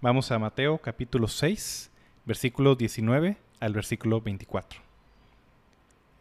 Vamos 0.00 0.30
a 0.30 0.38
Mateo 0.38 0.78
capítulo 0.78 1.26
6, 1.26 1.90
versículo 2.24 2.76
19 2.76 3.36
al 3.58 3.72
versículo 3.72 4.20
24. 4.20 4.80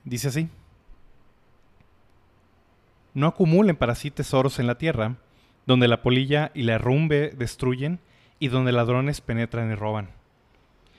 Dice 0.04 0.30
así. 0.30 0.50
No 3.14 3.28
acumulen 3.28 3.76
para 3.76 3.94
sí 3.94 4.10
tesoros 4.10 4.58
en 4.58 4.66
la 4.66 4.80
tierra, 4.80 5.18
donde 5.68 5.88
la 5.88 6.02
polilla 6.02 6.50
y 6.56 6.64
la 6.64 6.74
herrumbe 6.74 7.30
destruyen 7.38 8.00
y 8.40 8.48
donde 8.48 8.72
ladrones 8.72 9.22
penetran 9.22 9.72
y 9.72 9.76
roban. 9.76 10.10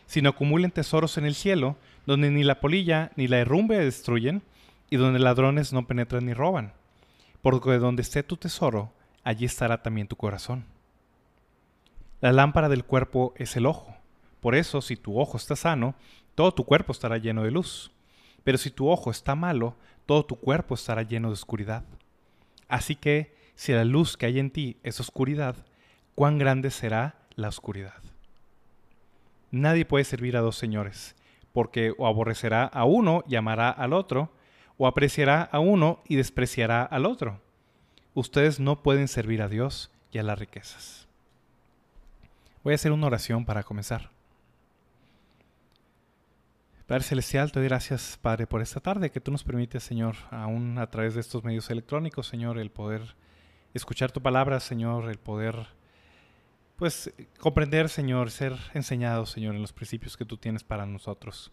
Sino 0.07 0.31
acumulen 0.31 0.71
tesoros 0.71 1.19
en 1.19 1.25
el 1.25 1.35
cielo, 1.35 1.77
donde 2.07 2.31
ni 2.31 2.45
la 2.45 2.61
polilla 2.61 3.11
ni 3.17 3.27
la 3.27 3.39
herrumbe 3.39 3.77
destruyen 3.85 4.43
y 4.89 4.99
donde 4.99 5.19
ladrones 5.19 5.73
no 5.73 5.89
penetran 5.89 6.27
ni 6.27 6.33
roban. 6.33 6.75
Porque 7.43 7.79
donde 7.79 8.03
esté 8.03 8.23
tu 8.23 8.37
tesoro, 8.37 8.93
allí 9.25 9.47
estará 9.47 9.83
también 9.83 10.07
tu 10.07 10.15
corazón. 10.15 10.78
La 12.21 12.33
lámpara 12.33 12.69
del 12.69 12.85
cuerpo 12.85 13.33
es 13.37 13.57
el 13.57 13.67
ojo. 13.67 13.95
Por 14.41 14.57
eso, 14.57 14.81
si 14.81 14.97
tu 14.97 15.21
ojo 15.21 15.37
está 15.37 15.55
sano, 15.55 15.95
todo 16.35 16.53
tu 16.53 16.65
cuerpo 16.65 16.93
estará 16.93 17.19
lleno 17.19 17.45
de 17.45 17.53
luz. 17.53 17.93
Pero 18.43 18.59
si 18.59 18.71
tu 18.71 18.89
ojo 18.89 19.11
está 19.11 19.35
malo, 19.35 19.77
todo 20.07 20.25
tu 20.25 20.37
cuerpo 20.37 20.75
estará 20.75 21.03
lleno 21.03 21.29
de 21.29 21.35
oscuridad. 21.35 21.85
Así 22.69 22.97
que, 22.97 23.37
si 23.55 23.73
la 23.73 23.85
luz 23.85 24.17
que 24.17 24.27
hay 24.27 24.39
en 24.39 24.51
ti 24.51 24.79
es 24.83 25.01
oscuridad, 25.01 25.57
¿cuán 26.15 26.39
grande 26.39 26.71
será 26.71 27.17
la 27.37 27.49
oscuridad? 27.49 28.03
Nadie 29.51 29.85
puede 29.85 30.05
servir 30.05 30.37
a 30.37 30.41
dos 30.41 30.57
señores, 30.57 31.17
porque 31.53 31.93
o 31.99 32.07
aborrecerá 32.07 32.65
a 32.65 32.85
uno 32.85 33.25
y 33.29 33.37
amará 33.37 33.71
al 33.71 33.93
otro, 33.93 34.33
o 34.77 34.87
apreciará 34.87 35.43
a 35.43 35.59
uno 35.59 36.03
y 36.07 36.17
despreciará 36.17 36.83
al 36.83 37.07
otro. 37.07 37.41
Ustedes 38.15 38.61
no 38.61 38.83
pueden 38.83 39.09
servir 39.09 39.43
a 39.43 39.49
Dios 39.49 39.91
y 40.13 40.19
a 40.19 40.23
las 40.23 40.39
riquezas. 40.39 41.08
Voy 42.69 42.75
a 42.75 42.75
hacer 42.75 42.93
una 42.93 43.07
oración 43.07 43.47
para 43.47 43.63
comenzar. 43.63 44.11
Padre 46.87 47.03
Celestial, 47.03 47.51
te 47.51 47.61
doy 47.61 47.69
gracias, 47.71 48.19
Padre, 48.21 48.47
por 48.47 48.61
esta 48.61 48.79
tarde 48.79 49.11
que 49.11 49.23
tú 49.23 49.33
nos 49.33 49.43
permites, 49.43 49.83
Señor, 49.83 50.17
aún 50.31 50.77
a 50.77 50.91
través 50.91 51.15
de 51.15 51.23
estos 51.23 51.43
medios 51.45 51.71
electrónicos, 51.71 52.27
Señor, 52.27 52.59
el 52.59 52.71
poder 52.71 53.17
escuchar 53.73 54.13
tu 54.13 54.21
palabra, 54.21 54.61
Señor, 54.61 55.09
el 55.09 55.19
poder, 55.19 55.69
pues, 56.77 57.11
comprender, 57.41 57.89
Señor, 57.89 58.31
ser 58.31 58.55
enseñado, 58.75 59.25
Señor, 59.25 59.55
en 59.55 59.63
los 59.63 59.73
principios 59.73 60.19
que 60.19 60.27
tú 60.27 60.37
tienes 60.37 60.63
para 60.63 60.85
nosotros. 60.85 61.51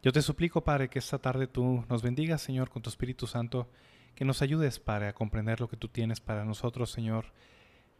Yo 0.00 0.12
te 0.12 0.22
suplico, 0.22 0.62
Padre, 0.62 0.88
que 0.88 1.00
esta 1.00 1.18
tarde 1.18 1.48
tú 1.48 1.84
nos 1.88 2.04
bendigas, 2.04 2.40
Señor, 2.40 2.70
con 2.70 2.82
tu 2.82 2.88
Espíritu 2.88 3.26
Santo, 3.26 3.68
que 4.14 4.24
nos 4.24 4.42
ayudes, 4.42 4.78
Padre, 4.78 5.08
a 5.08 5.12
comprender 5.12 5.60
lo 5.60 5.66
que 5.66 5.76
tú 5.76 5.88
tienes 5.88 6.20
para 6.20 6.44
nosotros, 6.44 6.92
Señor, 6.92 7.32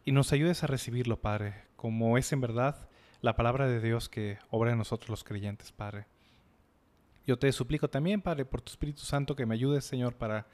y 0.05 0.11
nos 0.11 0.31
ayudes 0.31 0.63
a 0.63 0.67
recibirlo, 0.67 1.19
Padre, 1.19 1.55
como 1.75 2.17
es 2.17 2.31
en 2.31 2.39
verdad 2.39 2.87
la 3.21 3.35
palabra 3.35 3.67
de 3.67 3.81
Dios 3.81 4.07
que 4.07 4.37
obra 4.51 4.71
en 4.71 4.77
nosotros 4.77 5.09
los 5.09 5.23
creyentes, 5.23 5.71
Padre. 5.71 6.05
Yo 7.25 7.39
te 7.39 7.51
suplico 7.51 7.89
también, 7.89 8.21
Padre, 8.21 8.45
por 8.45 8.61
tu 8.61 8.71
Espíritu 8.71 9.01
Santo, 9.01 9.35
que 9.35 9.47
me 9.47 9.55
ayudes, 9.55 9.83
Señor, 9.83 10.13
para 10.13 10.45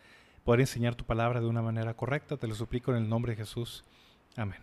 poder 0.46 0.62
enseñar 0.62 0.96
tu 0.96 1.04
palabra 1.04 1.42
de 1.42 1.48
una 1.48 1.62
manera 1.62 1.94
correcta. 1.94 2.38
Te 2.38 2.48
lo 2.48 2.56
suplico 2.56 2.92
en 2.92 2.98
el 2.98 3.10
nombre 3.10 3.34
de 3.34 3.38
Jesús. 3.38 3.84
Amén. 4.38 4.60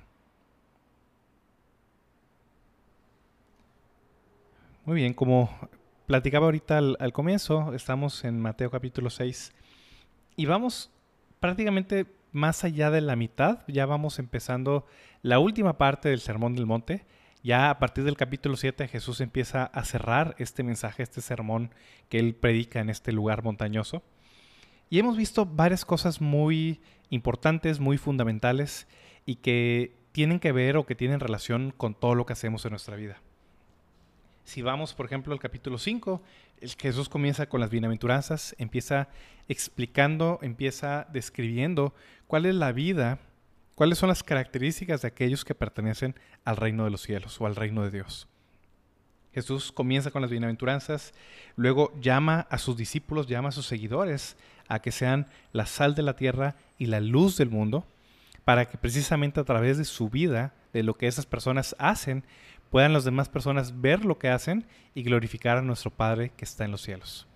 Muy 4.87 4.97
bien, 4.97 5.13
como 5.13 5.51
platicaba 6.07 6.47
ahorita 6.47 6.79
al, 6.79 7.13
comienzo, 7.13 7.75
estamos 7.75 8.25
en 8.25 8.41
Mateo 8.41 8.71
capítulo 8.71 9.11
6 9.11 9.53
y 10.37 10.47
vamos 10.47 10.91
prácticamente 11.41 12.07
más 12.33 12.65
allá 12.65 12.91
de 12.91 13.01
la 13.01 13.17
mitad, 13.17 13.61
ya 13.69 13.87
vamos 13.87 14.19
empezando 14.19 14.87
la 15.23 15.39
última 15.39 15.79
parte 15.79 16.09
del 16.09 16.21
Sermón 16.21 16.55
del 16.55 16.67
Monte. 16.67 17.07
Ya 17.43 17.71
a 17.71 17.79
partir 17.79 18.05
del 18.05 18.17
capítulo 18.17 18.57
7 18.57 18.89
Jesús 18.89 19.21
empieza 19.21 19.65
a 19.65 19.85
cerrar 19.85 20.35
este 20.39 20.63
mensaje, 20.63 21.03
este 21.03 21.21
sermón 21.21 21.73
que 22.09 22.19
él 22.19 22.35
predica 22.35 22.81
en 22.81 22.91
este 22.91 23.13
lugar 23.13 23.43
montañoso. 23.43 24.03
Y 24.91 24.99
hemos 24.99 25.17
visto 25.17 25.47
varias 25.47 25.85
cosas 25.85 26.21
muy 26.21 26.81
importantes, 27.11 27.79
muy 27.81 27.99
fundamentales 27.99 28.87
y 29.27 29.37
que 29.37 29.95
tienen 30.13 30.41
que 30.41 30.53
ver 30.53 30.77
o 30.77 30.87
que 30.87 30.95
tienen 30.95 31.21
relación 31.21 31.73
con 31.77 31.95
todo 31.95 32.15
lo 32.15 32.27
que 32.27 32.33
hacemos 32.33 32.65
en 32.65 32.71
nuestra 32.71 32.97
vida. 32.97 33.21
Si 34.49 34.63
vamos, 34.63 34.95
por 34.95 35.05
ejemplo, 35.05 35.35
al 35.35 35.41
capítulo 35.41 35.77
5, 35.77 36.23
Jesús 36.79 37.11
comienza 37.11 37.51
con 37.51 37.61
las 37.61 37.69
bienaventuranzas, 37.69 38.57
empieza 38.57 39.09
explicando, 39.47 40.39
empieza 40.41 41.07
describiendo 41.13 41.93
cuál 42.27 42.47
es 42.47 42.55
la 42.55 42.73
vida, 42.73 43.19
cuáles 43.75 43.99
son 43.99 44.09
las 44.09 44.23
características 44.23 45.03
de 45.03 45.09
aquellos 45.09 45.45
que 45.45 45.55
pertenecen 45.55 46.15
al 46.47 46.57
reino 46.57 46.85
de 46.85 46.91
los 46.91 47.03
cielos 47.03 47.39
o 47.43 47.45
al 47.45 47.57
reino 47.57 47.83
de 47.83 47.91
Dios. 47.91 48.27
Jesús 49.35 49.71
comienza 49.71 50.11
con 50.11 50.23
las 50.23 50.31
bienaventuranzas, 50.31 51.13
luego 51.57 51.93
llama 52.01 52.47
a 52.49 52.57
sus 52.57 52.75
discípulos, 52.75 53.27
llama 53.27 53.51
a 53.51 53.53
sus 53.53 53.67
seguidores 53.67 54.39
a 54.67 54.79
que 54.79 54.93
sean 54.93 55.27
la 55.53 55.67
sal 55.67 55.95
de 55.95 56.05
la 56.05 56.17
tierra 56.17 56.57
y 56.79 56.87
la 56.87 57.01
luz 57.01 57.37
del 57.37 57.51
mundo, 57.51 57.85
para 58.47 58.65
que 58.65 58.79
precisamente 58.79 59.41
a 59.41 59.45
través 59.45 59.77
de 59.77 59.85
su 59.85 60.09
vida, 60.09 60.55
de 60.73 60.83
lo 60.83 60.95
que 60.95 61.07
esas 61.07 61.27
personas 61.27 61.77
hacen, 61.79 62.25
puedan 62.71 62.93
las 62.93 63.05
demás 63.05 63.29
personas 63.29 63.81
ver 63.81 64.05
lo 64.05 64.19
que 64.19 64.29
hacen 64.29 64.67
y 64.95 65.03
glorificar 65.03 65.59
a 65.59 65.63
nuestro 65.63 65.91
Padre 65.91 66.33
que 66.37 66.45
está 66.45 66.65
en 66.65 66.71
los 66.71 66.83
cielos. 66.83 67.27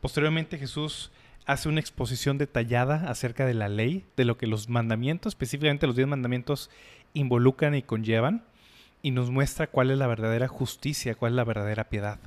Posteriormente 0.00 0.58
Jesús 0.58 1.10
hace 1.46 1.68
una 1.68 1.80
exposición 1.80 2.38
detallada 2.38 3.10
acerca 3.10 3.46
de 3.46 3.54
la 3.54 3.68
ley, 3.68 4.04
de 4.16 4.24
lo 4.24 4.36
que 4.36 4.46
los 4.46 4.68
mandamientos, 4.68 5.30
específicamente 5.30 5.86
los 5.86 5.96
diez 5.96 6.06
mandamientos, 6.06 6.70
involucran 7.14 7.74
y 7.74 7.82
conllevan, 7.82 8.44
y 9.02 9.12
nos 9.12 9.30
muestra 9.30 9.68
cuál 9.68 9.90
es 9.90 9.98
la 9.98 10.06
verdadera 10.06 10.48
justicia, 10.48 11.14
cuál 11.14 11.32
es 11.32 11.36
la 11.36 11.44
verdadera 11.44 11.84
piedad. 11.84 12.18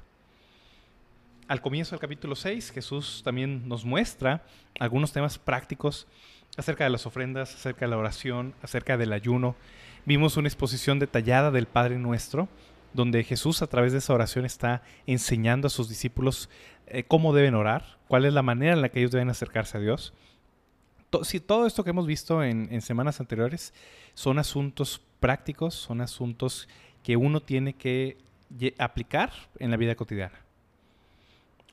Al 1.48 1.62
comienzo 1.62 1.92
del 1.92 2.00
capítulo 2.00 2.36
6, 2.36 2.72
Jesús 2.72 3.22
también 3.24 3.68
nos 3.68 3.84
muestra 3.84 4.44
algunos 4.80 5.12
temas 5.12 5.38
prácticos 5.38 6.08
acerca 6.58 6.86
de 6.86 6.90
las 6.90 7.06
ofrendas, 7.06 7.54
acerca 7.54 7.86
de 7.86 7.92
la 7.92 7.98
oración, 7.98 8.54
acerca 8.62 8.98
del 8.98 9.14
ayuno, 9.14 9.56
Vimos 10.06 10.36
una 10.36 10.48
exposición 10.48 10.98
detallada 10.98 11.52
del 11.52 11.68
Padre 11.68 12.00
Nuestro, 12.00 12.50
donde 12.94 13.24
Jesús 13.24 13.62
a 13.62 13.68
través 13.68 13.92
de 13.92 14.00
esa 14.00 14.14
oración 14.14 14.46
está 14.46 14.82
enseñando 15.06 15.68
a 15.68 15.70
sus 15.70 15.90
discípulos 15.90 16.50
eh, 16.88 17.04
cómo 17.04 17.34
deben 17.34 17.54
orar, 17.54 18.00
cuál 18.08 18.26
es 18.26 18.34
la 18.34 18.42
manera 18.42 18.74
en 18.74 18.82
la 18.82 18.90
que 18.90 19.00
ellos 19.00 19.12
deben 19.12 19.30
acercarse 19.30 19.78
a 19.78 19.82
Dios. 19.82 20.14
si 21.24 21.40
todo 21.40 21.68
esto 21.68 21.84
que 21.84 21.92
hemos 21.92 22.08
visto 22.08 22.44
en, 22.44 22.82
semanas 22.82 23.20
anteriores 23.20 23.74
son 24.16 24.40
asuntos 24.40 25.02
prácticos, 25.20 25.76
son 25.76 26.02
asuntos 26.02 26.68
que 27.04 27.16
uno 27.16 27.42
tiene 27.42 27.74
que 27.74 28.18
aplicar 28.80 29.32
en 29.60 29.70
la 29.70 29.78
vida 29.78 29.96
cotidiana. 29.96 30.40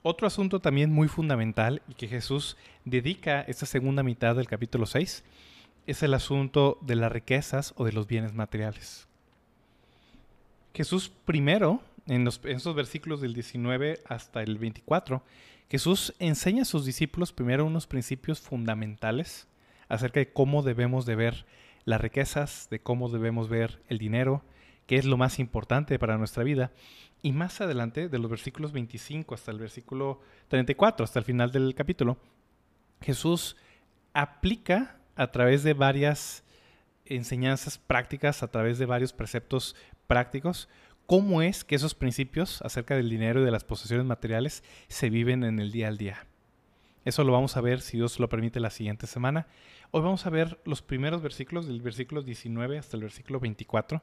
Otro 0.02 0.26
asunto 0.26 0.60
también 0.60 0.92
muy 0.92 1.08
fundamental 1.08 1.82
y 1.88 1.94
que 1.94 2.08
Jesús 2.08 2.56
dedica 2.84 3.40
esta 3.40 3.66
segunda 3.66 4.02
mitad 4.02 4.36
del 4.36 4.46
capítulo 4.46 4.86
6 4.86 5.24
es 5.88 6.02
el 6.02 6.12
asunto 6.12 6.78
de 6.82 6.96
las 6.96 7.10
riquezas 7.10 7.72
o 7.76 7.84
de 7.86 7.92
los 7.92 8.06
bienes 8.06 8.34
materiales. 8.34 9.08
Jesús 10.74 11.10
primero, 11.24 11.82
en, 12.06 12.24
los, 12.24 12.40
esos 12.44 12.74
versículos 12.74 13.22
del 13.22 13.32
19 13.32 14.00
hasta 14.06 14.42
el 14.42 14.58
24, 14.58 15.22
Jesús 15.70 16.14
enseña 16.18 16.62
a 16.62 16.66
sus 16.66 16.84
discípulos 16.84 17.32
primero 17.32 17.64
unos 17.64 17.86
principios 17.86 18.40
fundamentales 18.40 19.48
acerca 19.88 20.20
de 20.20 20.30
cómo 20.30 20.62
debemos 20.62 21.06
de 21.06 21.16
ver 21.16 21.46
las 21.86 22.02
riquezas, 22.02 22.68
de 22.70 22.80
cómo 22.80 23.08
debemos 23.08 23.48
ver 23.48 23.80
el 23.88 23.96
dinero, 23.96 24.42
qué 24.86 24.96
es 24.96 25.06
lo 25.06 25.16
más 25.16 25.38
importante 25.38 25.98
para 25.98 26.18
nuestra 26.18 26.44
vida. 26.44 26.70
Y 27.22 27.32
más 27.32 27.62
adelante, 27.62 28.10
de 28.10 28.18
los 28.18 28.30
versículos 28.30 28.72
25 28.72 29.34
hasta 29.34 29.52
el 29.52 29.58
versículo 29.58 30.20
34, 30.48 31.02
hasta 31.02 31.18
el 31.18 31.24
final 31.24 31.50
del 31.50 31.74
capítulo, 31.74 32.18
Jesús 33.00 33.56
aplica 34.12 34.98
a 35.18 35.30
través 35.32 35.64
de 35.64 35.74
varias 35.74 36.44
enseñanzas 37.04 37.76
prácticas, 37.76 38.42
a 38.42 38.48
través 38.50 38.78
de 38.78 38.86
varios 38.86 39.12
preceptos 39.12 39.74
prácticos, 40.06 40.68
cómo 41.06 41.42
es 41.42 41.64
que 41.64 41.74
esos 41.74 41.94
principios 41.94 42.62
acerca 42.62 42.94
del 42.94 43.10
dinero 43.10 43.42
y 43.42 43.44
de 43.44 43.50
las 43.50 43.64
posesiones 43.64 44.06
materiales 44.06 44.62
se 44.86 45.10
viven 45.10 45.42
en 45.42 45.58
el 45.58 45.72
día 45.72 45.88
al 45.88 45.98
día. 45.98 46.26
Eso 47.04 47.24
lo 47.24 47.32
vamos 47.32 47.56
a 47.56 47.60
ver, 47.60 47.80
si 47.80 47.96
Dios 47.96 48.20
lo 48.20 48.28
permite, 48.28 48.60
la 48.60 48.70
siguiente 48.70 49.06
semana. 49.06 49.48
Hoy 49.90 50.02
vamos 50.02 50.24
a 50.24 50.30
ver 50.30 50.60
los 50.64 50.82
primeros 50.82 51.20
versículos, 51.20 51.66
del 51.66 51.80
versículo 51.80 52.22
19 52.22 52.78
hasta 52.78 52.96
el 52.96 53.02
versículo 53.02 53.40
24. 53.40 54.02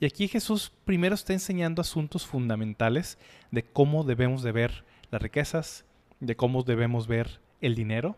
Y 0.00 0.06
aquí 0.06 0.26
Jesús 0.26 0.72
primero 0.84 1.14
está 1.14 1.34
enseñando 1.34 1.82
asuntos 1.82 2.26
fundamentales 2.26 3.18
de 3.50 3.62
cómo 3.62 4.02
debemos 4.02 4.42
de 4.42 4.52
ver 4.52 4.84
las 5.10 5.22
riquezas, 5.22 5.84
de 6.18 6.34
cómo 6.34 6.62
debemos 6.64 7.06
ver 7.06 7.40
el 7.60 7.74
dinero. 7.74 8.16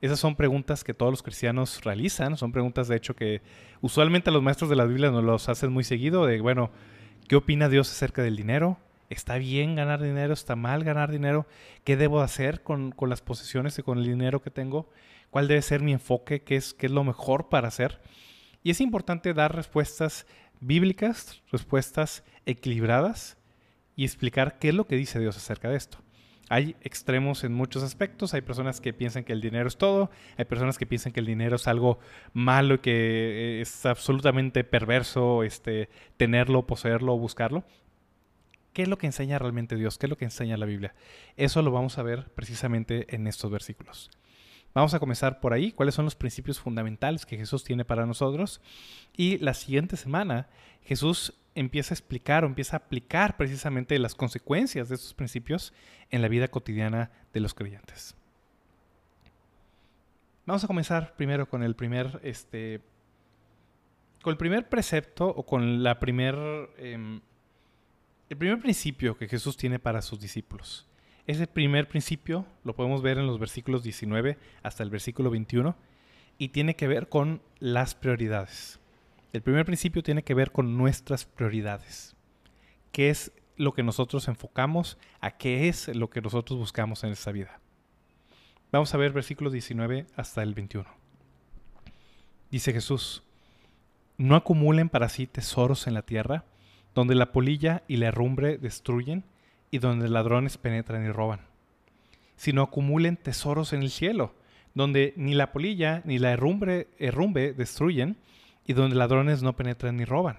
Esas 0.00 0.18
son 0.18 0.34
preguntas 0.34 0.82
que 0.82 0.94
todos 0.94 1.12
los 1.12 1.22
cristianos 1.22 1.84
realizan, 1.84 2.38
son 2.38 2.52
preguntas 2.52 2.88
de 2.88 2.96
hecho 2.96 3.14
que 3.14 3.42
usualmente 3.82 4.30
los 4.30 4.42
maestros 4.42 4.70
de 4.70 4.76
la 4.76 4.86
Biblia 4.86 5.10
nos 5.10 5.24
los 5.24 5.48
hacen 5.50 5.72
muy 5.72 5.84
seguido, 5.84 6.24
de 6.24 6.40
bueno, 6.40 6.70
¿qué 7.28 7.36
opina 7.36 7.68
Dios 7.68 7.90
acerca 7.90 8.22
del 8.22 8.36
dinero? 8.36 8.78
¿Está 9.10 9.36
bien 9.36 9.74
ganar 9.74 10.00
dinero? 10.00 10.32
¿Está 10.32 10.56
mal 10.56 10.84
ganar 10.84 11.10
dinero? 11.10 11.46
¿Qué 11.84 11.96
debo 11.96 12.22
hacer 12.22 12.62
con, 12.62 12.94
las 13.08 13.20
posesiones 13.20 13.78
y 13.78 13.82
con 13.82 13.98
el 13.98 14.04
dinero 14.04 14.40
que 14.40 14.50
tengo? 14.50 14.88
¿Cuál 15.30 15.48
debe 15.48 15.60
ser 15.62 15.82
mi 15.82 15.92
enfoque? 15.92 16.42
¿Qué 16.42 16.56
es, 16.56 16.72
¿Qué 16.72 16.86
es 16.86 16.92
lo 16.92 17.04
mejor 17.04 17.48
para 17.48 17.68
hacer? 17.68 18.00
Y 18.62 18.70
es 18.70 18.80
importante 18.80 19.34
dar 19.34 19.54
respuestas 19.54 20.26
bíblicas, 20.60 21.42
respuestas 21.50 22.24
equilibradas 22.46 23.36
y 23.96 24.04
explicar 24.04 24.58
qué 24.58 24.68
es 24.68 24.74
lo 24.74 24.86
que 24.86 24.96
dice 24.96 25.18
Dios 25.18 25.36
acerca 25.36 25.68
de 25.68 25.76
esto. 25.76 25.98
Hay 26.52 26.74
extremos 26.82 27.44
en 27.44 27.54
muchos 27.54 27.84
aspectos, 27.84 28.34
hay 28.34 28.40
personas 28.40 28.80
que 28.80 28.92
piensan 28.92 29.22
que 29.22 29.32
el 29.32 29.40
dinero 29.40 29.68
es 29.68 29.76
todo, 29.76 30.10
hay 30.36 30.44
personas 30.46 30.78
que 30.78 30.84
piensan 30.84 31.12
que 31.12 31.20
el 31.20 31.26
dinero 31.26 31.54
es 31.54 31.68
algo 31.68 32.00
malo 32.32 32.74
y 32.74 32.78
que 32.78 32.90
eh, 32.90 33.60
es 33.60 33.86
absolutamente 33.86 34.64
perverso 34.64 35.44
este, 35.44 35.88
tenerlo, 36.16 36.66
poseerlo 36.66 37.14
o 37.14 37.18
buscarlo. 37.18 37.62
¿Qué 38.72 38.82
es 38.82 38.88
lo 38.88 38.98
que 38.98 39.06
enseña 39.06 39.38
realmente 39.38 39.76
Dios? 39.76 39.96
¿Qué 39.96 40.06
es 40.06 40.10
lo 40.10 40.16
que 40.16 40.24
enseña 40.24 40.56
la 40.56 40.66
Biblia? 40.66 40.92
Eso 41.36 41.62
lo 41.62 41.70
vamos 41.70 41.98
a 41.98 42.02
ver 42.02 42.30
precisamente 42.34 43.14
en 43.14 43.28
estos 43.28 43.48
versículos. 43.48 44.10
Vamos 44.72 44.94
a 44.94 45.00
comenzar 45.00 45.40
por 45.40 45.52
ahí, 45.52 45.72
cuáles 45.72 45.94
son 45.94 46.04
los 46.04 46.14
principios 46.14 46.60
fundamentales 46.60 47.26
que 47.26 47.36
Jesús 47.36 47.64
tiene 47.64 47.84
para 47.84 48.06
nosotros. 48.06 48.60
Y 49.16 49.38
la 49.38 49.54
siguiente 49.54 49.96
semana 49.96 50.48
Jesús 50.82 51.34
empieza 51.54 51.92
a 51.92 51.96
explicar 51.96 52.44
o 52.44 52.46
empieza 52.46 52.76
a 52.76 52.78
aplicar 52.78 53.36
precisamente 53.36 53.98
las 53.98 54.14
consecuencias 54.14 54.88
de 54.88 54.94
estos 54.94 55.14
principios 55.14 55.72
en 56.10 56.22
la 56.22 56.28
vida 56.28 56.48
cotidiana 56.48 57.10
de 57.32 57.40
los 57.40 57.54
creyentes. 57.54 58.14
Vamos 60.46 60.64
a 60.64 60.66
comenzar 60.68 61.14
primero 61.16 61.48
con 61.48 61.62
el 61.62 61.74
primer, 61.74 62.20
este, 62.22 62.80
con 64.22 64.32
el 64.32 64.36
primer 64.36 64.68
precepto 64.68 65.28
o 65.28 65.44
con 65.44 65.82
la 65.82 65.98
primer, 65.98 66.36
em, 66.78 67.20
el 68.28 68.36
primer 68.36 68.60
principio 68.60 69.16
que 69.16 69.28
Jesús 69.28 69.56
tiene 69.56 69.78
para 69.78 70.02
sus 70.02 70.20
discípulos. 70.20 70.89
Ese 71.30 71.46
primer 71.46 71.86
principio 71.86 72.44
lo 72.64 72.74
podemos 72.74 73.02
ver 73.02 73.16
en 73.16 73.28
los 73.28 73.38
versículos 73.38 73.84
19 73.84 74.36
hasta 74.64 74.82
el 74.82 74.90
versículo 74.90 75.30
21 75.30 75.76
y 76.38 76.48
tiene 76.48 76.74
que 76.74 76.88
ver 76.88 77.08
con 77.08 77.40
las 77.60 77.94
prioridades. 77.94 78.80
El 79.32 79.40
primer 79.40 79.64
principio 79.64 80.02
tiene 80.02 80.24
que 80.24 80.34
ver 80.34 80.50
con 80.50 80.76
nuestras 80.76 81.26
prioridades. 81.26 82.16
¿Qué 82.90 83.10
es 83.10 83.30
lo 83.56 83.74
que 83.74 83.84
nosotros 83.84 84.26
enfocamos? 84.26 84.98
¿A 85.20 85.36
qué 85.36 85.68
es 85.68 85.94
lo 85.94 86.10
que 86.10 86.20
nosotros 86.20 86.58
buscamos 86.58 87.04
en 87.04 87.12
esta 87.12 87.30
vida? 87.30 87.60
Vamos 88.72 88.92
a 88.92 88.98
ver 88.98 89.12
versículos 89.12 89.52
19 89.52 90.06
hasta 90.16 90.42
el 90.42 90.52
21. 90.52 90.88
Dice 92.50 92.72
Jesús, 92.72 93.22
no 94.18 94.34
acumulen 94.34 94.88
para 94.88 95.08
sí 95.08 95.28
tesoros 95.28 95.86
en 95.86 95.94
la 95.94 96.02
tierra, 96.02 96.44
donde 96.92 97.14
la 97.14 97.30
polilla 97.30 97.84
y 97.86 97.98
la 97.98 98.08
herrumbre 98.08 98.58
destruyen 98.58 99.22
y 99.70 99.78
donde 99.78 100.08
ladrones 100.08 100.58
penetran 100.58 101.04
y 101.04 101.10
roban, 101.10 101.40
sino 102.36 102.62
acumulen 102.62 103.16
tesoros 103.16 103.72
en 103.72 103.82
el 103.82 103.90
cielo, 103.90 104.34
donde 104.74 105.12
ni 105.16 105.34
la 105.34 105.52
polilla 105.52 106.02
ni 106.04 106.18
la 106.18 106.32
herrumbre, 106.32 106.88
herrumbre 106.98 107.52
destruyen 107.52 108.16
y 108.66 108.72
donde 108.72 108.96
ladrones 108.96 109.42
no 109.42 109.56
penetran 109.56 109.96
ni 109.96 110.04
roban, 110.04 110.38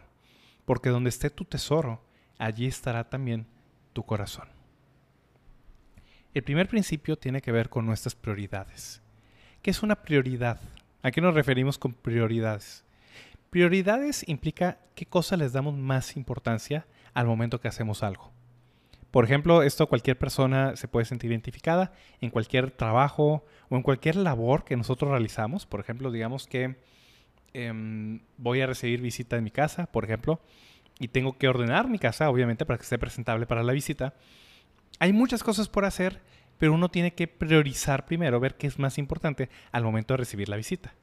porque 0.66 0.90
donde 0.90 1.10
esté 1.10 1.30
tu 1.30 1.46
tesoro, 1.46 2.02
allí 2.38 2.68
estará 2.68 3.10
también 3.10 3.46
tu 3.94 4.04
corazón. 4.04 4.48
El 6.34 6.44
primer 6.44 6.68
principio 6.68 7.18
tiene 7.18 7.42
que 7.42 7.52
ver 7.52 7.70
con 7.70 7.86
nuestras 7.86 8.16
prioridades. 8.16 9.02
¿Qué 9.62 9.70
es 9.70 9.84
una 9.84 10.02
prioridad? 10.02 10.62
¿A 11.04 11.12
qué 11.12 11.20
nos 11.20 11.34
referimos 11.34 11.78
con 11.78 11.94
prioridades? 11.94 12.86
Prioridades 13.50 14.28
implica 14.30 14.80
qué 14.96 15.06
cosa 15.06 15.36
les 15.36 15.52
damos 15.52 15.76
más 15.76 16.16
importancia 16.16 16.86
al 17.14 17.28
momento 17.28 17.60
que 17.60 17.68
hacemos 17.68 18.02
algo. 18.02 18.32
Por 19.12 19.26
ejemplo, 19.26 19.62
esto 19.62 19.88
cualquier 19.88 20.18
persona 20.18 20.76
se 20.76 20.88
puede 20.88 21.06
sentir 21.06 21.32
identificada 21.32 21.92
en 22.22 22.30
cualquier 22.30 22.72
trabajo 22.72 23.46
o 23.70 23.76
en 23.76 23.84
cualquier 23.84 24.16
labor 24.16 24.64
que 24.64 24.78
nosotros 24.78 25.12
realizamos. 25.12 25.66
Por 25.66 25.82
ejemplo, 25.82 26.12
digamos 26.12 26.48
que 26.48 26.78
Em, 27.54 28.22
voy 28.38 28.62
a 28.62 28.68
recibir 28.68 29.02
visita 29.02 29.36
en 29.36 29.44
mi 29.44 29.52
casa, 29.52 29.88
por 29.88 30.06
ejemplo, 30.06 30.40
y 31.00 31.10
tengo 31.10 31.38
que 31.38 31.48
ordenar 31.48 31.90
mi 31.90 32.00
casa, 32.00 32.30
obviamente, 32.30 32.66
para 32.66 32.78
que 32.78 32.84
esté 32.84 32.98
presentable 32.98 33.46
para 33.46 33.64
la 33.64 33.74
visita. 33.74 34.14
Hay 35.00 35.14
muchas 35.14 35.44
cosas 35.44 35.68
por 35.68 35.86
hacer, 35.86 36.22
pero 36.58 36.74
uno 36.74 36.90
tiene 36.90 37.14
que 37.14 37.28
priorizar 37.28 38.06
primero, 38.06 38.40
ver 38.40 38.56
qué 38.56 38.68
es 38.68 38.80
más 38.80 38.98
importante 38.98 39.50
al 39.72 39.84
momento 39.84 40.14
de 40.14 40.20
recibir 40.20 40.48
la 40.48 40.58
visita 40.58 40.94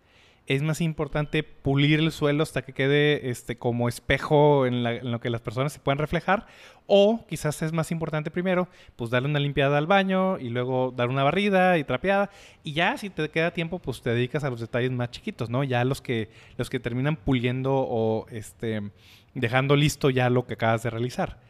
es 0.49 0.63
más 0.63 0.81
importante 0.81 1.43
pulir 1.43 2.01
el 2.01 2.11
suelo 2.11 2.43
hasta 2.43 2.63
que 2.63 2.73
quede 2.73 3.29
este, 3.29 3.59
como 3.59 3.87
espejo 3.87 4.65
en, 4.65 4.83
lo 4.83 5.21
que 5.21 5.29
las 5.29 5.43
personas 5.43 5.75
se 5.75 5.79
puedan 5.79 5.99
reflejar. 5.99 6.47
O 6.87 7.27
quizás 7.29 7.61
es 7.61 7.75
más 7.75 7.93
importante 7.93 8.31
primero, 8.31 8.67
pues 8.97 9.11
darle 9.11 9.29
una 9.29 9.41
limpiada 9.41 9.77
al 9.77 9.87
baño 9.87 10.39
y 10.39 10.49
luego 10.49 10.95
dar 10.97 11.11
una 11.11 11.23
barrida 11.23 11.77
y 11.77 11.85
trapeada. 11.85 12.31
Y 12.65 12.73
ya 12.73 12.97
si 12.97 13.11
te 13.11 13.29
queda 13.29 13.51
tiempo, 13.51 13.79
pues 13.79 14.01
te 14.01 14.09
dedicas 14.09 14.43
a 14.43 14.49
los 14.49 14.59
detalles 14.59 14.91
más 14.91 15.11
chiquitos, 15.11 15.51
¿no? 15.51 15.65
Ya 15.65 15.85
los 15.85 16.01
que, 16.01 16.31
los 16.57 16.71
que 16.71 16.81
terminan 16.81 17.17
puliendo 17.17 17.75
o 17.75 18.27
este, 18.31 18.91
dejando 19.35 19.77
listo 19.77 20.09
ya 20.09 20.31
lo 20.31 20.47
que 20.47 20.55
acabas 20.55 20.83
de 20.83 20.89
realizar. 20.89 21.41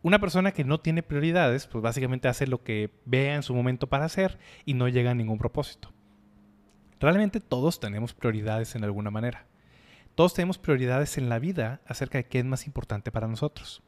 Una 0.00 0.18
persona 0.18 0.52
que 0.52 0.64
no 0.64 0.80
tiene 0.80 1.02
prioridades, 1.02 1.66
pues 1.66 1.82
básicamente 1.82 2.26
hace 2.28 2.46
lo 2.46 2.62
que 2.62 2.88
vea 3.04 3.34
en 3.34 3.42
su 3.42 3.54
momento 3.54 3.86
para 3.86 4.06
hacer 4.06 4.38
y 4.64 4.72
no 4.72 4.88
llega 4.88 5.10
a 5.10 5.14
ningún 5.14 5.36
propósito. 5.36 5.92
Realmente 7.00 7.40
todos 7.40 7.80
tenemos 7.80 8.12
prioridades 8.12 8.74
en 8.74 8.84
alguna 8.84 9.10
manera. 9.10 9.46
Todos 10.14 10.34
tenemos 10.34 10.58
prioridades 10.58 11.16
en 11.16 11.30
la 11.30 11.38
vida 11.38 11.80
acerca 11.86 12.18
de 12.18 12.24
qué 12.24 12.40
es 12.40 12.44
más 12.44 12.66
importante 12.66 13.10
para 13.10 13.26
nosotros. 13.26 13.82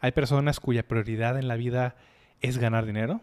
Hay 0.00 0.12
personas 0.12 0.58
cuya 0.58 0.88
prioridad 0.88 1.38
en 1.38 1.48
la 1.48 1.56
vida 1.56 1.96
es 2.40 2.56
ganar 2.56 2.86
dinero. 2.86 3.20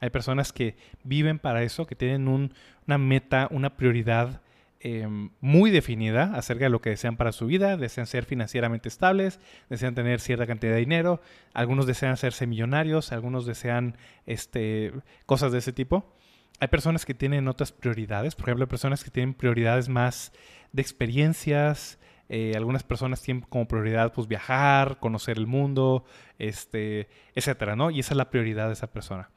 Hay 0.00 0.10
personas 0.10 0.52
que 0.52 0.76
viven 1.04 1.38
para 1.38 1.62
eso, 1.62 1.86
que 1.86 1.94
tienen 1.94 2.26
una 2.26 2.98
meta, 2.98 3.46
una 3.52 3.76
prioridad 3.76 4.42
em, 4.80 5.30
muy 5.40 5.70
definida 5.70 6.34
acerca 6.34 6.64
de 6.64 6.70
lo 6.70 6.80
que 6.80 6.90
desean 6.90 7.16
para 7.16 7.30
su 7.30 7.46
vida. 7.46 7.76
Desean 7.76 8.08
ser 8.08 8.24
financieramente 8.24 8.88
estables, 8.88 9.38
desean 9.68 9.94
tener 9.94 10.18
cierta 10.18 10.48
cantidad 10.48 10.72
de 10.72 10.80
dinero. 10.80 11.20
Algunos 11.54 11.86
desean 11.86 12.10
hacerse 12.10 12.48
millonarios, 12.48 13.12
algunos 13.12 13.46
desean 13.46 13.96
este, 14.26 14.92
cosas 15.26 15.52
de 15.52 15.58
ese 15.58 15.72
tipo 15.72 16.12
hay 16.60 16.68
personas 16.68 17.06
que 17.06 17.14
tienen 17.14 17.48
otras 17.48 17.72
prioridades, 17.72 18.34
por 18.34 18.48
ejemplo, 18.48 18.64
hay 18.64 18.68
personas 18.68 19.04
que 19.04 19.10
tienen 19.10 19.34
prioridades 19.34 19.88
más 19.88 20.32
de 20.72 20.82
experiencias, 20.82 21.98
eh, 22.28 22.52
algunas 22.56 22.82
personas 22.82 23.22
tienen 23.22 23.42
como 23.48 23.66
prioridad 23.66 24.12
pues 24.12 24.26
viajar, 24.26 24.98
conocer 24.98 25.38
el 25.38 25.46
mundo, 25.46 26.04
este, 26.38 27.08
etcétera, 27.34 27.74
¿no? 27.74 27.90
Y 27.90 28.00
esa 28.00 28.14
es 28.14 28.18
la 28.18 28.30
prioridad 28.30 28.66
de 28.66 28.74
esa 28.74 28.88
persona. 28.88 29.30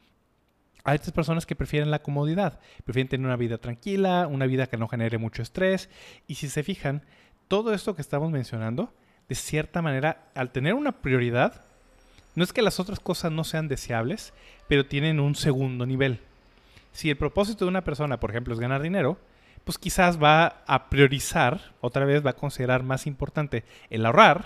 Hay 0.83 0.95
otras 0.95 1.11
personas 1.11 1.45
que 1.45 1.55
prefieren 1.55 1.91
la 1.91 2.01
comodidad, 2.01 2.59
prefieren 2.83 3.07
tener 3.07 3.27
una 3.27 3.35
vida 3.35 3.59
tranquila, 3.59 4.27
una 4.27 4.47
vida 4.47 4.67
que 4.67 4.77
no 4.77 4.87
genere 4.87 5.19
mucho 5.19 5.43
estrés. 5.43 5.89
Y 6.27 6.35
si 6.35 6.49
se 6.49 6.63
fijan, 6.63 7.03
todo 7.47 7.73
esto 7.73 7.95
que 7.95 8.01
estamos 8.01 8.31
mencionando, 8.31 8.91
de 9.29 9.35
cierta 9.35 9.83
manera, 9.83 10.31
al 10.33 10.51
tener 10.51 10.73
una 10.73 11.01
prioridad, 11.01 11.61
no 12.33 12.43
es 12.43 12.51
que 12.51 12.63
las 12.63 12.79
otras 12.79 12.99
cosas 12.99 13.31
no 13.31 13.43
sean 13.43 13.67
deseables, 13.67 14.33
pero 14.67 14.87
tienen 14.87 15.19
un 15.19 15.35
segundo 15.35 15.85
nivel 15.85 16.19
si 16.91 17.09
el 17.09 17.17
propósito 17.17 17.65
de 17.65 17.69
una 17.69 17.83
persona, 17.83 18.19
por 18.19 18.29
ejemplo, 18.29 18.53
es 18.53 18.59
ganar 18.59 18.81
dinero, 18.81 19.17
pues 19.63 19.77
quizás 19.77 20.21
va 20.21 20.63
a 20.65 20.89
priorizar, 20.89 21.73
otra 21.81 22.05
vez 22.05 22.25
va 22.25 22.31
a 22.31 22.35
considerar 22.35 22.83
más 22.83 23.07
importante 23.07 23.63
el 23.89 24.05
ahorrar 24.05 24.45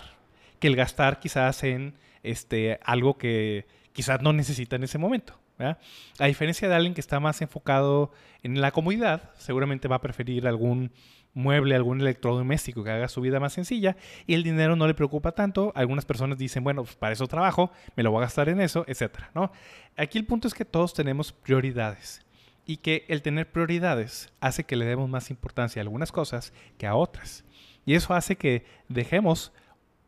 que 0.60 0.68
el 0.68 0.76
gastar 0.76 1.20
quizás 1.20 1.64
en 1.64 1.96
este, 2.24 2.80
algo 2.84 3.18
que 3.18 3.66
quizás 3.94 4.22
no 4.22 4.34
necesita 4.34 4.76
en 4.76 4.84
ese 4.84 4.98
momento. 4.98 5.40
A 5.58 6.26
diferencia 6.26 6.68
de 6.68 6.76
alguien 6.76 6.94
que 6.94 7.02
está 7.02 7.22
más 7.22 7.42
enfocado 7.42 8.12
en 8.44 8.60
la 8.60 8.72
comodidad, 8.72 9.32
seguramente 9.38 9.88
va 9.88 9.98
a 9.98 10.02
preferir 10.02 10.48
algún 10.48 10.92
mueble, 11.34 11.76
algún 11.76 12.02
electrodoméstico 12.02 12.84
que 12.84 12.92
haga 12.92 13.08
su 13.08 13.22
vida 13.22 13.40
más 13.40 13.54
sencilla 13.54 13.96
y 14.28 14.34
el 14.34 14.44
dinero 14.44 14.76
no 14.76 14.86
le 14.86 14.94
preocupa 14.94 15.32
tanto. 15.32 15.72
Algunas 15.76 16.06
personas 16.06 16.38
dicen, 16.38 16.64
bueno, 16.64 16.84
pues 16.84 16.96
para 16.96 17.14
eso 17.14 17.28
trabajo, 17.28 17.72
me 17.96 18.04
lo 18.04 18.12
voy 18.12 18.20
a 18.20 18.22
gastar 18.26 18.50
en 18.50 18.60
eso, 18.60 18.84
etc. 18.88 19.20
¿no? 19.34 19.52
Aquí 19.96 20.18
el 20.18 20.26
punto 20.26 20.48
es 20.48 20.54
que 20.54 20.66
todos 20.66 20.94
tenemos 20.94 21.32
prioridades 21.32 22.25
y 22.66 22.78
que 22.78 23.06
el 23.08 23.22
tener 23.22 23.52
prioridades 23.52 24.32
hace 24.40 24.64
que 24.64 24.76
le 24.76 24.86
demos 24.86 25.10
más 25.10 25.30
importancia 25.30 25.80
a 25.80 25.84
algunas 25.84 26.12
cosas 26.12 26.54
que 26.78 26.88
a 26.88 26.96
otras. 26.96 27.44
Y 27.86 27.94
eso 27.94 28.14
hace 28.14 28.36
que 28.36 28.66
dejemos 28.90 29.54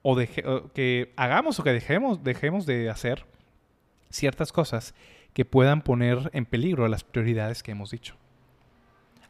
o, 0.02 0.16
que 0.74 1.14
hagamos 1.16 1.60
o 1.60 1.64
que 1.64 1.74
dejemos, 1.74 2.24
dejemos 2.24 2.66
de 2.66 2.90
hacer 2.90 3.26
ciertas 4.10 4.52
cosas 4.52 4.96
que 5.34 5.46
puedan 5.46 5.82
poner 5.82 6.32
en 6.34 6.46
peligro 6.46 6.88
las 6.88 7.04
prioridades 7.04 7.62
que 7.62 7.72
hemos 7.72 7.92
dicho. 7.92 8.16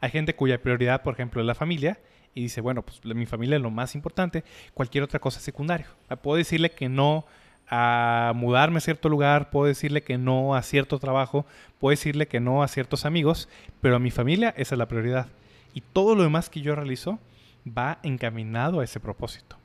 Hay 0.00 0.10
gente 0.10 0.34
cuya 0.34 0.62
prioridad, 0.62 1.02
por 1.02 1.14
ejemplo, 1.14 1.40
es 1.40 1.46
la 1.46 1.54
familia 1.54 2.00
y 2.34 2.42
dice, 2.42 2.60
bueno, 2.60 2.82
pues 2.82 3.04
mi 3.04 3.26
familia 3.26 3.56
es 3.56 3.62
lo 3.62 3.70
más 3.70 3.94
importante, 3.94 4.44
cualquier 4.72 5.04
otra 5.04 5.18
cosa 5.18 5.38
es 5.38 5.44
secundario. 5.44 5.86
Puedo 6.22 6.36
decirle 6.36 6.70
que 6.70 6.88
no 6.88 7.26
a 7.70 8.32
mudarme 8.34 8.78
a 8.78 8.80
cierto 8.80 9.08
lugar, 9.08 9.50
puedo 9.50 9.66
decirle 9.66 10.02
que 10.02 10.18
no 10.18 10.54
a 10.54 10.62
cierto 10.62 10.98
trabajo, 10.98 11.46
puedo 11.78 11.90
decirle 11.90 12.28
que 12.28 12.40
no 12.40 12.62
a 12.62 12.68
ciertos 12.68 13.04
amigos, 13.04 13.48
pero 13.80 13.96
a 13.96 14.00
mi 14.00 14.10
familia 14.10 14.54
esa 14.56 14.74
es 14.74 14.78
la 14.78 14.88
prioridad. 14.88 15.26
Y 15.74 15.80
todo 15.80 16.14
lo 16.14 16.22
demás 16.22 16.48
que 16.48 16.60
yo 16.60 16.74
realizo 16.74 17.18
va 17.66 17.98
encaminado 18.02 18.80
a 18.80 18.84
ese 18.84 19.00
propósito. 19.00 19.56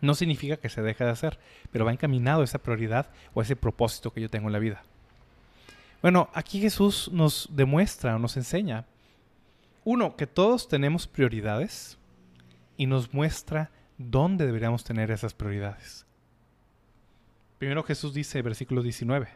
No 0.00 0.14
significa 0.14 0.56
que 0.56 0.68
se 0.68 0.82
deje 0.82 1.04
de 1.04 1.10
hacer, 1.10 1.38
pero 1.72 1.84
va 1.84 1.92
encaminado 1.92 2.42
a 2.42 2.44
esa 2.44 2.58
prioridad 2.58 3.06
o 3.34 3.40
a 3.40 3.42
ese 3.42 3.56
propósito 3.56 4.12
que 4.12 4.20
yo 4.20 4.30
tengo 4.30 4.48
en 4.48 4.52
la 4.52 4.58
vida. 4.58 4.82
Bueno, 6.02 6.28
aquí 6.32 6.60
Jesús 6.60 7.10
nos 7.12 7.48
demuestra 7.52 8.14
o 8.14 8.18
nos 8.18 8.36
enseña, 8.36 8.84
uno, 9.84 10.16
que 10.16 10.26
todos 10.26 10.68
tenemos 10.68 11.06
prioridades 11.06 11.98
y 12.76 12.86
nos 12.86 13.12
muestra 13.12 13.70
dónde 13.96 14.46
deberíamos 14.46 14.84
tener 14.84 15.10
esas 15.10 15.34
prioridades. 15.34 16.07
Primero 17.58 17.82
Jesús 17.82 18.14
dice, 18.14 18.40
versículo 18.42 18.82
19, 18.82 19.28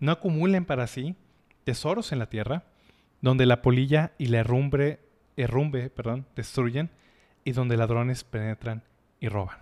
no 0.00 0.12
acumulen 0.12 0.64
para 0.64 0.86
sí 0.86 1.16
tesoros 1.64 2.12
en 2.12 2.20
la 2.20 2.28
tierra, 2.28 2.64
donde 3.20 3.46
la 3.46 3.60
polilla 3.60 4.12
y 4.18 4.26
la 4.26 4.38
herrumbre, 4.38 5.00
herrumbe 5.36 5.90
perdón, 5.90 6.26
destruyen 6.36 6.90
y 7.44 7.52
donde 7.52 7.76
ladrones 7.76 8.24
penetran 8.24 8.84
y 9.20 9.28
roban. 9.28 9.58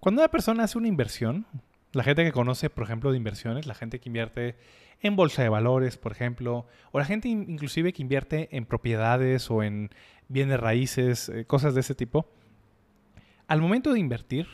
Cuando 0.00 0.20
una 0.20 0.30
persona 0.30 0.64
hace 0.64 0.76
una 0.76 0.88
inversión, 0.88 1.46
la 1.92 2.02
gente 2.02 2.24
que 2.24 2.32
conoce, 2.32 2.68
por 2.68 2.84
ejemplo, 2.84 3.12
de 3.12 3.16
inversiones, 3.16 3.66
la 3.66 3.74
gente 3.74 4.00
que 4.00 4.08
invierte 4.08 4.56
en 5.00 5.16
bolsa 5.16 5.42
de 5.42 5.48
valores, 5.48 5.96
por 5.96 6.12
ejemplo, 6.12 6.66
o 6.92 6.98
la 6.98 7.04
gente 7.04 7.28
inclusive 7.28 7.92
que 7.92 8.02
invierte 8.02 8.48
en 8.56 8.66
propiedades 8.66 9.50
o 9.50 9.62
en 9.62 9.90
bienes 10.28 10.58
raíces, 10.58 11.28
eh, 11.28 11.44
cosas 11.44 11.74
de 11.74 11.80
ese 11.80 11.94
tipo, 11.94 12.28
al 13.46 13.60
momento 13.60 13.92
de 13.92 14.00
invertir, 14.00 14.46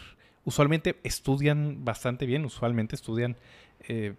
usualmente 0.50 1.00
estudian 1.04 1.84
bastante 1.84 2.26
bien, 2.26 2.44
usualmente 2.44 2.96
estudian 2.96 3.36
eh, 3.88 4.14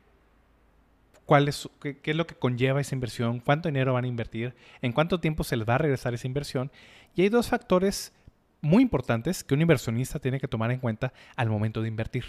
cuál 1.25 1.47
es, 1.47 1.69
qué, 1.81 1.99
es 2.03 2.15
lo 2.15 2.25
que 2.25 2.35
conlleva 2.35 2.81
esa 2.81 2.95
inversión, 2.95 3.39
cuánto 3.41 3.67
dinero 3.67 3.93
van 3.93 4.05
a 4.05 4.07
invertir, 4.07 4.55
en 4.81 4.93
cuánto 4.93 5.19
tiempo 5.19 5.43
se 5.43 5.57
les 5.57 5.67
va 5.67 5.75
a 5.75 5.79
regresar 5.79 6.13
esa 6.13 6.27
inversión. 6.27 6.71
Y 7.15 7.23
hay 7.23 7.29
dos 7.29 7.49
factores 7.49 8.13
muy 8.61 8.81
importantes 8.81 9.43
que 9.43 9.53
un 9.53 9.61
inversionista 9.61 10.19
tiene 10.19 10.39
que 10.39 10.47
tomar 10.47 10.71
en 10.71 10.79
cuenta 10.79 11.13
al 11.35 11.49
momento 11.49 11.81
de 11.81 11.89
invertir. 11.89 12.23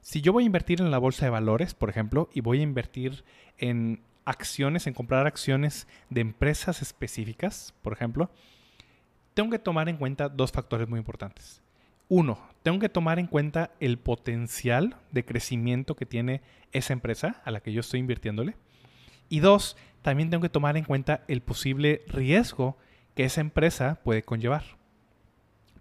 Si 0.00 0.22
yo 0.22 0.32
voy 0.32 0.44
a 0.44 0.46
invertir 0.46 0.80
en 0.80 0.90
la 0.90 0.98
bolsa 0.98 1.26
de 1.26 1.30
valores, 1.30 1.74
por 1.74 1.90
ejemplo, 1.90 2.30
y 2.32 2.40
voy 2.40 2.60
a 2.60 2.62
invertir 2.62 3.24
en 3.58 4.00
acciones, 4.24 4.86
en 4.86 4.94
comprar 4.94 5.26
acciones 5.26 5.86
de 6.08 6.22
empresas 6.22 6.80
específicas, 6.80 7.74
por 7.82 7.92
ejemplo, 7.92 8.30
tengo 9.34 9.50
que 9.50 9.58
tomar 9.58 9.88
en 9.88 9.98
cuenta 9.98 10.28
dos 10.28 10.50
factores 10.50 10.88
muy 10.88 10.98
importantes. 10.98 11.62
Uno, 12.08 12.38
tengo 12.62 12.78
que 12.78 12.88
tomar 12.88 13.18
en 13.18 13.26
cuenta 13.26 13.70
el 13.80 13.98
potencial 13.98 14.96
de 15.12 15.24
crecimiento 15.24 15.94
que 15.94 16.06
tiene 16.06 16.40
esa 16.72 16.92
empresa 16.92 17.42
a 17.44 17.50
la 17.50 17.60
que 17.60 17.72
yo 17.72 17.80
estoy 17.80 18.00
invirtiéndole. 18.00 18.56
Y 19.28 19.40
dos, 19.40 19.76
también 20.02 20.30
tengo 20.30 20.42
que 20.42 20.48
tomar 20.48 20.76
en 20.76 20.84
cuenta 20.84 21.22
el 21.28 21.42
posible 21.42 22.02
riesgo 22.08 22.78
que 23.14 23.24
esa 23.24 23.42
empresa 23.42 24.00
puede 24.04 24.22
conllevar. 24.22 24.64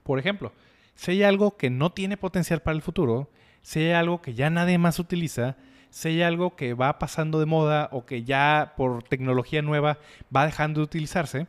Por 0.03 0.19
ejemplo, 0.19 0.51
si 0.95 1.11
hay 1.11 1.23
algo 1.23 1.55
que 1.55 1.69
no 1.69 1.91
tiene 1.91 2.17
potencial 2.17 2.61
para 2.61 2.75
el 2.75 2.81
futuro, 2.81 3.29
si 3.61 3.79
hay 3.79 3.91
algo 3.91 4.21
que 4.21 4.33
ya 4.33 4.49
nadie 4.49 4.77
más 4.77 4.99
utiliza, 4.99 5.55
si 5.89 6.09
hay 6.09 6.21
algo 6.23 6.55
que 6.55 6.73
va 6.73 6.99
pasando 6.99 7.39
de 7.39 7.45
moda 7.45 7.87
o 7.91 8.05
que 8.05 8.23
ya 8.23 8.73
por 8.75 9.03
tecnología 9.03 9.61
nueva 9.61 9.99
va 10.35 10.45
dejando 10.45 10.81
de 10.81 10.85
utilizarse, 10.85 11.47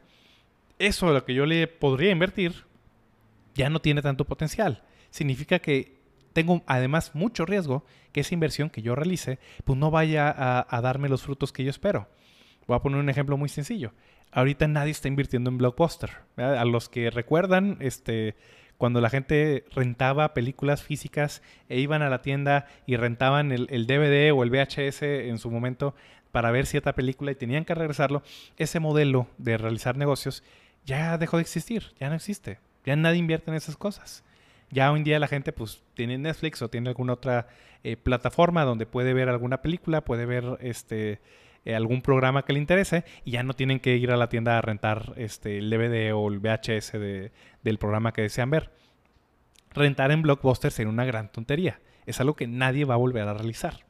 eso 0.78 1.08
de 1.08 1.14
lo 1.14 1.24
que 1.24 1.34
yo 1.34 1.46
le 1.46 1.66
podría 1.66 2.12
invertir 2.12 2.67
ya 3.58 3.68
no 3.68 3.80
tiene 3.80 4.00
tanto 4.00 4.24
potencial. 4.24 4.82
Significa 5.10 5.58
que 5.58 5.98
tengo 6.32 6.62
además 6.66 7.14
mucho 7.14 7.44
riesgo 7.44 7.84
que 8.12 8.20
esa 8.20 8.32
inversión 8.32 8.70
que 8.70 8.82
yo 8.82 8.94
realice 8.94 9.40
pues 9.64 9.76
no 9.76 9.90
vaya 9.90 10.32
a, 10.36 10.80
darme 10.80 11.08
los 11.08 11.22
frutos 11.22 11.52
que 11.52 11.64
yo 11.64 11.70
espero. 11.70 12.08
Voy 12.66 12.76
a 12.76 12.80
poner 12.80 13.00
un 13.00 13.10
ejemplo 13.10 13.36
muy 13.36 13.48
sencillo. 13.48 13.92
Ahorita 14.30 14.68
nadie 14.68 14.92
está 14.92 15.08
invirtiendo 15.08 15.50
en 15.50 15.58
Blockbuster. 15.58 16.10
A 16.36 16.64
los 16.64 16.88
que 16.88 17.10
recuerdan, 17.10 17.78
este, 17.80 18.36
cuando 18.76 19.00
la 19.00 19.10
gente 19.10 19.64
rentaba 19.72 20.34
películas 20.34 20.82
físicas 20.82 21.42
e 21.68 21.80
iban 21.80 22.02
a 22.02 22.10
la 22.10 22.22
tienda 22.22 22.66
y 22.86 22.96
rentaban 22.96 23.50
el, 23.50 23.66
el, 23.70 23.86
DVD 23.86 24.32
o 24.32 24.44
el 24.44 24.50
VHS 24.50 25.02
en 25.02 25.38
su 25.38 25.50
momento 25.50 25.96
para 26.30 26.52
ver 26.52 26.66
cierta 26.66 26.94
película 26.94 27.32
y 27.32 27.34
tenían 27.34 27.64
que 27.64 27.74
regresarlo, 27.74 28.22
ese 28.58 28.78
modelo 28.78 29.28
de 29.38 29.56
realizar 29.56 29.96
negocios 29.96 30.44
ya 30.84 31.18
dejó 31.18 31.38
de 31.38 31.42
existir, 31.42 31.94
ya 31.98 32.08
no 32.10 32.14
existe. 32.14 32.60
Ya 32.88 32.96
nadie 32.96 33.18
invierte 33.18 33.50
en 33.50 33.54
esas 33.58 33.76
cosas. 33.76 34.24
Ya 34.70 34.90
hoy 34.90 34.96
en 35.00 35.04
día 35.04 35.18
la 35.18 35.28
gente 35.28 35.52
pues 35.52 35.82
tiene 35.92 36.16
Netflix 36.16 36.62
o 36.62 36.70
tiene 36.70 36.88
alguna 36.88 37.12
otra 37.12 37.46
eh, 37.84 37.98
plataforma 37.98 38.64
donde 38.64 38.86
puede 38.86 39.12
ver 39.12 39.28
alguna 39.28 39.60
película, 39.60 40.06
puede 40.06 40.24
ver 40.24 40.56
este 40.62 41.20
eh, 41.66 41.74
algún 41.74 42.00
programa 42.00 42.46
que 42.46 42.54
le 42.54 42.60
interese 42.60 43.04
y 43.26 43.32
ya 43.32 43.42
no 43.42 43.52
tienen 43.52 43.78
que 43.78 43.94
ir 43.98 44.10
a 44.10 44.16
la 44.16 44.30
tienda 44.30 44.56
a 44.56 44.62
rentar 44.62 45.12
este, 45.18 45.58
el 45.58 45.68
DVD 45.68 46.14
o 46.14 46.28
el 46.28 46.38
VHS 46.38 46.92
del 46.92 47.78
programa 47.78 48.14
que 48.14 48.22
desean 48.22 48.48
ver. 48.48 48.70
Rentar 49.74 50.10
en 50.10 50.22
Blockbuster 50.22 50.72
sería 50.72 50.88
una 50.88 51.04
gran 51.04 51.30
tontería. 51.30 51.80
Es 52.06 52.22
algo 52.22 52.36
que 52.36 52.46
nadie 52.46 52.86
va 52.86 52.94
a 52.94 52.96
volver 52.96 53.28
a 53.28 53.34
realizar. 53.34 53.84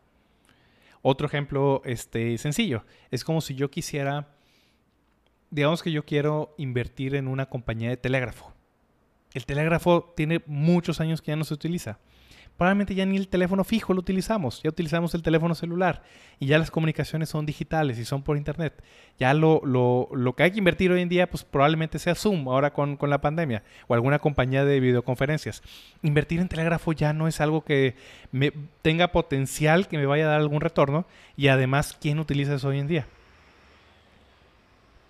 Otro 1.02 1.28
ejemplo 1.28 1.82
este, 1.84 2.36
sencillo. 2.36 2.84
Es 3.12 3.22
como 3.22 3.42
si 3.42 3.54
yo 3.54 3.70
quisiera, 3.70 4.26
digamos 5.50 5.84
que 5.84 5.92
yo 5.92 6.04
quiero 6.04 6.56
invertir 6.58 7.14
en 7.14 7.28
una 7.28 7.46
compañía 7.46 7.90
de 7.90 7.96
telégrafo 7.96 8.57
el 9.34 9.46
telégrafo 9.46 10.12
tiene 10.16 10.42
muchos 10.46 11.00
años 11.00 11.22
que 11.22 11.32
ya 11.32 11.36
no 11.36 11.44
se 11.44 11.54
utiliza. 11.54 11.98
Probablemente 12.58 12.92
ya 12.96 13.06
ni 13.06 13.16
el 13.16 13.28
teléfono 13.28 13.62
fijo 13.62 13.94
lo 13.94 14.00
utilizamos, 14.00 14.60
ya 14.64 14.70
utilizamos 14.70 15.14
el 15.14 15.22
teléfono 15.22 15.54
celular 15.54 16.02
y 16.40 16.46
ya 16.46 16.58
las 16.58 16.72
comunicaciones 16.72 17.28
son 17.28 17.46
digitales 17.46 18.00
y 18.00 18.04
son 18.04 18.24
por 18.24 18.36
internet. 18.36 18.82
Ya 19.16 19.32
lo, 19.32 19.62
lo, 19.64 20.32
que 20.34 20.42
hay 20.42 20.50
que 20.50 20.58
invertir 20.58 20.90
hoy 20.90 21.00
en 21.00 21.08
día, 21.08 21.30
pues 21.30 21.44
probablemente 21.44 22.00
sea 22.00 22.16
Zoom 22.16 22.48
ahora 22.48 22.72
con, 22.72 22.96
con 22.96 23.10
la 23.10 23.20
pandemia 23.20 23.62
o 23.86 23.94
alguna 23.94 24.18
compañía 24.18 24.64
de 24.64 24.80
videoconferencias. 24.80 25.62
Invertir 26.02 26.40
en 26.40 26.48
telégrafo 26.48 26.92
ya 26.92 27.12
no 27.12 27.28
es 27.28 27.40
algo 27.40 27.62
que 27.62 27.94
tenga 28.82 29.12
potencial 29.12 29.86
que 29.86 29.96
me 29.96 30.06
vaya 30.06 30.24
a 30.24 30.30
dar 30.30 30.40
algún 30.40 30.60
retorno 30.60 31.06
y 31.36 31.46
además, 31.46 31.96
¿quién 32.00 32.18
utiliza 32.18 32.56
eso 32.56 32.68
hoy 32.68 32.80
en 32.80 32.88
día? 32.88 33.06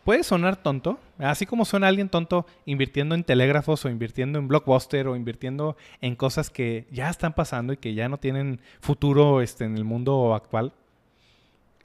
Puede 0.08 0.24
sonar 0.24 0.56
tonto, 0.56 0.98
así 1.18 1.44
como 1.44 1.66
suena 1.66 1.86
alguien 1.86 2.08
tonto 2.08 2.46
invirtiendo 2.64 3.14
en 3.14 3.24
telégrafos 3.24 3.84
o 3.84 3.90
invirtiendo 3.90 4.38
en 4.38 4.48
blockbuster 4.48 5.06
o 5.06 5.16
invirtiendo 5.16 5.76
en 6.00 6.16
cosas 6.16 6.48
que 6.48 6.86
ya 6.90 7.10
están 7.10 7.34
pasando 7.34 7.74
y 7.74 7.76
que 7.76 7.92
ya 7.92 8.08
no 8.08 8.16
tienen 8.16 8.58
futuro 8.80 9.42
este, 9.42 9.66
en 9.66 9.76
el 9.76 9.84
mundo 9.84 10.34
actual. 10.34 10.72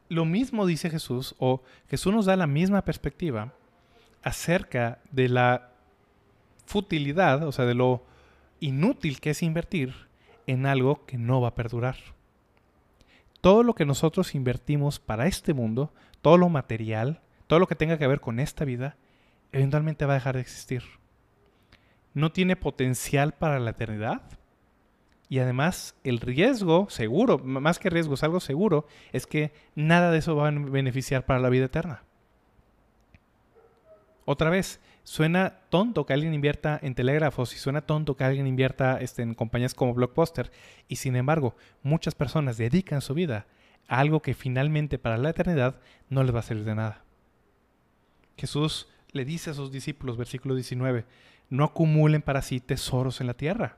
Lo 0.08 0.24
mismo 0.24 0.66
dice 0.66 0.90
Jesús, 0.90 1.36
o 1.38 1.64
Jesús 1.90 2.14
nos 2.14 2.26
da 2.26 2.38
la 2.38 2.48
misma 2.48 2.86
perspectiva 2.86 3.52
acerca 4.24 5.00
de 5.12 5.28
la 5.28 5.72
futilidad, 6.66 7.46
o 7.46 7.52
sea, 7.52 7.66
de 7.66 7.74
lo 7.74 8.06
inútil 8.62 9.20
que 9.20 9.32
es 9.32 9.44
invertir 9.44 9.94
en 10.48 10.66
algo 10.66 11.06
que 11.06 11.18
no 11.18 11.42
va 11.42 11.50
a 11.50 11.56
perdurar. 11.56 11.98
Todo 13.42 13.64
lo 13.64 13.76
que 13.76 13.86
nosotros 13.86 14.34
invertimos 14.34 14.98
para 14.98 15.28
este 15.28 15.54
mundo, 15.54 15.92
todo 16.22 16.38
lo 16.38 16.48
material, 16.48 17.20
todo 17.48 17.60
lo 17.60 17.68
que 17.68 17.76
tenga 17.76 17.98
que 17.98 18.08
ver 18.08 18.20
con 18.20 18.40
esta 18.40 18.66
vida, 18.66 18.96
eventualmente 19.52 20.06
va 20.06 20.14
a 20.14 20.16
dejar 20.16 20.36
de 20.36 20.42
existir. 20.42 20.84
No 22.14 22.32
tiene 22.32 22.56
potencial 22.56 23.34
para 23.34 23.60
la 23.60 23.72
eternidad. 23.72 24.22
Y 25.30 25.40
además 25.40 25.96
el 26.04 26.20
riesgo 26.20 26.88
seguro, 26.90 27.40
más 27.40 27.80
que 27.80 27.90
riesgo, 27.90 28.14
es 28.14 28.24
algo 28.24 28.40
seguro, 28.40 28.86
es 29.14 29.26
que 29.26 29.52
nada 29.74 30.12
de 30.12 30.20
eso 30.20 30.36
va 30.36 30.50
a 30.50 30.52
beneficiar 30.52 31.26
para 31.26 31.40
la 31.40 31.50
vida 31.50 31.66
eterna. 31.66 32.04
Otra 34.26 34.50
vez, 34.50 34.80
suena 35.04 35.62
tonto 35.70 36.06
que 36.06 36.14
alguien 36.14 36.34
invierta 36.34 36.80
en 36.82 36.96
telégrafos 36.96 37.54
y 37.56 37.58
suena 37.58 37.82
tonto 37.82 38.16
que 38.16 38.24
alguien 38.24 38.48
invierta 38.48 39.00
este, 39.02 39.22
en 39.22 39.34
compañías 39.34 39.74
como 39.74 39.94
Blockbuster. 39.94 40.52
Y 40.88 40.98
sin 40.98 41.16
embargo, 41.16 41.56
muchas 41.82 42.16
personas 42.16 42.58
dedican 42.58 43.02
su 43.02 43.14
vida 43.14 43.48
a 43.88 44.00
algo 44.00 44.22
que 44.22 44.34
finalmente 44.34 44.98
para 44.98 45.18
la 45.18 45.32
eternidad 45.32 45.80
no 46.10 46.24
les 46.24 46.34
va 46.34 46.40
a 46.40 46.44
servir 46.44 46.66
de 46.66 46.76
nada. 46.76 47.04
Jesús 48.44 48.90
le 49.14 49.24
dice 49.24 49.52
a 49.52 49.54
sus 49.54 49.72
discípulos, 49.72 50.18
versículo 50.18 50.54
19, 50.54 51.06
no 51.50 51.64
acumulen 51.64 52.22
para 52.22 52.42
sí 52.42 52.60
tesoros 52.60 53.22
en 53.22 53.28
la 53.28 53.36
tierra. 53.36 53.78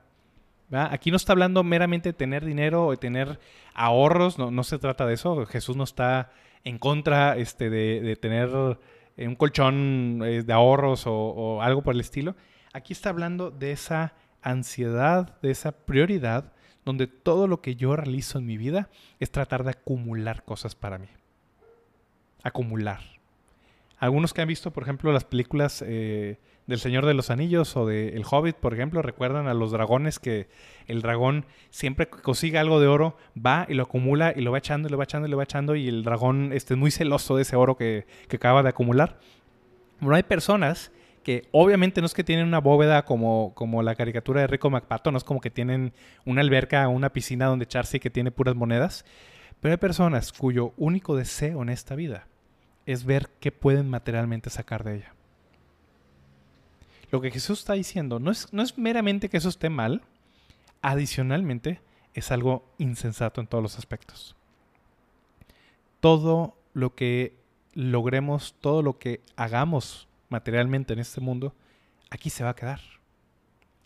Aquí 0.72 1.12
no 1.12 1.16
está 1.16 1.34
hablando 1.34 1.62
meramente 1.62 2.08
de 2.08 2.12
tener 2.14 2.44
dinero 2.44 2.86
o 2.86 2.90
de 2.90 2.96
tener 2.96 3.38
ahorros, 3.74 4.38
no, 4.38 4.50
no 4.50 4.64
se 4.64 4.80
trata 4.80 5.06
de 5.06 5.14
eso. 5.14 5.46
Jesús 5.46 5.76
no 5.76 5.84
está 5.84 6.32
en 6.64 6.78
contra 6.78 7.36
este, 7.36 7.70
de, 7.70 8.16
tener 8.16 8.50
eh, 9.16 9.28
un 9.28 9.36
colchón 9.36 10.20
eh, 10.24 10.42
de 10.42 10.52
ahorros 10.52 11.06
o, 11.06 11.14
o 11.14 11.62
algo 11.62 11.82
por 11.82 11.94
el 11.94 12.00
estilo. 12.00 12.34
Aquí 12.72 12.92
está 12.92 13.10
hablando 13.10 13.52
de 13.52 13.70
esa 13.70 14.14
ansiedad, 14.42 15.38
de 15.42 15.52
esa 15.52 15.70
prioridad 15.70 16.52
donde 16.84 17.06
todo 17.06 17.46
lo 17.46 17.60
que 17.60 17.76
yo 17.76 17.94
realizo 17.94 18.40
en 18.40 18.46
mi 18.46 18.56
vida 18.56 18.90
es 19.20 19.30
tratar 19.30 19.62
de 19.62 19.70
acumular 19.70 20.42
cosas 20.42 20.74
para 20.74 20.98
mí. 20.98 21.06
Acumular. 22.42 23.15
Algunos 23.98 24.34
que 24.34 24.42
han 24.42 24.48
visto, 24.48 24.72
por 24.72 24.82
ejemplo, 24.82 25.10
las 25.10 25.24
películas 25.24 25.82
eh, 25.86 26.38
del 26.66 26.78
Señor 26.78 27.06
de 27.06 27.14
los 27.14 27.30
Anillos 27.30 27.76
o 27.76 27.86
de 27.86 28.10
El 28.10 28.24
Hobbit, 28.30 28.56
por 28.56 28.74
ejemplo, 28.74 29.00
recuerdan 29.00 29.48
a 29.48 29.54
los 29.54 29.70
dragones 29.70 30.18
que 30.18 30.48
el 30.86 31.00
dragón 31.00 31.46
siempre 31.70 32.06
que 32.06 32.20
consigue 32.20 32.58
algo 32.58 32.78
de 32.78 32.88
oro, 32.88 33.16
va 33.34 33.64
y 33.68 33.74
lo 33.74 33.84
acumula 33.84 34.34
y 34.36 34.42
lo 34.42 34.52
va 34.52 34.58
echando 34.58 34.88
y 34.88 34.90
lo 34.90 34.98
va 34.98 35.04
echando 35.04 35.28
y 35.28 35.30
lo 35.30 35.38
va 35.38 35.44
echando 35.44 35.76
y 35.76 35.88
el 35.88 36.02
dragón 36.02 36.52
este, 36.52 36.74
es 36.74 36.78
muy 36.78 36.90
celoso 36.90 37.36
de 37.36 37.42
ese 37.42 37.56
oro 37.56 37.76
que, 37.76 38.06
que 38.28 38.36
acaba 38.36 38.62
de 38.62 38.68
acumular. 38.68 39.18
Bueno, 40.00 40.16
hay 40.16 40.24
personas 40.24 40.92
que 41.22 41.48
obviamente 41.50 42.00
no 42.02 42.06
es 42.06 42.14
que 42.14 42.22
tienen 42.22 42.46
una 42.46 42.60
bóveda 42.60 43.04
como, 43.06 43.52
como 43.54 43.82
la 43.82 43.94
caricatura 43.94 44.42
de 44.42 44.46
Rico 44.46 44.68
MacPato, 44.68 45.10
no 45.10 45.18
es 45.18 45.24
como 45.24 45.40
que 45.40 45.50
tienen 45.50 45.94
una 46.26 46.42
alberca 46.42 46.86
o 46.86 46.90
una 46.90 47.12
piscina 47.12 47.46
donde 47.46 47.64
echarse 47.64 47.96
y 47.96 48.00
que 48.00 48.10
tiene 48.10 48.30
puras 48.30 48.54
monedas, 48.54 49.06
pero 49.60 49.72
hay 49.72 49.78
personas 49.78 50.32
cuyo 50.32 50.74
único 50.76 51.16
deseo 51.16 51.62
en 51.62 51.70
esta 51.70 51.94
vida 51.94 52.28
es 52.86 53.04
ver 53.04 53.28
qué 53.40 53.52
pueden 53.52 53.90
materialmente 53.90 54.48
sacar 54.48 54.84
de 54.84 54.96
ella. 54.96 55.14
Lo 57.10 57.20
que 57.20 57.30
Jesús 57.30 57.60
está 57.60 57.74
diciendo 57.74 58.18
no 58.18 58.30
es, 58.30 58.52
no 58.52 58.62
es 58.62 58.78
meramente 58.78 59.28
que 59.28 59.36
eso 59.36 59.48
esté 59.48 59.68
mal, 59.70 60.02
adicionalmente 60.82 61.80
es 62.14 62.30
algo 62.32 62.64
insensato 62.78 63.40
en 63.40 63.46
todos 63.46 63.62
los 63.62 63.78
aspectos. 63.78 64.36
Todo 66.00 66.56
lo 66.72 66.94
que 66.94 67.36
logremos, 67.74 68.54
todo 68.60 68.82
lo 68.82 68.98
que 68.98 69.20
hagamos 69.36 70.08
materialmente 70.28 70.94
en 70.94 70.98
este 70.98 71.20
mundo, 71.20 71.54
aquí 72.10 72.30
se 72.30 72.44
va 72.44 72.50
a 72.50 72.56
quedar. 72.56 72.80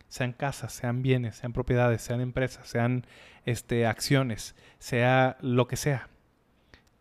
Sean 0.09 0.33
casas, 0.33 0.73
sean 0.73 1.03
bienes, 1.03 1.37
sean 1.37 1.53
propiedades, 1.53 2.03
sean 2.03 2.21
empresas, 2.21 2.67
sean 2.69 3.07
este, 3.45 3.87
acciones, 3.87 4.55
sea 4.79 5.37
lo 5.41 5.69
que 5.69 5.77
sea. 5.77 6.09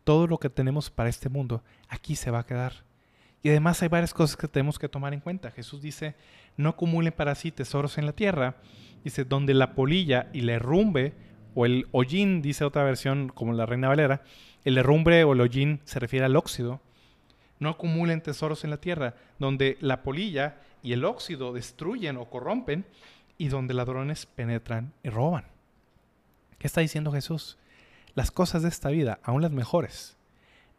Todo 0.04 0.28
lo 0.28 0.40
que 0.40 0.50
tenemos 0.50 0.90
para 0.90 1.10
este 1.10 1.30
mundo, 1.30 1.64
aquí 1.90 2.16
se 2.16 2.32
va 2.32 2.40
a 2.40 2.46
quedar. 2.46 2.74
Y 3.42 3.50
además 3.50 3.82
hay 3.82 3.90
varias 3.90 4.14
cosas 4.14 4.38
que 4.38 4.48
tenemos 4.48 4.80
que 4.80 4.90
tomar 4.90 5.14
en 5.14 5.20
cuenta. 5.20 5.52
Jesús 5.52 5.82
dice, 5.82 6.16
no 6.58 6.70
acumulen 6.70 7.14
para 7.14 7.36
sí 7.36 7.52
tesoros 7.52 7.98
en 7.98 8.06
la 8.06 8.14
tierra. 8.14 8.56
Dice, 9.04 9.26
donde 9.26 9.54
la 9.54 9.76
polilla 9.76 10.30
y 10.34 10.42
la 10.42 10.54
herrumbe, 10.54 11.14
o 11.56 11.66
el 11.66 11.88
hollín, 11.92 12.42
dice 12.42 12.64
otra 12.64 12.84
versión 12.84 13.30
como 13.30 13.54
la 13.54 13.66
Reina 13.66 13.88
Valera, 13.88 14.24
el 14.66 14.78
herrumbre 14.78 15.24
o 15.24 15.34
el 15.34 15.42
hollín 15.42 15.82
se 15.84 16.00
refiere 16.00 16.26
al 16.26 16.36
óxido, 16.36 16.82
no 17.60 17.70
acumulen 17.70 18.22
tesoros 18.22 18.64
en 18.64 18.70
la 18.70 18.78
tierra, 18.78 19.16
donde 19.40 19.78
la 19.82 20.04
polilla 20.04 20.58
y 20.82 20.94
el 20.94 21.04
óxido 21.04 21.54
destruyen 21.54 22.18
o 22.18 22.30
corrompen 22.30 22.86
y 23.38 23.48
donde 23.48 23.74
ladrones 23.74 24.26
penetran 24.26 24.94
y 25.04 25.10
roban. 25.10 25.46
¿Qué 26.58 26.68
está 26.68 26.82
diciendo 26.82 27.12
Jesús? 27.12 27.58
Las 28.16 28.32
cosas 28.32 28.64
de 28.64 28.70
esta 28.70 28.90
vida, 28.90 29.20
aún 29.24 29.42
las 29.42 29.52
mejores, 29.52 30.18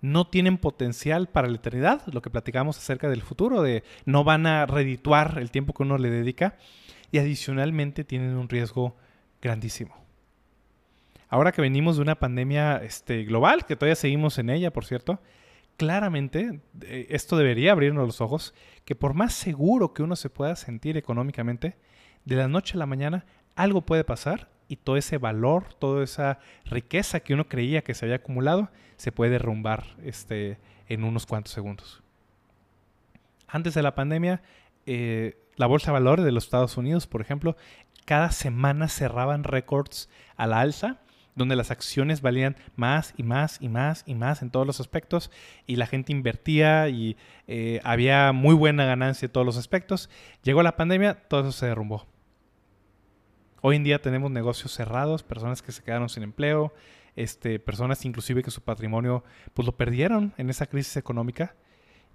no 0.00 0.26
tienen 0.26 0.59
potencial 0.59 1.28
para 1.28 1.49
la 1.49 1.57
eternidad, 1.57 2.02
lo 2.12 2.23
que 2.23 2.30
platicamos 2.30 2.78
acerca 2.78 3.09
del 3.09 3.23
futuro, 3.23 3.62
de 3.62 3.85
no 4.04 4.25
van 4.25 4.47
a 4.47 4.66
redituar 4.66 5.38
el 5.38 5.50
tiempo 5.50 5.75
que 5.75 5.83
uno 5.83 5.99
le 5.99 6.11
dedica 6.11 6.57
y 7.11 7.19
adicionalmente 7.19 8.04
tienen 8.04 8.37
un 8.37 8.49
riesgo 8.49 8.97
grandísimo. 9.42 9.95
Ahora 11.28 11.52
que 11.52 11.62
venimos 11.62 11.97
de 11.97 12.02
una 12.02 12.19
pandemia 12.19 12.78
este, 12.78 13.25
global, 13.25 13.64
que 13.64 13.76
todavía 13.76 13.95
seguimos 13.95 14.38
en 14.38 14.50
ella, 14.50 14.73
por 14.73 14.85
cierto, 14.85 15.21
claramente 15.76 16.61
eh, 16.83 17.07
esto 17.11 17.37
debería 17.37 17.73
abrirnos 17.73 18.07
los 18.07 18.21
ojos, 18.21 18.54
que 18.85 18.97
por 18.97 19.14
más 19.14 19.33
seguro 19.35 19.95
que 19.95 20.02
uno 20.02 20.16
se 20.16 20.30
pueda 20.30 20.57
sentir 20.57 20.97
económicamente, 20.97 21.76
de 22.25 22.37
la 22.37 22.49
noche 22.49 22.75
a 22.75 22.78
la 22.78 22.87
mañana 22.87 23.26
algo 23.54 23.83
puede 23.83 24.04
pasar 24.04 24.49
y 24.71 24.77
todo 24.77 24.97
ese 24.97 25.19
valor, 25.19 25.75
toda 25.75 26.05
esa 26.05 26.39
riqueza 26.65 27.21
que 27.21 27.35
uno 27.35 27.49
creía 27.49 27.83
que 27.83 27.93
se 27.93 28.04
había 28.04 28.17
acumulado, 28.17 28.71
se 28.97 29.11
puede 29.11 29.33
derrumbar 29.33 29.85
este, 30.04 30.59
en 30.89 31.02
unos 31.02 31.26
cuantos 31.26 31.52
segundos. 31.52 32.02
Antes 33.49 33.75
de 33.75 33.83
la 33.83 33.97
pandemia, 33.97 34.43
eh, 34.87 35.37
la 35.56 35.67
bolsa 35.67 35.89
de 35.89 35.95
valores 35.95 36.25
de 36.25 36.30
los 36.30 36.45
Estados 36.45 36.76
Unidos, 36.76 37.09
por 37.09 37.21
ejemplo, 37.21 37.56
cada 38.04 38.30
semana 38.30 38.89
cerraban 38.89 39.43
récords 39.43 40.09
a 40.37 40.47
la 40.47 40.61
alza 40.61 41.00
donde 41.35 41.56
las 41.56 41.71
acciones 41.71 42.23
valían 42.23 42.56
más 42.76 43.15
y 43.17 43.25
más 43.25 43.59
y 43.61 43.69
más 43.69 44.04
y 44.06 44.15
más 44.15 44.43
en 44.43 44.50
todos 44.50 44.67
los 44.67 44.78
aspectos 44.78 45.30
y 45.67 45.76
la 45.76 45.87
gente 45.87 46.13
invertía 46.13 46.89
y 46.89 47.17
eh, 47.49 47.80
había 47.83 48.33
muy 48.33 48.54
buena 48.54 48.85
ganancia 48.85 49.26
en 49.26 49.33
todos 49.33 49.47
los 49.47 49.56
aspectos. 49.56 50.11
Llegó 50.43 50.63
la 50.63 50.76
pandemia, 50.76 51.15
todo 51.28 51.41
eso 51.41 51.52
se 51.52 51.67
derrumbó. 51.67 52.06
Hoy 53.62 53.76
en 53.76 53.84
día 53.84 54.00
tenemos 54.00 54.30
negocios 54.30 54.73
cerrados, 54.73 55.23
personas 55.23 55.60
que 55.60 55.73
se 55.73 55.82
quedaron 55.82 56.08
sin 56.08 56.23
empleo, 56.23 56.73
este, 57.14 57.58
personas 57.58 58.04
inclusive 58.04 58.42
que 58.42 58.50
su 58.50 58.62
patrimonio 58.62 59.23
pues 59.52 59.66
lo 59.66 59.76
perdieron 59.76 60.32
en 60.38 60.49
esa 60.49 60.66
crisis 60.66 60.96
económica. 60.96 61.54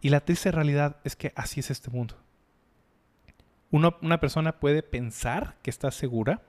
Y 0.02 0.10
la 0.10 0.22
triste 0.22 0.52
realidad 0.52 0.98
es 1.04 1.16
que 1.16 1.32
así 1.36 1.60
es 1.60 1.70
este 1.70 1.90
mundo. 1.92 2.16
una 3.72 4.20
persona 4.20 4.60
puede 4.60 4.82
pensar 4.84 5.58
que 5.62 5.70
está 5.70 5.92
segura, 5.92 6.42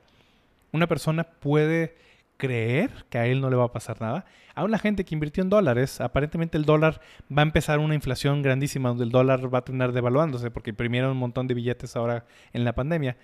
una 0.73 0.87
persona 0.87 1.25
puede 1.25 1.97
creer 2.37 3.07
que 3.09 3.19
a 3.19 3.27
él 3.27 3.41
no 3.41 3.51
le 3.51 3.57
va 3.57 3.65
a 3.65 3.73
pasar 3.73 4.01
nada. 4.01 4.25
Aún 4.55 4.71
la 4.71 4.79
gente 4.79 5.05
que 5.05 5.15
invirtió 5.15 5.43
en 5.43 5.51
dólares, 5.51 6.01
aparentemente 6.01 6.57
el 6.57 6.65
dólar 6.65 7.01
va 7.31 7.43
a 7.43 7.45
empezar 7.45 7.79
una 7.79 7.95
inflación 7.95 8.43
grandísima 8.43 8.91
donde 8.91 9.05
el 9.05 9.11
dólar 9.11 9.53
va 9.53 9.59
a 9.59 9.65
terminar 9.65 9.93
devaluándose 9.93 10.51
porque 10.51 10.71
imprimieron 10.71 11.11
un 11.13 11.19
montón 11.19 11.47
de 11.47 11.55
billetes 11.55 11.97
ahora 11.97 12.27
en 12.53 12.65
la 12.65 12.75
pandemia. 12.75 13.17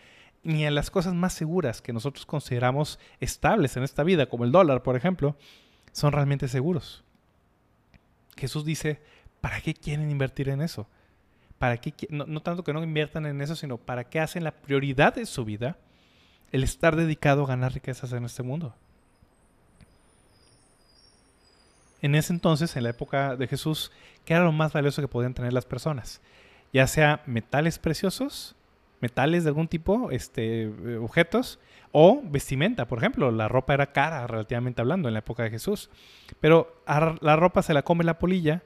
Ni 0.44 0.66
a 0.66 0.70
las 0.70 0.90
cosas 0.90 1.14
más 1.14 1.32
seguras 1.32 1.80
que 1.80 1.92
nosotros 1.92 2.26
consideramos 2.26 2.98
estables 3.20 3.76
en 3.76 3.84
esta 3.84 4.02
vida, 4.02 4.26
como 4.26 4.44
el 4.44 4.52
dólar, 4.52 4.82
por 4.82 4.96
ejemplo, 4.96 5.36
son 5.92 6.12
realmente 6.12 6.48
seguros. 6.48 7.04
Jesús 8.36 8.64
dice, 8.64 9.00
¿para 9.40 9.60
qué 9.60 9.74
quieren 9.74 10.10
invertir 10.10 10.48
en 10.48 10.62
eso? 10.62 10.88
¿Para 11.58 11.76
qué, 11.76 11.94
no, 12.10 12.26
no 12.26 12.42
tanto 12.42 12.64
que 12.64 12.72
no 12.72 12.82
inviertan 12.82 13.26
en 13.26 13.40
eso, 13.40 13.54
sino 13.54 13.76
para 13.76 14.04
qué 14.04 14.18
hacen 14.18 14.42
la 14.42 14.52
prioridad 14.52 15.14
de 15.14 15.26
su 15.26 15.44
vida 15.44 15.76
el 16.50 16.64
estar 16.64 16.96
dedicado 16.96 17.44
a 17.44 17.48
ganar 17.48 17.72
riquezas 17.72 18.12
en 18.12 18.24
este 18.24 18.42
mundo. 18.42 18.74
en 22.02 22.16
ese 22.16 22.32
entonces, 22.32 22.76
en 22.76 22.82
la 22.82 22.90
época 22.90 23.36
de 23.36 23.46
Jesús, 23.46 23.92
¿qué 24.24 24.34
era 24.34 24.44
lo 24.44 24.52
más 24.52 24.72
valioso 24.72 25.00
que 25.00 25.08
podían 25.08 25.34
tener 25.34 25.52
las 25.52 25.64
personas? 25.64 26.20
Ya 26.72 26.88
sea 26.88 27.22
metales 27.26 27.78
preciosos, 27.78 28.56
metales 29.02 29.44
de 29.44 29.50
algún 29.50 29.68
tipo, 29.68 30.10
este, 30.10 30.62
eh, 30.62 30.98
objetos, 30.98 31.58
o 31.90 32.22
vestimenta, 32.24 32.86
por 32.86 32.98
ejemplo. 32.98 33.30
La 33.30 33.48
ropa 33.48 33.74
era 33.74 33.92
cara, 33.92 34.26
relativamente 34.26 34.80
hablando, 34.80 35.08
en 35.08 35.14
la 35.14 35.18
época 35.18 35.42
de 35.42 35.50
Jesús. 35.50 35.90
Pero 36.40 36.82
la 37.20 37.36
ropa 37.36 37.62
se 37.62 37.74
la 37.74 37.82
come 37.82 38.04
la 38.04 38.18
polilla, 38.18 38.62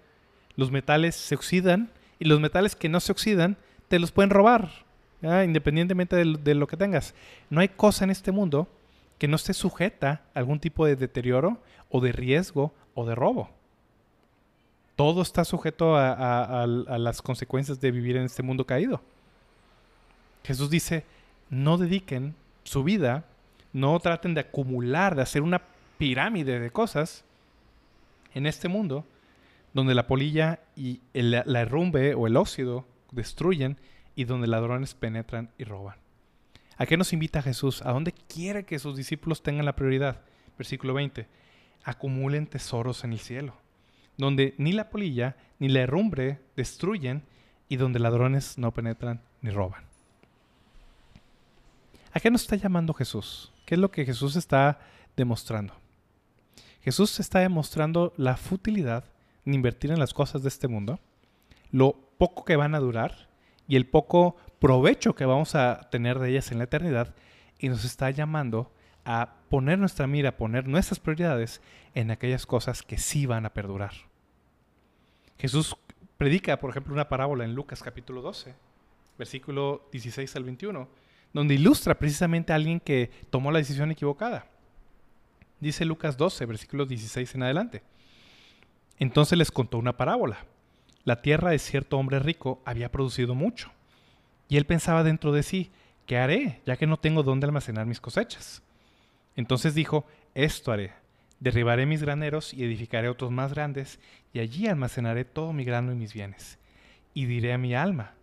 los 0.55 0.71
metales 0.71 1.17
se 1.17 1.35
oxidan, 1.35 1.91
y 2.21 2.27
los 2.27 2.39
metales 2.39 2.77
que 2.77 2.89
no 2.89 3.01
se 3.01 3.11
oxidan, 3.11 3.57
te 3.89 3.99
los 3.99 4.13
pueden 4.13 4.31
robar, 4.31 4.71
independientemente 5.23 6.15
de, 6.15 6.39
de 6.43 6.55
lo 6.55 6.67
que 6.67 6.77
tengas. 6.77 7.15
No 7.51 7.61
hay 7.61 7.69
cosa 7.69 8.05
en 8.05 8.11
este 8.11 8.31
mundo 8.31 8.69
que 9.19 9.29
no 9.29 9.37
esté 9.37 9.55
sujeta 9.55 10.23
a 10.35 10.39
algún 10.39 10.61
tipo 10.61 10.87
de 10.87 10.97
deterioro 10.97 11.59
o 11.91 12.01
de 12.01 12.13
riesgo 12.13 12.73
o 12.95 13.07
de 13.07 13.15
robo. 13.15 13.51
Todo 14.97 15.21
está 15.21 15.45
sujeto 15.45 15.95
a, 15.97 16.67
las 16.67 17.21
consecuencias 17.21 17.81
de 17.81 17.91
vivir 17.91 18.17
en 18.17 18.25
este 18.25 18.43
mundo 18.43 18.65
caído. 18.65 19.03
Jesús 20.47 20.71
dice, 20.71 21.05
no 21.51 21.77
dediquen 21.77 22.35
su 22.63 22.85
vida, 22.85 23.25
no 23.73 23.99
traten 23.99 24.35
de 24.35 24.43
acumular, 24.43 25.17
de 25.17 25.23
hacer 25.23 25.43
una 25.43 25.63
pirámide 25.99 26.61
de 26.61 26.71
cosas 26.71 27.25
en 28.33 28.47
este 28.47 28.69
mundo 28.69 29.05
donde 29.75 29.95
la 29.95 30.07
polilla 30.07 30.61
y 30.77 31.01
la 31.13 31.61
herrumbe 31.61 32.15
o 32.15 32.27
el 32.27 32.37
óxido 32.37 32.87
destruyen 33.11 33.77
y 34.15 34.25
donde 34.25 34.47
ladrones 34.47 34.95
penetran 34.95 35.51
y 35.59 35.65
roban. 35.65 35.97
¿A 36.79 36.87
qué 36.87 36.97
nos 36.97 37.13
invita 37.13 37.43
Jesús? 37.43 37.83
¿A 37.83 37.93
dónde 37.93 38.13
quiere 38.13 38.65
que 38.65 38.79
sus 38.79 38.97
discípulos 38.97 39.43
tengan 39.43 39.67
la 39.67 39.77
prioridad? 39.77 40.23
Versículo 40.57 40.95
20 40.95 41.27
acumulen 41.85 42.47
tesoros 42.47 43.05
en 43.05 43.13
el 43.13 43.19
cielo, 43.19 43.55
donde 44.17 44.55
ni 44.59 44.73
la 44.73 44.91
polilla 44.91 45.37
ni 45.59 45.69
la 45.69 45.81
herrumbre 45.81 46.41
destruyen 46.57 47.23
y 47.69 47.77
donde 47.77 47.99
ladrones 47.99 48.59
no 48.59 48.73
penetran 48.73 49.21
ni 49.41 49.51
roban. 49.51 49.96
¿A 52.17 52.21
qué 52.21 52.31
nos 52.31 52.41
está 52.41 52.57
llamando 52.57 52.95
Jesús? 52.95 53.53
¿Qué 53.67 53.75
es 53.75 53.79
lo 53.79 53.91
que 53.91 54.07
Jesús 54.07 54.37
está 54.37 54.79
demostrando? 55.19 55.75
Jesús 56.81 57.21
está 57.21 57.41
demostrando 57.41 58.15
la 58.17 58.39
futilidad 58.39 59.05
de 59.45 59.55
invertir 59.55 59.91
en 59.91 59.99
las 59.99 60.15
cosas 60.15 60.43
de 60.43 60.49
este 60.49 60.67
mundo, 60.67 60.99
lo 61.73 61.93
poco 62.17 62.47
que 62.47 62.57
van 62.57 62.75
a 62.75 62.81
durar 62.81 63.29
y 63.69 63.77
el 63.77 63.87
poco 63.87 64.35
provecho 64.61 65.15
que 65.15 65.27
vamos 65.27 65.55
a 65.55 65.91
tener 65.91 66.19
de 66.19 66.31
ellas 66.31 66.51
en 66.51 66.57
la 66.57 66.65
eternidad, 66.65 67.15
y 67.59 67.69
nos 67.69 67.85
está 67.85 68.09
llamando 68.09 68.73
a 69.05 69.35
poner 69.51 69.79
nuestra 69.79 70.07
mira, 70.07 70.39
poner 70.39 70.67
nuestras 70.67 70.99
prioridades 70.99 71.61
en 71.95 72.11
aquellas 72.11 72.47
cosas 72.47 72.83
que 72.83 72.97
sí 72.97 73.27
van 73.27 73.45
a 73.45 73.53
perdurar. 73.53 73.93
Jesús 75.39 75.77
predica, 76.17 76.61
por 76.61 76.71
ejemplo, 76.71 76.95
una 76.95 77.11
parábola 77.11 77.45
en 77.45 77.55
Lucas 77.55 77.83
capítulo 77.83 78.23
12, 78.23 78.55
versículo 79.19 79.87
16 79.93 80.35
al 80.35 80.45
21, 80.45 80.89
donde 81.37 81.55
ilustra 81.55 81.99
precisamente 81.99 82.51
a 82.51 82.57
alguien 82.57 82.81
que 82.81 83.11
tomó 83.29 83.53
la 83.53 83.59
decisión 83.59 83.91
equivocada. 83.91 84.47
Dice 85.61 85.85
Lucas 85.85 86.17
12, 86.17 86.47
versículos 86.47 86.89
16 86.89 87.35
en 87.35 87.43
adelante. 87.43 87.83
Entonces 88.99 89.37
les 89.37 89.51
contó 89.51 89.77
una 89.77 89.99
parábola. 89.99 90.47
La 91.05 91.21
tierra 91.21 91.51
de 91.51 91.59
cierto 91.59 91.99
hombre 91.99 92.21
rico 92.21 92.63
había 92.65 92.91
producido 92.91 93.35
mucho. 93.35 93.71
Y 94.49 94.57
él 94.57 94.65
pensaba 94.65 95.05
dentro 95.05 95.31
de 95.31 95.43
sí, 95.43 95.71
¿qué 96.07 96.17
haré, 96.17 96.63
ya 96.65 96.79
que 96.79 96.87
no 96.87 96.97
tengo 96.97 97.23
dónde 97.23 97.45
almacenar 97.45 97.85
mis 97.85 98.01
cosechas? 98.01 98.63
Entonces 99.37 99.75
dijo, 99.75 100.07
esto 100.35 100.73
haré. 100.73 100.95
Derribaré 101.39 101.85
mis 101.85 102.01
graneros 102.01 102.55
y 102.55 102.65
edificaré 102.65 103.11
otros 103.11 103.31
más 103.31 103.53
grandes, 103.53 104.01
y 104.33 104.39
allí 104.39 104.69
almacenaré 104.69 105.27
todo 105.27 105.53
mi 105.53 105.65
grano 105.65 105.93
y 105.93 105.97
mis 105.97 106.15
bienes. 106.15 106.59
Y 107.13 107.27
diré 107.27 107.53
a 107.53 107.59
mi 107.59 107.75
alma, 107.75 108.15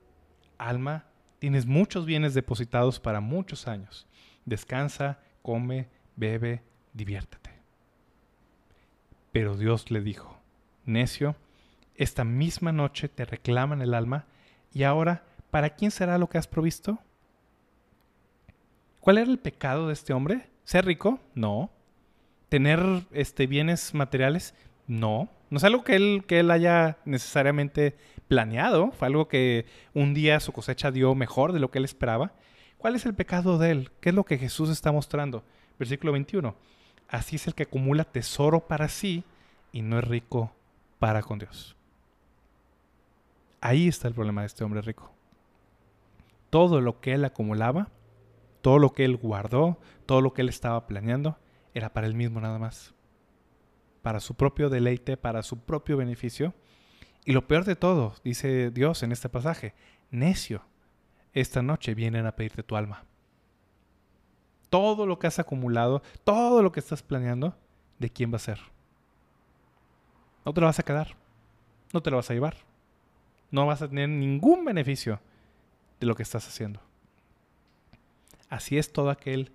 alma, 0.58 1.06
tienes 1.43 1.65
muchos 1.65 2.06
bienes 2.06 2.34
depositados 2.34 3.01
para 3.01 3.19
muchos 3.19 3.67
años. 3.67 4.08
Descansa, 4.45 5.19
come, 5.41 5.89
bebe, 6.15 6.63
diviértete. 6.93 7.49
Pero 9.34 9.58
Dios 9.58 9.91
le 9.91 9.99
dijo, 9.99 10.39
necio, 10.86 11.36
esta 11.95 12.23
misma 12.23 12.71
noche 12.71 13.10
te 13.10 13.25
reclaman 13.25 13.82
el 13.82 13.93
alma, 13.93 14.25
y 14.71 14.84
ahora, 14.84 15.25
¿para 15.51 15.71
quién 15.71 15.91
será 15.91 16.17
lo 16.17 16.29
que 16.29 16.38
has 16.38 16.47
provisto? 16.47 16.97
¿Cuál 19.01 19.17
era 19.17 19.29
el 19.29 19.38
pecado 19.38 19.88
de 19.88 19.93
este 19.95 20.13
hombre? 20.13 20.49
¿Ser 20.63 20.86
rico? 20.86 21.19
No. 21.36 21.71
¿Tener 22.47 22.79
este, 23.12 23.47
bienes 23.47 23.93
materiales? 23.93 24.56
No. 24.87 25.29
No 25.49 25.57
es 25.57 25.63
algo 25.63 25.83
que 25.83 25.95
él, 25.95 26.23
que 26.27 26.39
él 26.39 26.51
haya 26.51 26.97
necesariamente 27.05 27.95
planeado. 28.27 28.91
Fue 28.91 29.07
algo 29.07 29.27
que 29.27 29.65
un 29.93 30.13
día 30.13 30.39
su 30.39 30.51
cosecha 30.51 30.91
dio 30.91 31.15
mejor 31.15 31.53
de 31.53 31.59
lo 31.59 31.71
que 31.71 31.79
él 31.79 31.85
esperaba. 31.85 32.33
¿Cuál 32.77 32.95
es 32.95 33.05
el 33.05 33.13
pecado 33.13 33.57
de 33.57 33.71
él? 33.71 33.91
¿Qué 34.01 34.09
es 34.09 34.15
lo 34.15 34.25
que 34.25 34.37
Jesús 34.37 34.69
está 34.69 34.91
mostrando? 34.91 35.43
Versículo 35.79 36.11
21. 36.11 36.55
Así 37.07 37.35
es 37.35 37.47
el 37.47 37.55
que 37.55 37.63
acumula 37.63 38.03
tesoro 38.03 38.61
para 38.67 38.89
sí 38.89 39.23
y 39.71 39.81
no 39.81 39.99
es 39.99 40.03
rico 40.05 40.51
para 40.99 41.21
con 41.21 41.39
Dios. 41.39 41.75
Ahí 43.61 43.87
está 43.87 44.07
el 44.07 44.13
problema 44.13 44.41
de 44.41 44.47
este 44.47 44.63
hombre 44.63 44.81
rico. 44.81 45.09
Todo 46.49 46.81
lo 46.81 46.99
que 46.99 47.13
él 47.13 47.23
acumulaba, 47.23 47.87
todo 48.61 48.79
lo 48.79 48.93
que 48.93 49.05
él 49.05 49.15
guardó, 49.15 49.77
todo 50.05 50.21
lo 50.21 50.33
que 50.33 50.41
él 50.41 50.49
estaba 50.49 50.85
planeando, 50.87 51.37
era 51.73 51.93
para 51.93 52.07
él 52.07 52.15
mismo 52.15 52.41
nada 52.41 52.59
más. 52.59 52.93
Para 54.03 54.19
su 54.19 54.35
propio 54.35 54.69
deleite, 54.69 55.17
para 55.17 55.41
su 55.41 55.57
propio 55.61 55.97
beneficio. 55.97 56.53
Y 57.25 57.31
lo 57.31 57.47
peor 57.47 57.65
de 57.65 57.75
todo, 57.75 58.13
dice 58.23 58.69
Dios 58.69 59.01
en 59.01 59.11
este 59.11 59.29
pasaje, 59.29 59.73
necio, 60.11 60.61
esta 61.33 61.63
noche 61.63 61.95
vienen 61.95 62.27
a 62.27 62.35
pedirte 62.35 62.61
tu 62.61 62.75
alma. 62.75 63.05
Todo 64.69 65.07
lo 65.07 65.17
que 65.17 65.27
has 65.27 65.39
acumulado, 65.39 66.03
todo 66.23 66.61
lo 66.61 66.71
que 66.71 66.79
estás 66.79 67.01
planeando, 67.01 67.55
¿de 67.97 68.11
quién 68.11 68.31
va 68.31 68.35
a 68.35 68.39
ser? 68.39 68.59
No 70.45 70.53
te 70.53 70.61
lo 70.61 70.67
vas 70.67 70.79
a 70.79 70.83
quedar, 70.83 71.15
no 71.93 72.01
te 72.01 72.11
lo 72.11 72.17
vas 72.17 72.29
a 72.29 72.33
llevar, 72.33 72.57
no 73.51 73.65
vas 73.65 73.81
a 73.81 73.87
tener 73.87 74.09
ningún 74.09 74.65
beneficio 74.65 75.19
de 75.99 76.05
lo 76.05 76.15
que 76.15 76.23
estás 76.23 76.47
haciendo. 76.47 76.81
Así 78.49 78.77
es 78.77 78.91
todo 78.91 79.09
aquel 79.09 79.51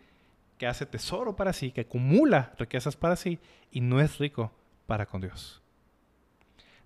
que 0.59 0.66
hace 0.66 0.85
tesoro 0.85 1.37
para 1.37 1.53
sí, 1.53 1.71
que 1.71 1.83
acumula 1.83 2.53
riquezas 2.59 2.97
para 2.97 3.16
sí 3.16 3.38
y 3.71 3.81
no 3.81 4.01
es 4.01 4.18
rico 4.18 4.53
para 4.87 5.07
con 5.07 5.21
Dios. 5.21 5.62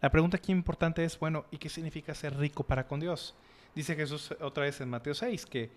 La 0.01 0.11
pregunta 0.11 0.37
aquí 0.37 0.53
importante 0.53 1.05
es, 1.05 1.19
bueno, 1.19 1.47
¿y 1.51 1.59
qué 1.59 1.69
significa 1.69 2.15
ser 2.15 2.37
rico 2.37 2.65
para 2.65 2.87
con 2.87 3.01
Dios? 3.01 3.35
Dice 3.75 3.95
Jesús 3.95 4.35
otra 4.41 4.65
vez 4.65 4.81
en 4.81 4.91
Mateo 4.91 5.15
6 5.15 5.47
que 5.47 5.71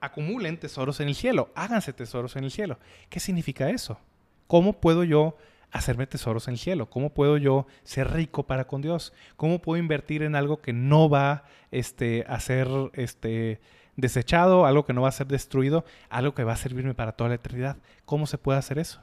acumulen 0.00 0.58
tesoros 0.58 1.00
en 1.00 1.08
el 1.08 1.14
cielo, 1.14 1.50
háganse 1.54 1.92
tesoros 1.92 2.36
en 2.36 2.44
el 2.44 2.50
cielo. 2.50 2.78
¿Qué 3.08 3.20
significa 3.20 3.70
eso? 3.70 3.98
¿Cómo 4.46 4.74
puedo 4.74 5.04
yo 5.04 5.36
hacerme 5.70 6.06
tesoros 6.06 6.48
en 6.48 6.54
el 6.54 6.58
cielo? 6.58 6.90
¿Cómo 6.90 7.14
puedo 7.14 7.38
yo 7.38 7.66
ser 7.84 8.12
rico 8.12 8.42
para 8.42 8.66
con 8.66 8.82
Dios? 8.82 9.12
¿Cómo 9.36 9.60
puedo 9.60 9.80
invertir 9.80 10.22
en 10.22 10.34
algo 10.34 10.60
que 10.60 10.72
no 10.72 11.08
va 11.08 11.44
este, 11.70 12.24
a 12.28 12.38
ser 12.40 12.68
este, 12.92 13.60
desechado, 13.96 14.66
algo 14.66 14.84
que 14.84 14.92
no 14.92 15.02
va 15.02 15.08
a 15.08 15.12
ser 15.12 15.26
destruido, 15.26 15.84
algo 16.08 16.34
que 16.34 16.44
va 16.44 16.52
a 16.52 16.56
servirme 16.56 16.94
para 16.94 17.12
toda 17.12 17.28
la 17.28 17.36
eternidad. 17.36 17.76
¿Cómo 18.04 18.26
se 18.26 18.38
puede 18.38 18.58
hacer 18.58 18.78
eso? 18.78 19.00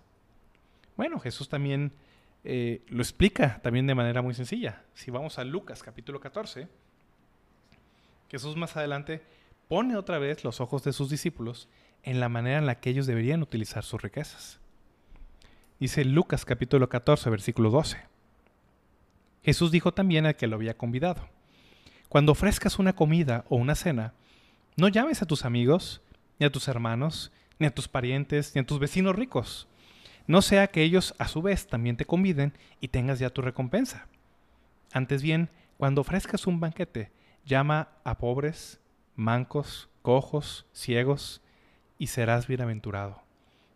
Bueno, 0.97 1.19
Jesús 1.19 1.49
también 1.49 1.93
eh, 2.43 2.81
lo 2.87 3.01
explica 3.01 3.59
también 3.61 3.87
de 3.87 3.95
manera 3.95 4.21
muy 4.21 4.33
sencilla. 4.33 4.83
Si 4.93 5.11
vamos 5.11 5.37
a 5.39 5.43
Lucas 5.43 5.83
capítulo 5.83 6.19
14, 6.19 6.67
Jesús 8.29 8.55
más 8.55 8.75
adelante 8.77 9.21
pone 9.67 9.95
otra 9.95 10.19
vez 10.19 10.43
los 10.43 10.59
ojos 10.61 10.83
de 10.83 10.93
sus 10.93 11.09
discípulos 11.09 11.69
en 12.03 12.19
la 12.19 12.29
manera 12.29 12.57
en 12.57 12.65
la 12.65 12.79
que 12.79 12.89
ellos 12.89 13.07
deberían 13.07 13.41
utilizar 13.41 13.83
sus 13.83 14.01
riquezas. 14.01 14.59
Dice 15.79 16.05
Lucas 16.05 16.45
capítulo 16.45 16.89
14, 16.89 17.29
versículo 17.29 17.69
12. 17.69 17.97
Jesús 19.43 19.71
dijo 19.71 19.93
también 19.93 20.25
al 20.25 20.35
que 20.35 20.47
lo 20.47 20.55
había 20.55 20.77
convidado, 20.77 21.27
Cuando 22.09 22.33
ofrezcas 22.33 22.79
una 22.79 22.93
comida 22.93 23.45
o 23.49 23.55
una 23.55 23.75
cena, 23.75 24.13
no 24.75 24.87
llames 24.87 25.21
a 25.21 25.25
tus 25.25 25.45
amigos, 25.45 26.01
ni 26.39 26.45
a 26.45 26.51
tus 26.51 26.67
hermanos, 26.67 27.31
ni 27.59 27.67
a 27.67 27.73
tus 27.73 27.87
parientes, 27.87 28.55
ni 28.55 28.61
a 28.61 28.65
tus 28.65 28.79
vecinos 28.79 29.15
ricos. 29.15 29.67
No 30.27 30.41
sea 30.41 30.67
que 30.67 30.83
ellos 30.83 31.13
a 31.17 31.27
su 31.27 31.41
vez 31.41 31.67
también 31.67 31.97
te 31.97 32.05
conviden 32.05 32.53
y 32.79 32.87
tengas 32.87 33.19
ya 33.19 33.29
tu 33.29 33.41
recompensa. 33.41 34.07
Antes 34.93 35.21
bien, 35.21 35.49
cuando 35.77 36.01
ofrezcas 36.01 36.47
un 36.47 36.59
banquete, 36.59 37.11
llama 37.45 37.89
a 38.03 38.17
pobres, 38.17 38.79
mancos, 39.15 39.89
cojos, 40.01 40.65
ciegos, 40.73 41.41
y 41.97 42.07
serás 42.07 42.47
bienaventurado, 42.47 43.21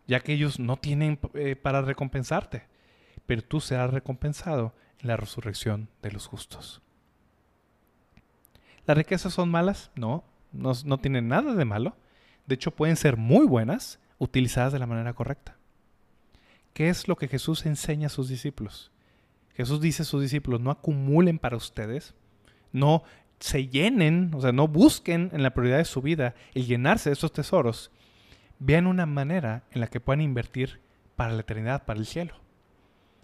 ya 0.08 0.20
que 0.20 0.32
ellos 0.32 0.58
no 0.58 0.76
tienen 0.76 1.20
eh, 1.34 1.54
para 1.54 1.82
recompensarte, 1.82 2.64
pero 3.24 3.42
tú 3.42 3.60
serás 3.60 3.92
recompensado 3.92 4.74
en 4.98 5.08
la 5.08 5.16
resurrección 5.16 5.88
de 6.02 6.10
los 6.10 6.26
justos. 6.26 6.82
¿Las 8.84 8.96
riquezas 8.96 9.32
son 9.32 9.48
malas? 9.48 9.92
No, 9.94 10.24
no, 10.56 10.98
tienen 10.98 11.28
nada 11.28 11.54
de 11.54 11.64
malo. 11.64 11.96
De 12.46 12.54
hecho, 12.54 12.70
pueden 12.70 12.96
ser 12.96 13.16
muy 13.16 13.46
buenas 13.46 13.98
utilizadas 14.18 14.72
de 14.72 14.78
la 14.78 14.86
manera 14.86 15.14
correcta. 15.14 15.56
¿Qué 16.72 16.88
es 16.88 17.08
lo 17.08 17.16
que 17.16 17.28
Jesús 17.28 17.66
enseña 17.66 18.06
a 18.06 18.10
sus 18.10 18.28
discípulos? 18.28 18.92
Jesús 19.54 19.80
dice 19.80 20.02
a 20.02 20.06
sus 20.06 20.22
discípulos, 20.22 20.60
no 20.60 20.70
acumulen 20.70 21.38
para 21.38 21.56
ustedes, 21.56 22.14
no 22.72 23.02
se 23.40 23.68
llenen, 23.68 24.32
o 24.34 24.40
sea, 24.40 24.52
no 24.52 24.68
busquen 24.68 25.30
en 25.32 25.42
la 25.42 25.54
prioridad 25.54 25.78
de 25.78 25.84
su 25.84 26.02
vida 26.02 26.34
el 26.54 26.66
llenarse 26.66 27.08
de 27.08 27.14
esos 27.14 27.32
tesoros. 27.32 27.90
Vean 28.58 28.86
una 28.86 29.06
manera 29.06 29.64
en 29.72 29.80
la 29.80 29.86
que 29.86 30.00
puedan 30.00 30.20
invertir 30.20 30.80
para 31.16 31.32
la 31.32 31.40
eternidad, 31.40 31.84
para 31.84 31.98
el 31.98 32.06
cielo. 32.06 32.34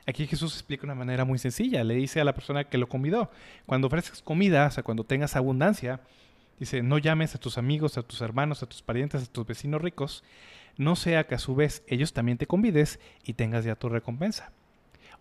Aquí 0.07 0.27
Jesús 0.27 0.55
explica 0.55 0.85
una 0.85 0.95
manera 0.95 1.25
muy 1.25 1.39
sencilla. 1.39 1.85
Le 1.85 1.95
dice 1.95 2.21
a 2.21 2.25
la 2.25 2.35
persona 2.35 2.65
que 2.65 2.79
lo 2.79 2.89
convidó, 2.89 3.31
cuando 3.67 3.87
ofrezcas 3.87 4.23
comida, 4.23 4.67
o 4.67 4.71
sea, 4.71 4.83
cuando 4.83 5.05
tengas 5.05 5.37
abundancia, 5.37 6.01
Dice, 6.59 6.83
no 6.83 6.99
llames 6.99 7.35
a 7.35 7.39
tus 7.39 7.59
amigos, 7.59 7.99
a 7.99 8.03
tus 8.03 8.21
hermanos, 8.21 8.63
a 8.63 8.67
tus 8.67 8.83
parientes, 8.83 9.23
a 9.23 9.27
tus 9.27 9.47
vecinos 9.47 9.83
ricos, 9.83 10.23
no 10.77 10.97
sea 10.97 11.27
que 11.27 11.35
a 11.35 11.39
su 11.39 11.55
vez 11.55 11.83
ellos 11.87 12.13
también 12.13 12.39
te 12.39 12.47
convides 12.47 13.01
y 13.25 13.35
tengas 13.35 13.65
ya 13.65 13.75
tu 13.75 13.89
recompensa. 13.89 14.53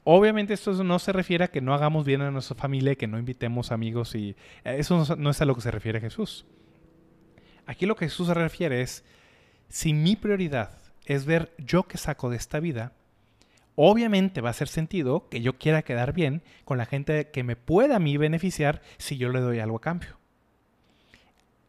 Obviamente 0.03 0.53
esto 0.53 0.83
no 0.83 0.97
se 0.97 1.13
refiere 1.13 1.43
a 1.43 1.47
que 1.49 1.61
no 1.61 1.73
hagamos 1.73 2.05
bien 2.05 2.21
a 2.21 2.31
nuestra 2.31 2.55
familia, 2.55 2.95
que 2.95 3.07
no 3.07 3.19
invitemos 3.19 3.71
amigos 3.71 4.15
y 4.15 4.35
eh, 4.63 4.77
eso 4.79 5.15
no 5.15 5.29
es 5.29 5.41
a 5.41 5.45
lo 5.45 5.55
que 5.55 5.61
se 5.61 5.71
refiere 5.71 5.99
Jesús. 5.99 6.45
Aquí 7.67 7.85
lo 7.85 7.95
que 7.95 8.05
Jesús 8.05 8.27
se 8.27 8.33
refiere 8.33 8.81
es, 8.81 9.03
si 9.69 9.93
mi 9.93 10.15
prioridad 10.15 10.71
es 11.05 11.25
ver 11.25 11.53
yo 11.57 11.83
qué 11.83 11.97
saco 11.97 12.29
de 12.29 12.37
esta 12.37 12.59
vida, 12.59 12.93
obviamente 13.75 14.41
va 14.41 14.49
a 14.49 14.51
hacer 14.51 14.67
sentido 14.67 15.29
que 15.29 15.41
yo 15.41 15.57
quiera 15.57 15.83
quedar 15.83 16.13
bien 16.13 16.41
con 16.65 16.77
la 16.77 16.85
gente 16.85 17.29
que 17.29 17.43
me 17.43 17.55
pueda 17.55 17.97
a 17.97 17.99
mí 17.99 18.17
beneficiar 18.17 18.81
si 18.97 19.17
yo 19.17 19.29
le 19.29 19.39
doy 19.39 19.59
algo 19.59 19.77
a 19.77 19.81
cambio. 19.81 20.20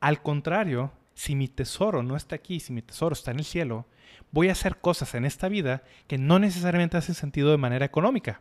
Al 0.03 0.21
contrario, 0.21 0.91
si 1.15 1.37
mi 1.37 1.47
tesoro 1.47 2.03
no 2.03 2.17
está 2.17 2.35
aquí, 2.35 2.59
si 2.59 2.73
mi 2.73 2.83
tesoro 2.83 3.13
está 3.13 3.31
en 3.31 3.39
el 3.39 3.45
cielo, 3.45 3.87
voy 4.33 4.49
a 4.49 4.53
hacer 4.53 4.79
cosas 4.79 5.15
en 5.15 5.25
esta 5.25 5.49
vida 5.49 5.85
que 6.09 6.19
no 6.19 6.41
necesariamente 6.41 6.97
hacen 6.97 7.15
sentido 7.15 7.53
de 7.53 7.57
manera 7.57 7.87
económica. 7.87 8.41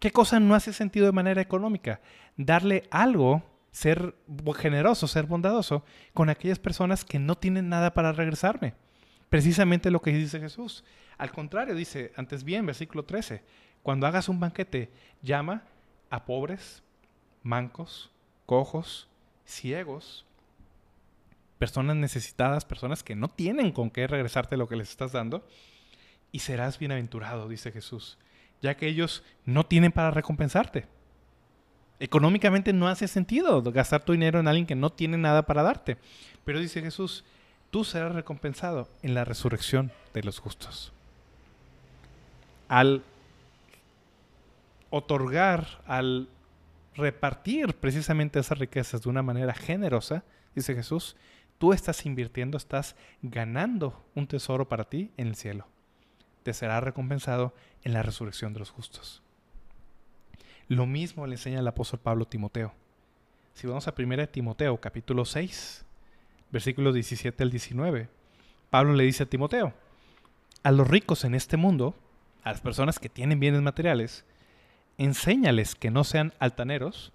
¿Qué 0.00 0.10
cosa 0.10 0.40
no 0.40 0.56
hace 0.56 0.72
sentido 0.72 1.06
de 1.06 1.12
manera 1.12 1.40
económica? 1.40 2.00
Darle 2.36 2.88
algo, 2.90 3.44
ser 3.70 4.16
generoso, 4.56 5.06
ser 5.06 5.26
bondadoso 5.26 5.84
con 6.12 6.28
aquellas 6.28 6.58
personas 6.58 7.04
que 7.04 7.20
no 7.20 7.36
tienen 7.36 7.68
nada 7.68 7.94
para 7.94 8.10
regresarme. 8.10 8.74
Precisamente 9.28 9.92
lo 9.92 10.02
que 10.02 10.10
dice 10.10 10.40
Jesús. 10.40 10.82
Al 11.18 11.30
contrario, 11.30 11.76
dice, 11.76 12.10
antes 12.16 12.42
bien, 12.42 12.66
versículo 12.66 13.04
13, 13.04 13.44
cuando 13.84 14.08
hagas 14.08 14.28
un 14.28 14.40
banquete, 14.40 14.90
llama 15.22 15.62
a 16.10 16.24
pobres, 16.24 16.82
mancos, 17.44 18.10
cojos, 18.44 19.08
ciegos, 19.44 20.26
personas 21.60 21.94
necesitadas, 21.94 22.64
personas 22.64 23.04
que 23.04 23.14
no 23.14 23.28
tienen 23.28 23.70
con 23.70 23.90
qué 23.90 24.06
regresarte 24.06 24.56
lo 24.56 24.66
que 24.66 24.76
les 24.76 24.88
estás 24.88 25.12
dando, 25.12 25.46
y 26.32 26.38
serás 26.38 26.78
bienaventurado, 26.78 27.50
dice 27.50 27.70
Jesús, 27.70 28.16
ya 28.62 28.78
que 28.78 28.88
ellos 28.88 29.22
no 29.44 29.66
tienen 29.66 29.92
para 29.92 30.10
recompensarte. 30.10 30.86
Económicamente 31.98 32.72
no 32.72 32.88
hace 32.88 33.06
sentido 33.08 33.62
gastar 33.62 34.02
tu 34.02 34.12
dinero 34.12 34.40
en 34.40 34.48
alguien 34.48 34.66
que 34.66 34.74
no 34.74 34.90
tiene 34.90 35.18
nada 35.18 35.42
para 35.42 35.62
darte. 35.62 35.98
Pero 36.46 36.60
dice 36.60 36.80
Jesús, 36.80 37.24
tú 37.70 37.84
serás 37.84 38.14
recompensado 38.14 38.88
en 39.02 39.12
la 39.12 39.26
resurrección 39.26 39.92
de 40.14 40.22
los 40.22 40.38
justos. 40.38 40.94
al 42.68 43.02
otorgar, 44.88 45.82
al 45.86 46.28
repartir 46.94 47.74
precisamente 47.74 48.38
esas 48.38 48.58
riquezas 48.58 49.02
de 49.02 49.08
una 49.10 49.22
manera 49.22 49.52
generosa, 49.52 50.24
dice 50.54 50.74
Jesús, 50.74 51.16
tú 51.60 51.74
estás 51.74 52.06
invirtiendo, 52.06 52.56
estás 52.56 52.96
ganando 53.20 54.02
un 54.14 54.26
tesoro 54.26 54.66
para 54.66 54.84
ti 54.84 55.12
en 55.18 55.28
el 55.28 55.34
cielo. 55.34 55.66
Te 56.42 56.54
será 56.54 56.80
recompensado 56.80 57.54
en 57.84 57.92
la 57.92 58.02
resurrección 58.02 58.54
de 58.54 58.60
los 58.60 58.70
justos. 58.70 59.22
Lo 60.68 60.86
mismo 60.86 61.26
le 61.26 61.34
enseña 61.34 61.60
el 61.60 61.68
apóstol 61.68 62.00
Pablo 62.00 62.24
a 62.24 62.30
Timoteo. 62.30 62.72
Si 63.52 63.66
vamos 63.66 63.86
a 63.86 63.94
1 63.96 64.28
Timoteo, 64.30 64.80
capítulo 64.80 65.26
6, 65.26 65.84
versículos 66.50 66.94
17 66.94 67.42
al 67.42 67.50
19, 67.50 68.08
Pablo 68.70 68.94
le 68.94 69.04
dice 69.04 69.24
a 69.24 69.26
Timoteo, 69.26 69.74
a 70.62 70.70
los 70.70 70.88
ricos 70.88 71.24
en 71.24 71.34
este 71.34 71.58
mundo, 71.58 71.94
a 72.42 72.52
las 72.52 72.62
personas 72.62 72.98
que 72.98 73.10
tienen 73.10 73.38
bienes 73.38 73.60
materiales, 73.60 74.24
enséñales 74.96 75.74
que 75.74 75.90
no 75.90 76.04
sean 76.04 76.32
altaneros, 76.38 77.12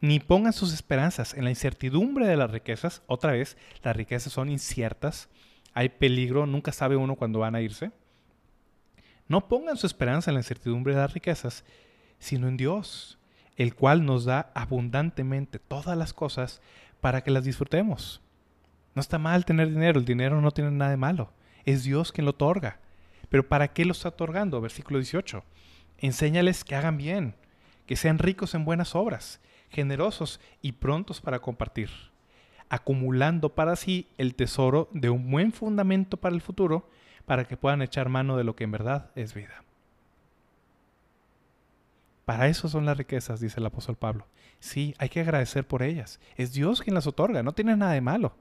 ni 0.00 0.20
pongan 0.20 0.52
sus 0.52 0.72
esperanzas 0.72 1.34
en 1.34 1.44
la 1.44 1.50
incertidumbre 1.50 2.26
de 2.26 2.36
las 2.36 2.50
riquezas. 2.50 3.02
Otra 3.06 3.32
vez, 3.32 3.56
las 3.82 3.96
riquezas 3.96 4.32
son 4.32 4.48
inciertas, 4.48 5.28
hay 5.74 5.88
peligro, 5.88 6.46
nunca 6.46 6.72
sabe 6.72 6.96
uno 6.96 7.16
cuándo 7.16 7.40
van 7.40 7.54
a 7.54 7.60
irse. 7.60 7.90
No 9.26 9.48
pongan 9.48 9.76
su 9.76 9.86
esperanza 9.86 10.30
en 10.30 10.34
la 10.34 10.40
incertidumbre 10.40 10.94
de 10.94 11.00
las 11.00 11.12
riquezas, 11.12 11.64
sino 12.18 12.48
en 12.48 12.56
Dios, 12.56 13.18
el 13.56 13.74
cual 13.74 14.04
nos 14.06 14.24
da 14.24 14.50
abundantemente 14.54 15.58
todas 15.58 15.96
las 15.96 16.12
cosas 16.12 16.60
para 17.00 17.22
que 17.22 17.30
las 17.30 17.44
disfrutemos. 17.44 18.22
No 18.94 19.00
está 19.00 19.18
mal 19.18 19.44
tener 19.44 19.68
dinero, 19.68 19.98
el 19.98 20.04
dinero 20.04 20.40
no 20.40 20.50
tiene 20.50 20.70
nada 20.70 20.90
de 20.90 20.96
malo, 20.96 21.32
es 21.64 21.84
Dios 21.84 22.10
quien 22.12 22.24
lo 22.24 22.30
otorga. 22.30 22.80
Pero 23.28 23.46
¿para 23.46 23.68
qué 23.68 23.84
lo 23.84 23.92
está 23.92 24.08
otorgando? 24.08 24.60
Versículo 24.60 24.98
18. 24.98 25.44
Enséñales 25.98 26.64
que 26.64 26.74
hagan 26.74 26.96
bien, 26.96 27.34
que 27.86 27.96
sean 27.96 28.18
ricos 28.18 28.54
en 28.54 28.64
buenas 28.64 28.94
obras, 28.94 29.40
generosos 29.70 30.40
y 30.62 30.72
prontos 30.72 31.20
para 31.20 31.40
compartir, 31.40 31.90
acumulando 32.68 33.54
para 33.54 33.76
sí 33.76 34.08
el 34.18 34.34
tesoro 34.34 34.88
de 34.92 35.10
un 35.10 35.30
buen 35.30 35.52
fundamento 35.52 36.16
para 36.16 36.34
el 36.34 36.40
futuro, 36.40 36.88
para 37.26 37.44
que 37.44 37.56
puedan 37.56 37.82
echar 37.82 38.08
mano 38.08 38.36
de 38.36 38.44
lo 38.44 38.56
que 38.56 38.64
en 38.64 38.72
verdad 38.72 39.10
es 39.14 39.34
vida. 39.34 39.64
Para 42.24 42.48
eso 42.48 42.68
son 42.68 42.84
las 42.84 42.98
riquezas, 42.98 43.40
dice 43.40 43.58
el 43.58 43.66
apóstol 43.66 43.96
Pablo. 43.96 44.26
Sí, 44.60 44.94
hay 44.98 45.08
que 45.08 45.20
agradecer 45.20 45.66
por 45.66 45.82
ellas. 45.82 46.20
Es 46.36 46.52
Dios 46.52 46.82
quien 46.82 46.94
las 46.94 47.06
otorga, 47.06 47.42
no 47.42 47.52
tiene 47.52 47.76
nada 47.76 47.92
de 47.92 48.00
malo. 48.00 48.34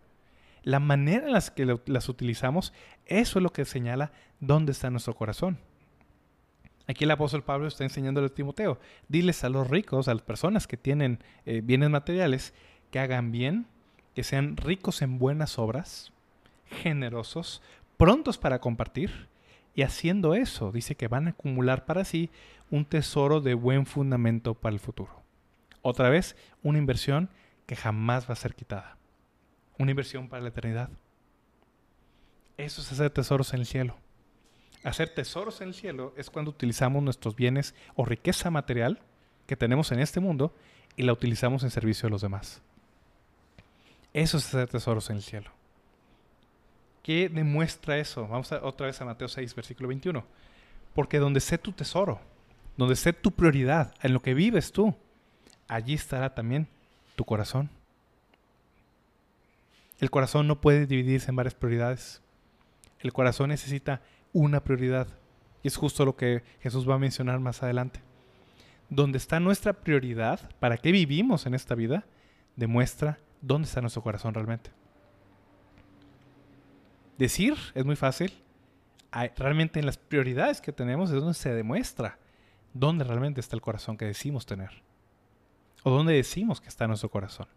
La 0.64 0.80
manera 0.80 1.28
en 1.28 1.34
la 1.34 1.42
que 1.42 1.80
las 1.86 2.10
utilizamos, 2.10 2.74
eso 3.06 3.40
es 3.40 3.44
lo 3.44 3.54
que 3.54 3.64
señala 3.64 4.12
dónde 4.42 4.74
está 4.74 4.90
nuestro 4.90 5.16
corazón. 5.16 5.58
Aquí 6.88 7.04
el 7.04 7.12
apóstol 7.12 7.44
Pablo 7.44 7.68
está 7.68 7.84
enseñándole 7.84 8.28
a 8.28 8.34
Timoteo, 8.34 8.80
diles 9.10 9.44
a 9.44 9.50
los 9.50 9.70
ricos, 9.70 10.08
a 10.08 10.14
las 10.14 10.24
personas 10.24 10.68
que 10.68 10.78
tienen 10.78 11.20
eh, 11.46 11.62
bienes 11.64 11.90
materiales, 11.90 12.54
que 12.92 13.00
hagan 13.00 13.32
bien, 13.32 13.68
que 14.16 14.24
sean 14.24 14.56
ricos 14.56 15.02
en 15.02 15.20
buenas 15.20 15.60
obras, 15.60 16.14
generosos, 16.66 17.62
prontos 17.98 18.38
para 18.38 18.60
compartir, 18.60 19.28
y 19.76 19.84
haciendo 19.84 20.34
eso, 20.34 20.72
dice 20.72 20.96
que 20.96 21.08
van 21.08 21.28
a 21.28 21.32
acumular 21.32 21.86
para 21.86 22.06
sí 22.06 22.32
un 22.72 22.86
tesoro 22.86 23.42
de 23.42 23.54
buen 23.54 23.86
fundamento 23.86 24.56
para 24.56 24.74
el 24.74 24.80
futuro. 24.80 25.22
Otra 25.84 26.10
vez, 26.10 26.36
una 26.64 26.80
inversión 26.80 27.30
que 27.68 27.76
jamás 27.76 28.28
va 28.28 28.34
a 28.34 28.38
ser 28.38 28.56
quitada. 28.56 28.98
Una 29.78 29.92
inversión 29.92 30.30
para 30.30 30.42
la 30.42 30.50
eternidad. 30.50 30.90
Eso 32.58 32.82
es 32.82 32.92
hacer 32.92 33.12
tesoros 33.12 33.54
en 33.54 33.60
el 33.60 33.66
cielo. 33.68 33.98
Hacer 34.88 35.10
tesoros 35.10 35.60
en 35.60 35.68
el 35.68 35.74
cielo 35.74 36.14
es 36.16 36.30
cuando 36.30 36.50
utilizamos 36.50 37.04
nuestros 37.04 37.36
bienes 37.36 37.76
o 37.96 38.06
riqueza 38.06 38.50
material 38.50 39.02
que 39.46 39.58
tenemos 39.58 39.92
en 39.92 40.00
este 40.00 40.22
mundo 40.22 40.54
y 40.96 41.04
la 41.04 41.12
utilizamos 41.12 41.64
en 41.64 41.72
servicio 41.72 42.08
de 42.08 42.12
los 42.12 42.22
demás. 42.22 42.62
Eso 44.14 44.38
es 44.38 44.46
hacer 44.46 44.70
tesoros 44.70 45.10
en 45.10 45.18
el 45.18 45.24
cielo. 45.24 45.52
¿Qué 47.04 47.28
demuestra 47.28 47.98
eso? 47.98 48.30
Vamos 48.30 48.50
otra 48.54 48.88
vez 48.88 49.02
a 49.02 49.04
Mateo 49.04 49.28
6, 49.28 49.56
versículo 49.56 49.90
21. 49.90 50.24
Porque 50.96 51.20
donde 51.20 51.40
esté 51.40 51.58
tu 51.58 51.74
tesoro, 51.74 52.22
donde 52.78 52.94
esté 52.94 53.12
tu 53.12 53.32
prioridad, 53.32 53.94
en 54.02 54.14
lo 54.14 54.22
que 54.22 54.34
vives 54.34 54.72
tú, 54.72 54.96
allí 55.68 55.96
estará 55.96 56.34
también 56.34 56.66
tu 57.18 57.26
corazón. 57.26 57.70
El 60.00 60.10
corazón 60.12 60.48
no 60.48 60.62
puede 60.62 60.86
dividirse 60.86 61.30
en 61.30 61.36
varias 61.36 61.56
prioridades. 61.56 62.22
El 63.02 63.12
corazón 63.12 63.50
necesita 63.50 64.02
una 64.34 64.64
prioridad. 64.64 65.08
Y 65.64 65.68
es 65.68 65.76
justo 65.76 66.06
lo 66.06 66.16
que 66.16 66.44
Jesús 66.60 66.88
va 66.88 66.96
a 66.96 67.00
mencionar 67.00 67.40
más 67.40 67.64
adelante. 67.64 68.02
Donde 68.90 69.18
está 69.18 69.40
nuestra 69.40 69.74
prioridad, 69.74 70.52
para 70.60 70.78
qué 70.78 70.92
vivimos 70.92 71.46
en 71.46 71.54
esta 71.54 71.76
vida, 71.76 72.06
demuestra 72.56 73.20
dónde 73.42 73.68
está 73.68 73.82
nuestro 73.82 74.02
corazón 74.02 74.34
realmente. 74.34 74.72
Decir 77.18 77.56
es 77.74 77.86
muy 77.86 77.96
fácil. 77.96 78.32
realmente 79.36 79.80
en 79.80 79.86
las 79.86 79.98
prioridades 79.98 80.62
que 80.62 80.72
tenemos 80.72 81.10
es 81.10 81.20
donde 81.20 81.34
se 81.34 81.54
demuestra 81.54 82.20
dónde 82.74 83.04
realmente 83.04 83.42
está 83.42 83.56
el 83.56 83.62
corazón 83.62 83.98
que 83.98 84.06
decimos 84.06 84.46
tener. 84.46 84.84
O 85.84 85.90
dónde 85.90 86.14
decimos 86.14 86.62
que 86.62 86.70
está 86.70 86.88
nuestro 86.88 87.10
corazón. 87.10 87.48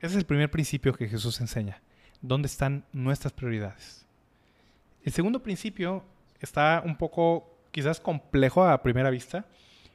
Ese 0.00 0.12
es 0.12 0.16
el 0.16 0.26
primer 0.26 0.50
principio 0.50 0.92
que 0.92 1.08
Jesús 1.08 1.40
enseña 1.40 1.82
dónde 2.20 2.46
están 2.46 2.84
nuestras 2.92 3.32
prioridades. 3.32 4.06
El 5.04 5.12
segundo 5.12 5.42
principio 5.42 6.04
está 6.40 6.82
un 6.84 6.96
poco 6.96 7.48
quizás 7.70 8.00
complejo 8.00 8.64
a 8.64 8.82
primera 8.82 9.10
vista, 9.10 9.46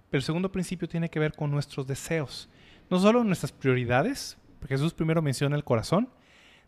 pero 0.10 0.20
el 0.20 0.24
segundo 0.24 0.52
principio 0.52 0.88
tiene 0.88 1.10
que 1.10 1.20
ver 1.20 1.34
con 1.34 1.52
nuestros 1.52 1.88
deseos. 1.88 2.50
No 2.90 3.00
solo 3.00 3.24
nuestras 3.24 3.52
prioridades, 3.52 4.38
Jesús 4.68 4.94
primero 4.94 5.22
menciona 5.22 5.56
el 5.56 5.64
corazón, 5.64 6.10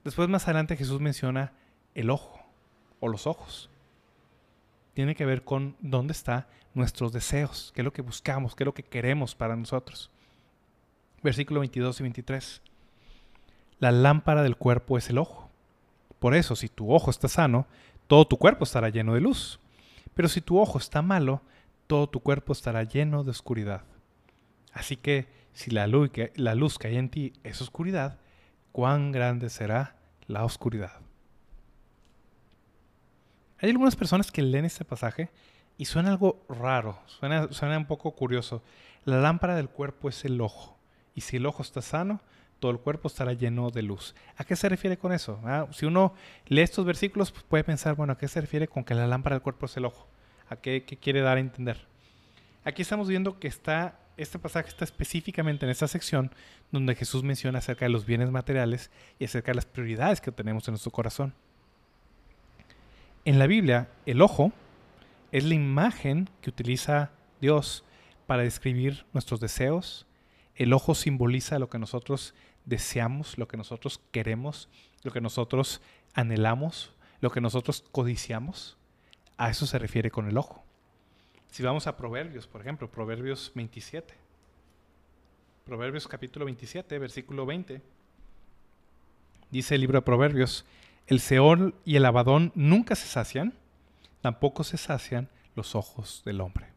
después 0.04 0.30
más 0.30 0.46
adelante 0.46 0.76
Jesús 0.76 1.00
menciona 1.00 1.54
el 1.94 2.10
ojo 2.10 2.40
o 3.00 3.08
los 3.08 3.28
ojos. 3.28 3.70
Tiene 4.94 5.16
que 5.16 5.26
ver 5.26 5.44
con 5.44 5.76
dónde 5.80 6.14
están 6.14 6.46
nuestros 6.74 7.12
deseos, 7.12 7.72
qué 7.74 7.82
es 7.82 7.86
lo 7.86 7.94
que 7.94 8.02
buscamos, 8.02 8.56
qué 8.56 8.64
es 8.64 8.66
lo 8.66 8.74
que 8.74 8.84
queremos 8.84 9.36
para 9.36 9.56
nosotros. 9.56 10.12
Versículo 11.24 11.62
22 11.62 12.00
y 12.00 12.04
23. 12.04 12.62
La 13.80 13.92
lámpara 13.92 14.44
del 14.44 14.58
cuerpo 14.58 14.98
es 14.98 15.10
el 15.10 15.18
ojo. 15.18 15.45
Por 16.20 16.36
eso, 16.36 16.56
si 16.56 16.70
tu 16.70 16.94
ojo 16.94 17.12
está 17.12 17.28
sano, 17.28 17.68
todo 18.08 18.26
tu 18.26 18.38
cuerpo 18.38 18.64
estará 18.64 18.90
lleno 18.90 19.14
de 19.14 19.22
luz. 19.22 19.60
Pero 20.14 20.28
si 20.30 20.42
tu 20.42 20.60
ojo 20.60 20.78
está 20.78 21.02
malo, 21.02 21.42
todo 21.88 22.08
tu 22.08 22.20
cuerpo 22.20 22.54
estará 22.54 22.84
lleno 22.84 23.24
de 23.24 23.32
oscuridad. 23.32 23.84
Así 24.74 24.96
que 24.96 25.28
si 25.54 25.72
la 25.72 25.88
luz, 25.88 26.10
que, 26.12 26.32
la 26.36 26.56
luz 26.56 26.78
hay 26.84 26.98
en 26.98 27.10
ti 27.10 27.34
es 27.44 27.62
oscuridad, 27.62 28.18
cuán 28.72 29.12
grande 29.12 29.50
será 29.50 29.96
la 30.28 30.44
oscuridad. 30.44 31.00
Hay 33.60 33.70
algunas 33.70 33.96
personas 33.96 34.32
que 34.32 34.42
leen 34.42 34.66
este 34.66 34.84
pasaje 34.84 35.30
y 35.78 35.86
suena 35.86 36.10
algo 36.10 36.44
raro, 36.50 37.00
suena, 37.06 37.52
suena 37.52 37.78
un 37.78 37.86
poco 37.86 38.12
curioso. 38.12 38.62
La 39.06 39.18
lámpara 39.18 39.56
del 39.56 39.70
cuerpo 39.70 40.10
es 40.10 40.26
el 40.26 40.42
ojo. 40.42 40.78
Y 41.14 41.22
si 41.22 41.38
el 41.38 41.46
ojo 41.46 41.62
está 41.62 41.82
sano, 41.82 42.20
todo 42.60 42.72
el 42.72 42.80
cuerpo 42.80 43.08
estará 43.08 43.34
lleno 43.34 43.70
de 43.70 43.82
luz. 43.82 44.16
¿A 44.38 44.44
qué 44.44 44.56
se 44.56 44.70
refiere 44.70 44.98
con 44.98 45.12
eso? 45.12 45.40
Ah, 45.44 45.68
si 45.72 45.86
uno 45.86 46.14
lee 46.48 46.62
estos 46.62 46.86
versículos, 46.86 47.32
pues 47.32 47.44
puede 47.44 47.64
pensar, 47.64 47.96
bueno, 47.96 48.14
¿a 48.14 48.18
qué 48.18 48.28
se 48.28 48.42
refiere 48.42 48.68
con 48.68 48.84
que 48.84 48.94
la 48.94 49.08
lámpara 49.08 49.36
del 49.36 49.44
cuerpo 49.44 49.66
es 49.66 49.78
el 49.78 49.86
ojo? 49.86 50.08
¿A 50.50 50.56
qué, 50.56 50.84
quiere 50.84 51.22
dar 51.22 51.38
a 51.38 51.40
entender? 51.40 51.78
Aquí 52.64 52.82
estamos 52.82 53.08
viendo 53.08 53.40
que 53.40 53.48
está, 53.48 54.00
este 54.18 54.40
pasaje 54.40 54.70
está 54.70 54.86
específicamente 54.86 55.66
en 55.66 55.72
esta 55.72 55.88
sección 55.88 56.32
donde 56.72 56.96
Jesús 56.96 57.24
menciona 57.24 57.60
acerca 57.60 57.86
de 57.86 57.90
los 57.90 58.06
bienes 58.06 58.32
materiales 58.32 58.90
y 59.20 59.26
acerca 59.26 59.52
de 59.52 59.56
las 59.56 59.66
prioridades 59.66 60.22
que 60.22 60.32
tenemos 60.32 60.68
en 60.68 60.74
nuestro 60.74 60.92
corazón. 60.92 61.34
En 63.26 63.40
la 63.40 63.48
Biblia, 63.48 63.90
el 64.06 64.22
ojo 64.22 64.52
es 65.32 65.44
la 65.44 65.56
imagen 65.56 66.30
que 66.42 66.50
utiliza 66.50 67.12
Dios 67.42 67.84
para 68.28 68.44
describir 68.44 69.06
nuestros 69.14 69.40
deseos, 69.40 70.06
el 70.56 70.74
ojo 70.74 70.96
simboliza 70.96 71.60
lo 71.60 71.70
que 71.70 71.80
nosotros 71.80 72.34
deseamos, 72.66 73.38
lo 73.38 73.48
que 73.48 73.58
nosotros 73.58 74.02
queremos, 74.12 74.70
lo 75.04 75.12
que 75.12 75.22
nosotros 75.22 75.82
anhelamos, 76.14 76.94
lo 77.22 77.32
que 77.32 77.42
nosotros 77.42 77.84
codiciamos. 77.92 78.78
A 79.38 79.50
eso 79.50 79.66
se 79.66 79.80
refiere 79.80 80.12
con 80.12 80.28
el 80.28 80.38
ojo. 80.38 80.64
Si 81.52 81.64
vamos 81.64 81.88
a 81.88 81.98
Proverbios, 81.98 82.48
por 82.48 82.62
ejemplo, 82.62 82.90
Proverbios 82.90 83.52
27. 83.54 84.14
Proverbios 85.66 86.08
capítulo 86.08 86.46
27, 86.46 87.00
versículo 87.00 87.46
20. 87.46 87.82
Dice 89.52 89.76
el 89.76 89.82
libro 89.82 90.00
de 90.00 90.04
Proverbios, 90.04 90.66
el 91.08 91.20
Seol 91.20 91.76
y 91.86 91.96
el 91.96 92.06
Abadón 92.06 92.52
nunca 92.56 92.96
se 92.96 93.08
sacian, 93.08 93.54
tampoco 94.22 94.64
se 94.64 94.78
sacian 94.78 95.30
los 95.56 95.76
ojos 95.76 96.24
del 96.26 96.42
hombre. 96.42 96.75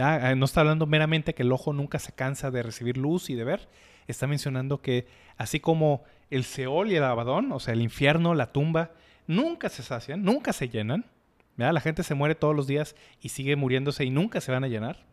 Eh, 0.00 0.34
no 0.36 0.44
está 0.44 0.60
hablando 0.60 0.86
meramente 0.86 1.34
que 1.34 1.42
el 1.42 1.52
ojo 1.52 1.72
nunca 1.72 1.98
se 1.98 2.12
cansa 2.12 2.50
de 2.50 2.62
recibir 2.62 2.96
luz 2.96 3.28
y 3.30 3.34
de 3.34 3.44
ver. 3.44 3.68
Está 4.06 4.26
mencionando 4.26 4.80
que 4.80 5.06
así 5.36 5.60
como 5.60 6.02
el 6.30 6.44
Seol 6.44 6.90
y 6.90 6.96
el 6.96 7.04
Abadón, 7.04 7.52
o 7.52 7.60
sea, 7.60 7.74
el 7.74 7.82
infierno, 7.82 8.34
la 8.34 8.52
tumba, 8.52 8.92
nunca 9.26 9.68
se 9.68 9.82
sacian, 9.82 10.24
nunca 10.24 10.52
se 10.52 10.68
llenan. 10.68 11.04
La 11.56 11.80
gente 11.80 12.02
se 12.02 12.14
muere 12.14 12.34
todos 12.34 12.56
los 12.56 12.66
días 12.66 12.96
y 13.20 13.28
sigue 13.28 13.54
muriéndose 13.54 14.04
y 14.04 14.10
nunca 14.10 14.40
se 14.40 14.50
van 14.50 14.64
a 14.64 14.68
llenar. 14.68 15.04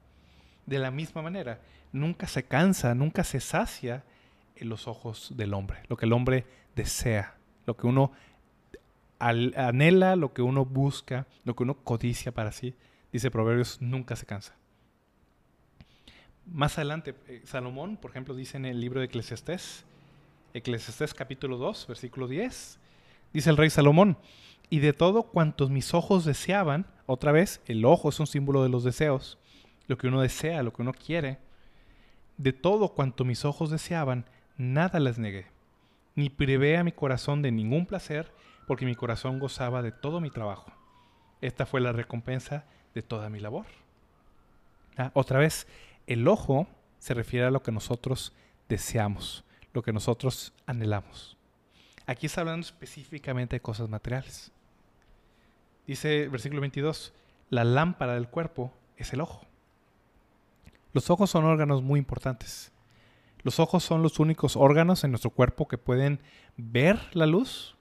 De 0.65 0.80
la 0.80 0.91
misma 0.91 1.21
manera, 1.21 1.60
nunca 1.91 2.28
se 2.28 2.43
cansa, 2.43 2.95
nunca 2.95 3.26
se 3.26 3.41
sacia 3.41 4.04
en 4.56 4.69
los 4.69 4.88
ojos 4.88 5.34
del 5.36 5.54
hombre, 5.54 5.80
lo 5.89 5.97
que 5.97 6.06
el 6.06 6.13
hombre 6.13 6.45
desea, 6.76 7.36
lo 7.65 7.76
que 7.76 7.88
uno 7.88 8.13
anhela, 9.19 10.15
lo 10.15 10.34
que 10.34 10.41
uno 10.41 10.63
busca, 10.63 11.28
lo 11.43 11.56
que 11.56 11.63
uno 11.63 11.76
codicia 11.76 12.32
para 12.34 12.52
sí. 12.52 12.76
Dice 13.12 13.30
Proverbios, 13.30 13.82
nunca 13.82 14.15
se 14.15 14.26
cansa. 14.26 14.56
Más 16.51 16.77
adelante, 16.77 17.13
eh, 17.27 17.41
Salomón, 17.43 17.97
por 17.97 18.12
ejemplo, 18.12 18.33
dice 18.33 18.57
en 18.57 18.65
el 18.65 18.79
libro 18.79 19.01
de 19.01 19.07
Eclesiastés, 19.07 19.86
Eclesiastés 20.53 21.13
capítulo 21.13 21.57
2, 21.57 21.88
versículo 21.88 22.27
10, 22.27 22.79
dice 23.33 23.49
el 23.49 23.57
rey 23.57 23.69
Salomón, 23.69 24.17
y 24.69 24.79
de 24.79 24.93
todo 24.93 25.23
cuantos 25.23 25.69
mis 25.69 25.93
ojos 25.93 26.23
deseaban, 26.23 26.88
otra 27.05 27.33
vez, 27.33 27.62
el 27.65 27.83
ojo 27.83 28.10
es 28.10 28.19
un 28.21 28.27
símbolo 28.27 28.63
de 28.63 28.69
los 28.69 28.86
deseos, 28.86 29.38
lo 29.88 29.97
que 29.97 30.07
uno 30.07 30.21
desea, 30.21 30.63
lo 30.63 30.71
que 30.71 30.81
uno 30.81 30.93
quiere, 30.93 31.38
de 32.38 32.53
todo 32.53 32.89
cuanto 32.93 33.25
mis 33.25 33.43
ojos 33.43 33.69
deseaban, 33.69 34.25
nada 34.57 35.01
les 35.01 35.19
negué, 35.19 35.47
ni 36.15 36.29
privé 36.29 36.77
a 36.77 36.83
mi 36.83 36.93
corazón 36.93 37.41
de 37.41 37.51
ningún 37.51 37.86
placer, 37.86 38.31
porque 38.67 38.86
mi 38.86 38.95
corazón 38.95 39.39
gozaba 39.39 39.81
de 39.81 39.91
todo 39.91 40.21
mi 40.21 40.29
trabajo. 40.29 40.71
Esta 41.41 41.65
fue 41.65 41.81
la 41.81 41.91
recompensa 41.91 42.65
de 42.95 43.01
toda 43.01 43.29
mi 43.29 43.39
labor. 43.39 43.65
Ah, 44.97 45.12
otra 45.13 45.39
vez, 45.39 45.67
el 46.08 46.28
ojo 46.28 46.67
se 47.00 47.13
refiere 47.13 47.46
a 47.46 47.52
lo 47.52 47.62
que 47.62 47.72
nosotros 47.72 48.34
deseamos, 48.70 49.43
lo 49.74 49.84
que 49.84 49.93
nosotros 49.93 50.54
anhelamos. 50.65 51.38
Aquí 52.06 52.26
está 52.26 52.41
hablando 52.41 52.65
específicamente 52.65 53.58
de 53.58 53.62
cosas 53.62 53.89
materiales. 53.89 54.52
Dice 55.86 56.28
versículo 56.30 56.62
22, 56.62 57.13
la 57.50 57.63
lámpara 57.63 58.15
del 58.15 58.30
cuerpo 58.30 58.74
es 58.98 59.13
el 59.13 59.22
ojo. 59.22 59.46
Los 60.93 61.10
ojos 61.10 61.30
son 61.30 61.46
órganos 61.46 61.84
muy 61.84 62.00
importantes. 62.00 62.72
Los 63.43 63.60
ojos 63.60 63.84
son 63.84 64.02
los 64.02 64.20
únicos 64.20 64.56
órganos 64.56 65.04
en 65.04 65.12
nuestro 65.12 65.30
cuerpo 65.30 65.67
que 65.67 65.78
pueden 65.78 66.20
ver 66.56 67.00
la 67.13 67.26
luz, 67.26 67.76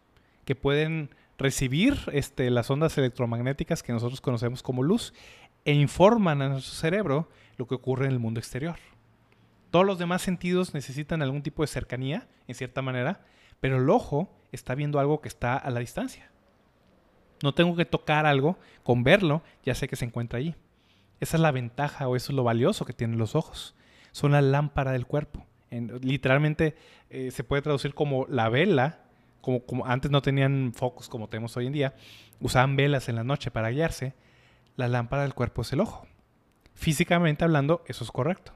que 0.44 0.54
pueden 0.54 1.10
recibir 1.38 1.98
este, 2.12 2.50
las 2.50 2.70
ondas 2.70 2.96
electromagnéticas 2.98 3.82
que 3.82 3.92
nosotros 3.92 4.20
conocemos 4.20 4.62
como 4.62 4.82
luz 4.82 5.14
e 5.64 5.72
informan 5.72 6.42
a 6.42 6.48
nuestro 6.48 6.74
cerebro 6.74 7.28
lo 7.56 7.66
que 7.66 7.74
ocurre 7.74 8.06
en 8.06 8.12
el 8.12 8.18
mundo 8.18 8.40
exterior. 8.40 8.76
Todos 9.70 9.86
los 9.86 9.98
demás 9.98 10.22
sentidos 10.22 10.74
necesitan 10.74 11.22
algún 11.22 11.42
tipo 11.42 11.62
de 11.62 11.68
cercanía, 11.68 12.28
en 12.46 12.54
cierta 12.54 12.82
manera, 12.82 13.20
pero 13.60 13.78
el 13.78 13.90
ojo 13.90 14.30
está 14.52 14.74
viendo 14.74 15.00
algo 15.00 15.20
que 15.20 15.28
está 15.28 15.56
a 15.56 15.70
la 15.70 15.80
distancia. 15.80 16.30
No 17.42 17.54
tengo 17.54 17.76
que 17.76 17.84
tocar 17.84 18.26
algo, 18.26 18.58
con 18.82 19.04
verlo 19.04 19.42
ya 19.64 19.74
sé 19.74 19.88
que 19.88 19.96
se 19.96 20.04
encuentra 20.04 20.38
allí. 20.38 20.54
Esa 21.20 21.36
es 21.36 21.40
la 21.40 21.50
ventaja 21.50 22.08
o 22.08 22.16
eso 22.16 22.32
es 22.32 22.36
lo 22.36 22.44
valioso 22.44 22.84
que 22.84 22.92
tienen 22.92 23.18
los 23.18 23.34
ojos. 23.34 23.74
Son 24.12 24.32
la 24.32 24.40
lámpara 24.40 24.92
del 24.92 25.06
cuerpo. 25.06 25.46
literalmente 25.70 26.76
eh, 27.10 27.30
se 27.30 27.44
puede 27.44 27.62
traducir 27.62 27.94
como 27.94 28.26
la 28.28 28.48
vela, 28.48 29.00
como, 29.40 29.64
como, 29.64 29.86
antes 29.86 30.10
no 30.10 30.22
tenían 30.22 30.72
focos 30.74 31.08
como 31.08 31.28
tenemos 31.28 31.56
hoy 31.56 31.66
en 31.66 31.72
día, 31.72 31.94
usaban 32.40 32.76
velas 32.76 33.08
en 33.08 33.16
la 33.16 33.24
noche 33.24 33.50
para 33.50 33.70
guiarse. 33.70 34.14
La 34.76 34.88
lámpara 34.88 35.22
del 35.22 35.34
cuerpo 35.34 35.62
es 35.62 35.72
el 35.72 35.80
ojo. 35.80 36.06
Físicamente 36.76 37.42
hablando, 37.42 37.82
eso 37.88 38.04
es 38.04 38.12
correcto. 38.12 38.52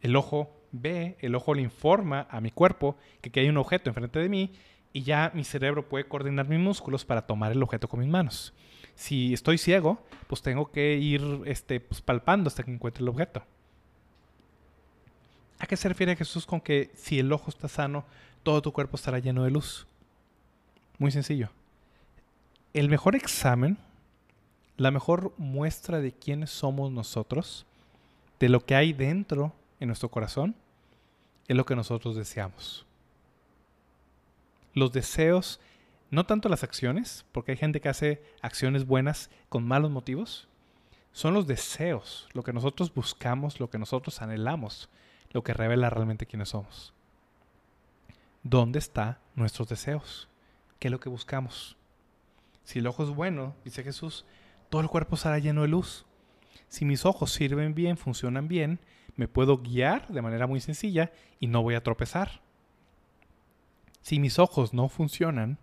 El 0.00 0.16
ojo 0.16 0.50
ve, 0.72 1.16
el 1.20 1.34
ojo 1.36 1.54
le 1.54 1.62
informa 1.62 2.26
a 2.30 2.40
mi 2.40 2.50
cuerpo 2.50 2.96
que, 3.20 3.30
que 3.30 3.40
hay 3.40 3.48
un 3.48 3.58
objeto 3.58 3.90
enfrente 3.90 4.18
de 4.18 4.28
mí 4.28 4.50
y 4.92 5.02
ya 5.02 5.30
mi 5.34 5.44
cerebro 5.44 5.88
puede 5.88 6.08
coordinar 6.08 6.48
mis 6.48 6.58
músculos 6.58 7.04
para 7.04 7.22
tomar 7.22 7.52
el 7.52 7.62
objeto 7.62 7.88
con 7.88 8.00
mis 8.00 8.08
manos. 8.08 8.52
Si 8.94 9.32
estoy 9.32 9.58
ciego, 9.58 10.02
pues 10.26 10.42
tengo 10.42 10.70
que 10.70 10.96
ir 10.96 11.22
este, 11.44 11.78
pues, 11.78 12.00
palpando 12.00 12.48
hasta 12.48 12.62
que 12.62 12.72
encuentre 12.72 13.02
el 13.02 13.08
objeto. 13.08 13.42
¿A 15.58 15.66
qué 15.66 15.76
se 15.76 15.88
refiere 15.88 16.16
Jesús 16.16 16.44
con 16.44 16.60
que 16.60 16.90
si 16.94 17.18
el 17.18 17.32
ojo 17.32 17.48
está 17.48 17.68
sano, 17.68 18.04
todo 18.42 18.60
tu 18.62 18.72
cuerpo 18.72 18.96
estará 18.96 19.18
lleno 19.18 19.44
de 19.44 19.50
luz? 19.50 19.86
Muy 20.98 21.12
sencillo. 21.12 21.50
El 22.74 22.88
mejor 22.88 23.14
examen, 23.14 23.78
la 24.82 24.90
mejor 24.90 25.32
muestra 25.38 26.00
de 26.00 26.12
quiénes 26.12 26.50
somos 26.50 26.90
nosotros, 26.90 27.66
de 28.40 28.48
lo 28.48 28.64
que 28.64 28.74
hay 28.74 28.92
dentro 28.92 29.52
en 29.80 29.88
nuestro 29.88 30.10
corazón, 30.10 30.54
es 31.48 31.56
lo 31.56 31.64
que 31.64 31.76
nosotros 31.76 32.16
deseamos 32.16 32.86
los 34.74 34.92
deseos, 34.92 35.60
no 36.10 36.24
tanto 36.26 36.48
las 36.48 36.62
acciones, 36.62 37.24
porque 37.32 37.52
hay 37.52 37.58
gente 37.58 37.80
que 37.80 37.88
hace 37.88 38.22
acciones 38.40 38.86
buenas 38.86 39.30
con 39.48 39.66
malos 39.66 39.90
motivos, 39.90 40.48
son 41.12 41.34
los 41.34 41.46
deseos, 41.46 42.28
lo 42.32 42.42
que 42.42 42.52
nosotros 42.52 42.92
buscamos, 42.94 43.60
lo 43.60 43.68
que 43.68 43.78
nosotros 43.78 44.22
anhelamos, 44.22 44.88
lo 45.30 45.42
que 45.42 45.54
revela 45.54 45.90
realmente 45.90 46.26
quiénes 46.26 46.50
somos. 46.50 46.92
¿Dónde 48.42 48.78
están 48.78 49.18
nuestros 49.34 49.68
deseos? 49.68 50.28
¿Qué 50.78 50.88
es 50.88 50.92
lo 50.92 51.00
que 51.00 51.08
buscamos? 51.08 51.76
Si 52.64 52.78
el 52.78 52.86
ojo 52.86 53.04
es 53.04 53.10
bueno, 53.10 53.54
dice 53.64 53.82
Jesús, 53.82 54.24
todo 54.72 54.82
el 54.82 54.88
cuerpo 54.88 55.14
estará 55.14 55.38
lleno 55.38 55.62
de 55.62 55.68
luz. 55.68 56.04
Si 56.66 56.84
mis 56.84 57.06
ojos 57.06 57.30
sirven 57.32 57.74
bien, 57.74 57.96
funcionan 57.96 58.48
bien, 58.48 58.80
me 59.14 59.28
puedo 59.28 59.58
guiar 59.58 60.08
de 60.08 60.22
manera 60.22 60.48
muy 60.48 60.60
sencilla 60.60 61.12
y 61.38 61.46
no 61.46 61.62
voy 61.62 61.76
a 61.76 61.82
tropezar 61.84 62.42
si 64.02 64.18
mis 64.18 64.38
ojos 64.38 64.74
no 64.74 64.88
funcionan, 64.88 65.58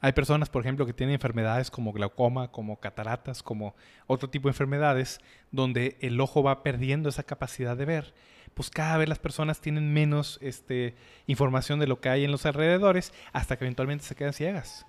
hay 0.00 0.12
personas, 0.12 0.48
por 0.48 0.62
ejemplo, 0.62 0.84
que 0.84 0.92
tienen 0.92 1.14
enfermedades 1.14 1.70
como 1.70 1.92
glaucoma, 1.92 2.50
como 2.50 2.80
cataratas, 2.80 3.42
como 3.42 3.74
otro 4.06 4.28
tipo 4.28 4.48
de 4.48 4.50
enfermedades, 4.50 5.20
donde 5.50 5.96
el 6.00 6.20
ojo 6.20 6.42
va 6.42 6.62
perdiendo 6.62 7.08
esa 7.08 7.22
capacidad 7.22 7.76
de 7.76 7.84
ver. 7.84 8.14
Pues 8.54 8.68
cada 8.68 8.98
vez 8.98 9.08
las 9.08 9.20
personas 9.20 9.60
tienen 9.60 9.92
menos 9.92 10.38
este, 10.42 10.96
información 11.26 11.78
de 11.78 11.86
lo 11.86 12.00
que 12.00 12.08
hay 12.08 12.24
en 12.24 12.32
los 12.32 12.44
alrededores 12.46 13.14
hasta 13.32 13.56
que 13.56 13.64
eventualmente 13.64 14.04
se 14.04 14.16
quedan 14.16 14.32
ciegas. 14.32 14.86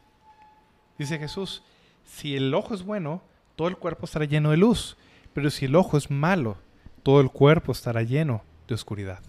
Dice 0.97 1.19
Jesús, 1.19 1.63
si 2.05 2.35
el 2.35 2.53
ojo 2.53 2.73
es 2.73 2.83
bueno, 2.83 3.21
todo 3.55 3.67
el 3.67 3.77
cuerpo 3.77 4.05
estará 4.05 4.25
lleno 4.25 4.51
de 4.51 4.57
luz, 4.57 4.97
pero 5.33 5.49
si 5.49 5.65
el 5.65 5.75
ojo 5.75 5.97
es 5.97 6.11
malo, 6.11 6.57
todo 7.03 7.21
el 7.21 7.29
cuerpo 7.29 7.71
estará 7.71 8.01
lleno 8.03 8.43
de 8.67 8.75
oscuridad. 8.75 9.19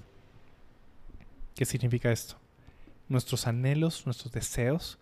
¿Qué 1.54 1.64
significa 1.64 2.10
esto? 2.10 2.36
nuestros 3.08 3.46
anhelos, 3.46 4.06
nuestros 4.06 4.32
deseos, 4.32 4.98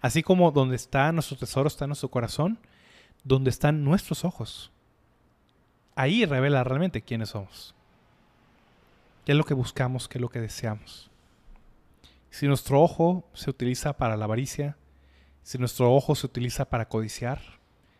así 0.00 0.22
como 0.22 0.50
donde 0.50 0.76
está 0.76 1.10
nuestro 1.12 1.36
tesoro 1.36 1.68
está 1.68 1.86
nuestro 1.86 2.10
corazón, 2.10 2.58
donde 3.24 3.50
están 3.50 3.84
nuestros 3.84 4.24
ojos. 4.24 4.70
Ahí 5.94 6.24
revela 6.24 6.64
realmente 6.64 7.02
quiénes 7.02 7.30
somos. 7.30 7.74
¿Qué 9.24 9.32
es 9.32 9.38
lo 9.38 9.44
que 9.44 9.54
buscamos? 9.54 10.08
¿Qué 10.08 10.18
es 10.18 10.22
lo 10.22 10.28
que 10.28 10.40
deseamos? 10.40 11.10
Si 12.30 12.46
nuestro 12.46 12.82
ojo 12.82 13.24
se 13.32 13.50
utiliza 13.50 13.96
para 13.96 14.16
la 14.16 14.24
avaricia, 14.24 14.76
si 15.46 15.58
nuestro 15.58 15.94
ojo 15.94 16.16
se 16.16 16.26
utiliza 16.26 16.64
para 16.64 16.88
codiciar, 16.88 17.40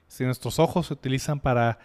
si 0.09 0.25
nuestros 0.25 0.59
ojos 0.59 0.89
se 0.89 0.95
utilizan 0.95 1.39
para 1.39 1.79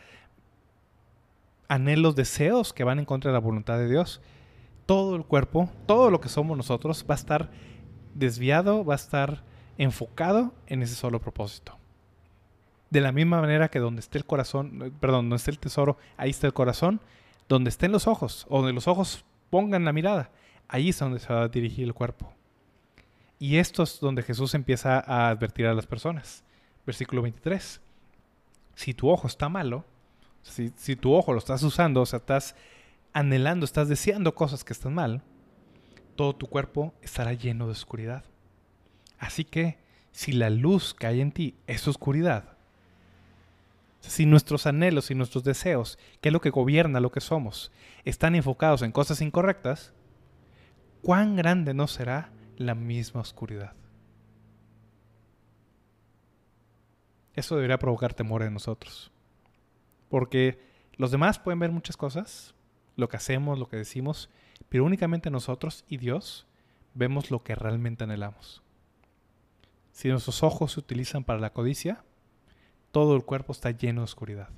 anhelos, 1.67 2.15
deseos 2.15 2.73
que 2.73 2.83
van 2.83 2.97
en 2.97 3.05
contra 3.05 3.29
de 3.29 3.33
la 3.33 3.41
voluntad 3.41 3.77
de 3.77 3.87
Dios, 3.87 4.21
todo 4.87 5.15
el 5.15 5.23
cuerpo, 5.23 5.69
todo 5.85 6.09
lo 6.09 6.19
que 6.19 6.29
somos 6.29 6.57
nosotros 6.57 7.05
va 7.07 7.13
a 7.13 7.19
estar 7.19 7.51
desviado, 8.15 8.83
va 8.83 8.95
a 8.95 8.97
estar 8.97 9.43
enfocado 9.77 10.51
en 10.65 10.81
ese 10.81 10.95
solo 10.95 11.21
propósito. 11.21 11.77
De 12.89 12.99
la 12.99 13.11
misma 13.11 13.39
manera 13.39 13.69
que 13.69 13.77
donde 13.77 13.99
esté 13.99 14.17
el 14.17 14.25
corazón, 14.25 14.91
perdón, 14.99 15.25
donde 15.25 15.35
esté 15.35 15.51
el 15.51 15.59
tesoro, 15.59 15.95
ahí 16.17 16.31
está 16.31 16.47
el 16.47 16.53
corazón, 16.53 17.01
donde 17.47 17.69
estén 17.69 17.91
los 17.91 18.07
ojos, 18.07 18.47
o 18.49 18.57
donde 18.57 18.73
los 18.73 18.87
ojos 18.87 19.25
pongan 19.51 19.85
la 19.85 19.93
mirada, 19.93 20.31
ahí 20.67 20.89
es 20.89 20.97
donde 20.97 21.19
se 21.19 21.31
va 21.31 21.43
a 21.43 21.49
dirigir 21.49 21.85
el 21.85 21.93
cuerpo. 21.93 22.33
Y 23.41 23.57
esto 23.57 23.81
es 23.81 23.99
donde 23.99 24.21
Jesús 24.21 24.53
empieza 24.53 24.99
a 24.99 25.29
advertir 25.29 25.65
a 25.65 25.73
las 25.73 25.87
personas. 25.87 26.43
Versículo 26.85 27.23
23. 27.23 27.81
Si 28.75 28.93
tu 28.93 29.09
ojo 29.09 29.25
está 29.25 29.49
malo, 29.49 29.83
si, 30.43 30.95
tu 30.95 31.11
ojo 31.11 31.33
lo 31.33 31.39
estás 31.39 31.63
usando, 31.63 32.01
o 32.01 32.05
sea, 32.05 32.19
estás 32.19 32.55
anhelando, 33.13 33.65
estás 33.65 33.89
deseando 33.89 34.35
cosas 34.35 34.63
que 34.63 34.73
están 34.73 34.93
mal, 34.93 35.23
todo 36.15 36.35
tu 36.35 36.45
cuerpo 36.45 36.93
estará 37.01 37.33
lleno 37.33 37.65
de 37.65 37.71
oscuridad. 37.71 38.25
Así 39.17 39.43
que 39.43 39.79
si 40.11 40.33
la 40.33 40.51
luz 40.51 40.93
que 40.93 41.07
hay 41.07 41.19
en 41.19 41.31
ti 41.31 41.55
es 41.65 41.87
oscuridad, 41.87 42.57
si 44.01 44.27
nuestros 44.27 44.67
anhelos 44.67 45.09
y 45.09 45.15
nuestros 45.15 45.43
deseos, 45.43 45.97
que 46.21 46.29
es 46.29 46.33
lo 46.33 46.41
que 46.41 46.51
gobierna 46.51 46.99
lo 46.99 47.11
que 47.11 47.21
somos, 47.21 47.71
están 48.05 48.35
enfocados 48.35 48.83
en 48.83 48.91
cosas 48.91 49.19
incorrectas, 49.19 49.93
¿cuán 51.01 51.35
grande 51.35 51.73
no 51.73 51.87
será 51.87 52.29
la 52.57 52.75
misma 52.75 53.21
oscuridad? 53.21 53.73
Eso 57.33 57.55
debería 57.55 57.79
provocar 57.79 58.13
temor 58.13 58.43
en 58.43 58.53
nosotros. 58.53 59.11
Porque 60.09 60.59
los 60.97 61.11
demás 61.11 61.39
pueden 61.39 61.59
ver 61.59 61.71
muchas 61.71 61.97
cosas, 61.97 62.53
lo 62.95 63.09
que 63.09 63.17
hacemos, 63.17 63.57
lo 63.57 63.67
que 63.67 63.77
decimos, 63.77 64.29
pero 64.69 64.83
únicamente 64.83 65.29
nosotros 65.29 65.85
y 65.87 65.97
Dios 65.97 66.47
vemos 66.93 67.31
lo 67.31 67.43
que 67.43 67.55
realmente 67.55 68.03
anhelamos. 68.03 68.61
Si 69.91 70.09
nuestros 70.09 70.43
ojos 70.43 70.73
se 70.73 70.79
utilizan 70.79 71.23
para 71.23 71.39
la 71.39 71.53
codicia, 71.53 72.03
todo 72.91 73.15
el 73.15 73.23
cuerpo 73.23 73.53
está 73.53 73.71
lleno 73.71 74.01
de 74.01 74.05
oscuridad. 74.05 74.49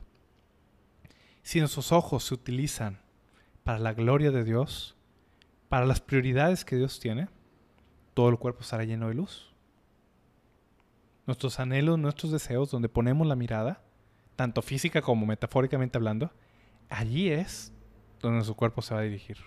Si 1.44 1.60
nuestros 1.60 1.92
ojos 1.92 2.24
se 2.24 2.34
utilizan 2.34 3.00
para 3.64 3.80
la 3.80 3.94
gloria 3.94 4.32
de 4.32 4.44
Dios, 4.44 4.96
para 5.70 5.86
las 5.86 6.02
prioridades 6.02 6.66
que 6.66 6.76
Dios 6.76 7.00
tiene, 7.00 7.30
todo 8.14 8.30
el 8.30 8.38
cuerpo 8.38 8.62
estará 8.62 8.84
lleno 8.84 9.08
de 9.08 9.16
luz. 9.16 9.54
Nuestros 11.26 11.60
anhelos, 11.60 11.98
nuestros 11.98 12.32
deseos, 12.32 12.72
donde 12.72 12.90
ponemos 12.90 13.26
la 13.28 13.36
mirada, 13.36 13.82
tanto 14.36 14.62
física 14.62 15.02
como 15.02 15.26
metafóricamente 15.26 15.98
hablando, 15.98 16.32
allí 16.90 17.30
es 17.30 17.72
donde 18.20 18.36
nuestro 18.36 18.56
cuerpo 18.56 18.82
se 18.82 18.94
va 18.94 19.02
a 19.02 19.04
dirigir. 19.04 19.38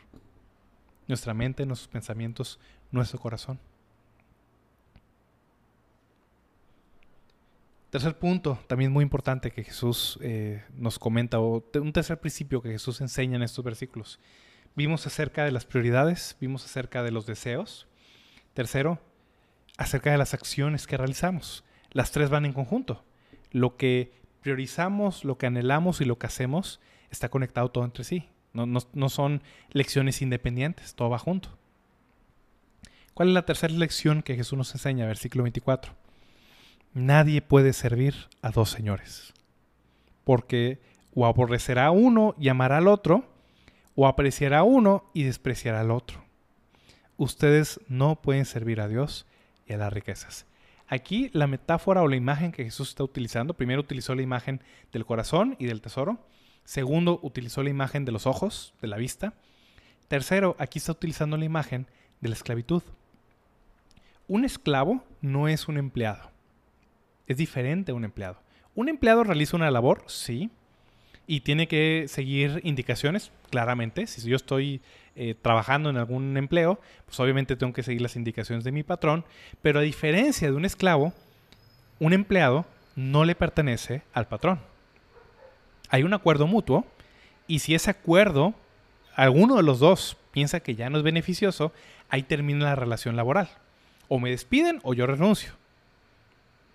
Nuestra 1.06 1.34
mente, 1.34 1.66
nuestros 1.66 1.88
pensamientos, 1.88 2.58
nuestro 2.90 3.18
corazón. 3.18 3.58
Tercer 7.90 8.18
punto, 8.18 8.58
también 8.66 8.92
muy 8.92 9.02
importante 9.02 9.50
que 9.50 9.64
Jesús 9.64 10.18
eh, 10.20 10.64
nos 10.76 10.98
comenta, 10.98 11.38
o 11.40 11.64
un 11.74 11.92
tercer 11.92 12.20
principio 12.20 12.60
que 12.60 12.70
Jesús 12.70 13.00
enseña 13.00 13.36
en 13.36 13.42
estos 13.42 13.64
versículos. 13.64 14.18
Vimos 14.74 15.06
acerca 15.06 15.44
de 15.44 15.52
las 15.52 15.64
prioridades, 15.64 16.36
vimos 16.40 16.64
acerca 16.64 17.02
de 17.02 17.10
los 17.10 17.24
deseos. 17.26 17.86
Tercero, 18.56 18.98
acerca 19.76 20.10
de 20.10 20.16
las 20.16 20.32
acciones 20.32 20.86
que 20.86 20.96
realizamos. 20.96 21.62
Las 21.92 22.10
tres 22.10 22.30
van 22.30 22.46
en 22.46 22.54
conjunto. 22.54 23.04
Lo 23.50 23.76
que 23.76 24.14
priorizamos, 24.40 25.26
lo 25.26 25.36
que 25.36 25.44
anhelamos 25.44 26.00
y 26.00 26.06
lo 26.06 26.18
que 26.18 26.26
hacemos 26.26 26.80
está 27.10 27.28
conectado 27.28 27.70
todo 27.70 27.84
entre 27.84 28.02
sí. 28.02 28.30
No, 28.54 28.64
no 28.64 29.08
son 29.10 29.42
lecciones 29.72 30.22
independientes, 30.22 30.94
todo 30.94 31.10
va 31.10 31.18
junto. 31.18 31.50
¿Cuál 33.12 33.28
es 33.28 33.34
la 33.34 33.44
tercera 33.44 33.74
lección 33.74 34.22
que 34.22 34.36
Jesús 34.36 34.56
nos 34.56 34.72
enseña? 34.72 35.06
Versículo 35.06 35.42
24. 35.42 35.92
Nadie 36.94 37.42
puede 37.42 37.74
servir 37.74 38.14
a 38.40 38.52
dos 38.52 38.70
señores, 38.70 39.34
porque 40.24 40.80
o 41.14 41.26
aborrecerá 41.26 41.86
a 41.86 41.90
uno 41.90 42.34
y 42.38 42.48
amará 42.48 42.78
al 42.78 42.88
otro, 42.88 43.28
o 43.94 44.06
apreciará 44.06 44.60
a 44.60 44.64
uno 44.64 45.10
y 45.12 45.24
despreciará 45.24 45.80
al 45.80 45.90
otro. 45.90 46.25
Ustedes 47.16 47.80
no 47.88 48.20
pueden 48.20 48.44
servir 48.44 48.80
a 48.80 48.88
Dios 48.88 49.26
y 49.66 49.72
a 49.72 49.78
las 49.78 49.92
riquezas. 49.92 50.46
Aquí 50.88 51.30
la 51.32 51.46
metáfora 51.46 52.02
o 52.02 52.08
la 52.08 52.16
imagen 52.16 52.52
que 52.52 52.64
Jesús 52.64 52.90
está 52.90 53.02
utilizando, 53.02 53.54
primero 53.54 53.80
utilizó 53.80 54.14
la 54.14 54.22
imagen 54.22 54.60
del 54.92 55.04
corazón 55.04 55.56
y 55.58 55.66
del 55.66 55.80
tesoro, 55.80 56.18
segundo 56.64 57.18
utilizó 57.22 57.62
la 57.62 57.70
imagen 57.70 58.04
de 58.04 58.12
los 58.12 58.26
ojos, 58.26 58.74
de 58.80 58.88
la 58.88 58.96
vista, 58.96 59.34
tercero 60.08 60.54
aquí 60.58 60.78
está 60.78 60.92
utilizando 60.92 61.36
la 61.36 61.44
imagen 61.44 61.86
de 62.20 62.28
la 62.28 62.34
esclavitud. 62.34 62.82
Un 64.28 64.44
esclavo 64.44 65.04
no 65.20 65.48
es 65.48 65.66
un 65.68 65.78
empleado 65.78 66.30
es 67.26 67.36
diferente 67.36 67.92
a 67.92 67.94
un 67.94 68.04
empleado. 68.04 68.40
Un 68.74 68.88
empleado 68.88 69.24
realiza 69.24 69.56
una 69.56 69.70
labor, 69.70 70.04
sí, 70.06 70.50
y 71.26 71.40
tiene 71.40 71.66
que 71.66 72.06
seguir 72.08 72.60
indicaciones, 72.62 73.32
claramente. 73.50 74.06
Si 74.06 74.28
yo 74.28 74.36
estoy 74.36 74.80
eh, 75.16 75.34
trabajando 75.40 75.90
en 75.90 75.96
algún 75.96 76.36
empleo, 76.36 76.80
pues 77.04 77.18
obviamente 77.20 77.56
tengo 77.56 77.72
que 77.72 77.82
seguir 77.82 78.02
las 78.02 78.16
indicaciones 78.16 78.64
de 78.64 78.72
mi 78.72 78.82
patrón, 78.82 79.24
pero 79.62 79.80
a 79.80 79.82
diferencia 79.82 80.48
de 80.48 80.56
un 80.56 80.64
esclavo, 80.64 81.12
un 81.98 82.12
empleado 82.12 82.66
no 82.94 83.24
le 83.24 83.34
pertenece 83.34 84.02
al 84.12 84.28
patrón. 84.28 84.60
Hay 85.88 86.02
un 86.02 86.14
acuerdo 86.14 86.46
mutuo 86.46 86.84
y 87.46 87.60
si 87.60 87.74
ese 87.74 87.90
acuerdo, 87.90 88.54
alguno 89.14 89.56
de 89.56 89.62
los 89.62 89.78
dos 89.78 90.16
piensa 90.32 90.60
que 90.60 90.74
ya 90.74 90.90
no 90.90 90.98
es 90.98 91.04
beneficioso, 91.04 91.72
ahí 92.08 92.22
termina 92.22 92.66
la 92.66 92.74
relación 92.74 93.16
laboral. 93.16 93.48
O 94.08 94.18
me 94.18 94.30
despiden 94.30 94.80
o 94.82 94.94
yo 94.94 95.06
renuncio. 95.06 95.52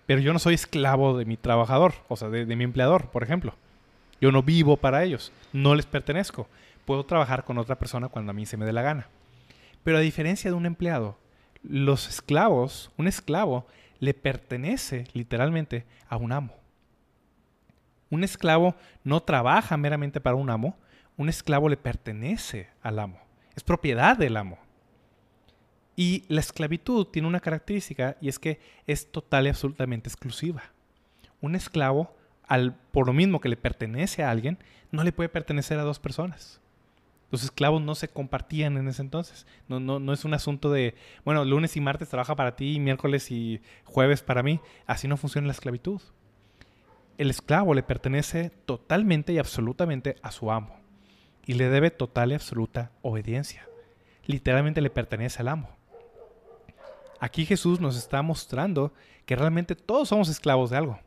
Pero 0.06 0.20
yo 0.20 0.32
no 0.32 0.38
soy 0.38 0.54
esclavo 0.54 1.16
de 1.16 1.24
mi 1.24 1.36
trabajador, 1.36 1.94
o 2.08 2.16
sea, 2.16 2.28
de, 2.28 2.56
mi 2.56 2.64
empleador, 2.64 3.06
por 3.10 3.22
ejemplo. 3.22 3.54
Yo 4.20 4.32
no 4.32 4.42
vivo 4.42 4.76
para 4.76 5.04
ellos, 5.04 5.32
no 5.52 5.74
les 5.74 5.86
pertenezco. 5.86 6.48
Puedo 6.84 7.04
trabajar 7.04 7.44
con 7.44 7.58
otra 7.58 7.78
persona 7.78 8.08
cuando 8.08 8.30
a 8.30 8.34
mí 8.34 8.46
se 8.46 8.56
me 8.56 8.66
dé 8.66 8.72
la 8.72 8.82
gana. 8.82 9.08
Pero 9.84 9.98
a 9.98 10.00
diferencia 10.00 10.50
de 10.50 10.56
un 10.56 10.66
empleado, 10.66 11.18
los 11.62 12.08
esclavos, 12.08 12.90
un 12.96 13.08
esclavo 13.08 13.66
le 13.98 14.14
pertenece 14.14 15.06
literalmente 15.12 15.86
a 16.08 16.16
un 16.16 16.32
amo. 16.32 16.54
Un 18.10 18.24
esclavo 18.24 18.74
no 19.04 19.22
trabaja 19.22 19.76
meramente 19.76 20.20
para 20.20 20.36
un 20.36 20.50
amo, 20.50 20.76
un 21.16 21.28
esclavo 21.28 21.68
le 21.68 21.76
pertenece 21.76 22.68
al 22.82 22.98
amo. 22.98 23.18
Es 23.54 23.62
propiedad 23.62 24.16
del 24.16 24.36
amo. 24.36 24.58
Y 25.94 26.24
la 26.28 26.40
esclavitud 26.40 27.06
tiene 27.06 27.28
una 27.28 27.40
característica 27.40 28.16
y 28.20 28.28
es 28.28 28.38
que 28.38 28.60
es 28.86 29.10
total 29.10 29.46
y 29.46 29.50
absolutamente 29.50 30.08
exclusiva. 30.08 30.62
Un 31.40 31.54
esclavo, 31.54 32.16
al, 32.46 32.74
por 32.74 33.06
lo 33.06 33.12
mismo 33.12 33.40
que 33.40 33.48
le 33.48 33.56
pertenece 33.56 34.22
a 34.22 34.30
alguien, 34.30 34.58
no 34.90 35.04
le 35.04 35.12
puede 35.12 35.28
pertenecer 35.28 35.78
a 35.78 35.82
dos 35.82 35.98
personas. 35.98 36.61
Los 37.32 37.42
esclavos 37.42 37.80
no 37.80 37.94
se 37.94 38.08
compartían 38.08 38.76
en 38.76 38.88
ese 38.88 39.00
entonces. 39.00 39.46
No, 39.66 40.12
es 40.12 40.24
un 40.26 40.34
asunto 40.34 40.70
de, 40.70 40.94
bueno, 41.24 41.46
lunes 41.46 41.78
y 41.78 41.80
martes 41.80 42.10
trabaja 42.10 42.36
para 42.36 42.56
ti, 42.56 42.78
miércoles 42.78 43.30
y 43.30 43.62
jueves 43.84 44.22
para 44.22 44.42
mí. 44.42 44.60
Así 44.86 45.08
no 45.08 45.16
funciona 45.16 45.46
la 45.46 45.54
esclavitud. 45.54 46.02
El 47.16 47.30
esclavo 47.30 47.72
le 47.72 47.82
pertenece 47.82 48.50
totalmente 48.66 49.32
y 49.32 49.38
absolutamente 49.38 50.16
a 50.22 50.30
su 50.30 50.52
amo 50.52 50.76
y 51.46 51.54
le 51.54 51.70
debe 51.70 51.90
total 51.90 52.32
y 52.32 52.34
absoluta 52.34 52.92
obediencia. 53.00 53.66
Literalmente 54.26 54.82
le 54.82 54.90
pertenece 54.90 55.40
al 55.40 55.48
amo. 55.48 55.70
Aquí 57.18 57.46
Jesús 57.46 57.80
nos 57.80 57.96
está 57.96 58.20
mostrando 58.20 58.92
que 59.24 59.36
realmente 59.36 59.74
todos 59.74 60.08
somos 60.08 60.28
esclavos 60.28 60.68
de 60.68 60.76
algo. 60.76 61.00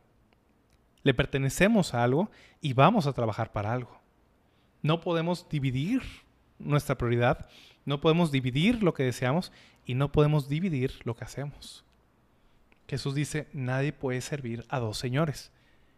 Le 1.03 1.13
pertenecemos 1.13 1.93
a 1.93 2.03
algo 2.03 2.31
y 2.61 2.73
vamos 2.73 3.05
a 3.05 3.13
trabajar 3.13 3.51
para 3.51 3.71
algo. 3.71 4.04
No 4.85 5.01
podemos 5.01 5.49
dividir 5.49 6.03
nuestra 6.59 6.95
prioridad, 6.95 7.49
no 7.85 8.01
podemos 8.01 8.31
dividir 8.31 8.83
lo 8.83 8.93
que 8.93 9.01
deseamos 9.01 9.51
y 9.83 9.95
no 9.95 10.11
podemos 10.11 10.47
dividir 10.47 10.99
lo 11.05 11.15
que 11.15 11.23
hacemos. 11.23 11.83
Jesús 12.87 13.15
dice, 13.15 13.47
nadie 13.51 13.93
puede 13.93 14.21
servir 14.21 14.63
a 14.69 14.77
dos 14.77 14.99
señores. 14.99 15.51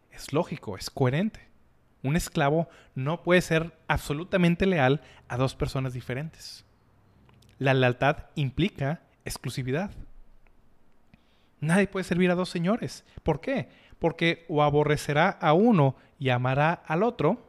Es 0.10 0.32
lógico, 0.32 0.78
es 0.78 0.90
coherente. 0.90 1.50
Un 2.02 2.16
esclavo 2.16 2.70
no 2.96 3.24
puede 3.24 3.42
ser 3.42 3.78
absolutamente 3.90 4.66
leal 4.66 5.02
a 5.28 5.36
dos 5.36 5.54
personas 5.54 5.92
diferentes. 5.92 6.64
La 7.60 7.74
lealtad 7.74 8.28
implica 8.36 9.02
exclusividad. 9.26 9.92
Nadie 11.60 11.88
puede 11.88 12.06
servir 12.06 12.32
a 12.32 12.36
dos 12.36 12.48
señores. 12.48 13.04
¿Por 13.24 13.42
qué? 13.42 13.68
Porque 14.00 14.46
o 14.48 14.64
aborrecerá 14.64 15.28
a 15.30 15.52
uno 15.52 15.98
y 16.20 16.30
amará 16.30 16.72
al 16.72 17.04
otro, 17.04 17.47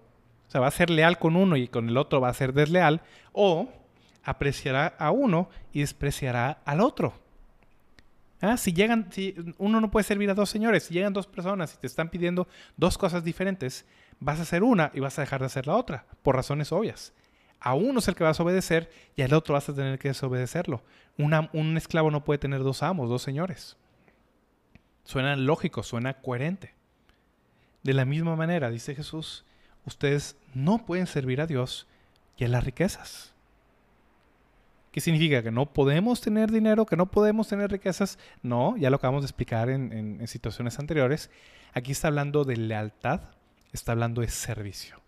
o 0.49 0.51
sea, 0.51 0.63
va 0.63 0.69
a 0.69 0.73
ser 0.73 0.89
leal 0.89 1.19
con 1.19 1.37
uno 1.37 1.57
y 1.57 1.69
con 1.69 1.89
el 1.89 1.97
otro 1.99 2.21
va 2.21 2.31
a 2.31 2.35
ser 2.35 2.55
desleal, 2.55 3.03
o 3.33 3.69
apreciará 4.25 4.95
a 4.99 5.11
uno 5.11 5.51
y 5.73 5.81
despreciará 5.81 6.59
al 6.65 6.81
otro. 6.81 7.13
Ah, 8.41 8.57
si 8.57 8.73
llegan, 8.73 9.13
si 9.13 9.35
uno 9.59 9.81
no 9.81 9.91
puede 9.91 10.05
servir 10.05 10.31
a 10.31 10.35
dos 10.35 10.49
señores, 10.49 10.85
si 10.85 10.95
llegan 10.95 11.13
dos 11.13 11.27
personas 11.27 11.75
y 11.75 11.79
te 11.79 11.87
están 11.87 12.09
pidiendo 12.09 12.49
dos 12.77 12.97
cosas 12.97 13.25
diferentes, 13.25 13.85
vas 14.21 14.39
a 14.39 14.43
hacer 14.43 14.63
una 14.63 14.91
y 14.95 15.01
vas 15.01 15.19
a 15.19 15.23
dejar 15.23 15.41
de 15.41 15.47
hacer 15.47 15.67
la 15.67 15.77
otra, 15.77 16.07
por 16.23 16.37
razones 16.37 16.73
obvias. 16.73 17.13
A 17.61 17.75
uno 17.75 17.99
es 17.99 18.09
el 18.09 18.15
que 18.15 18.25
vas 18.25 18.39
a 18.39 18.43
obedecer 18.43 18.91
y 19.17 19.23
al 19.23 19.35
otro 19.35 19.55
vas 19.55 19.69
a 19.69 19.75
tener 19.75 19.99
que 19.99 20.09
desobedecerlo. 20.09 20.83
un 21.17 21.77
esclavo 21.77 22.11
no 22.11 22.25
puede 22.25 22.39
tener 22.39 22.63
dos 22.63 22.83
amos, 22.83 23.11
dos 23.11 23.23
señores. 23.23 23.77
Suena 25.05 25.37
lógico, 25.37 25.83
suena 25.83 26.15
coherente. 26.15 26.75
De 27.83 27.95
la 27.95 28.05
misma 28.05 28.37
manera, 28.37 28.71
dice 28.71 28.95
Jesús, 28.95 29.45
ustedes 29.89 30.37
no 30.55 30.85
pueden 30.87 31.07
servir 31.07 31.41
a 31.41 31.47
Dios 31.47 31.87
y 32.37 32.45
a 32.45 32.49
las 32.49 32.65
riquezas. 32.65 33.35
¿Qué 34.93 35.01
significa? 35.01 35.43
¿Que 35.43 35.51
no 35.51 35.67
podemos 35.67 36.21
tener 36.21 36.51
dinero? 36.51 36.87
¿Que 36.87 36.97
no 36.97 37.11
podemos 37.11 37.49
tener 37.49 37.71
riquezas? 37.71 38.19
No, 38.43 38.77
ya 38.77 38.91
lo 38.91 38.97
acabamos 38.97 39.23
de 39.23 39.27
explicar 39.27 39.69
en, 39.69 40.27
situaciones 40.27 40.79
anteriores. 40.79 41.31
Aquí 41.75 41.93
está 41.93 42.09
hablando 42.09 42.45
de 42.45 42.57
lealtad, 42.57 43.21
está 43.73 43.93
hablando 43.93 44.23
de 44.23 44.29
servicio. 44.29 45.01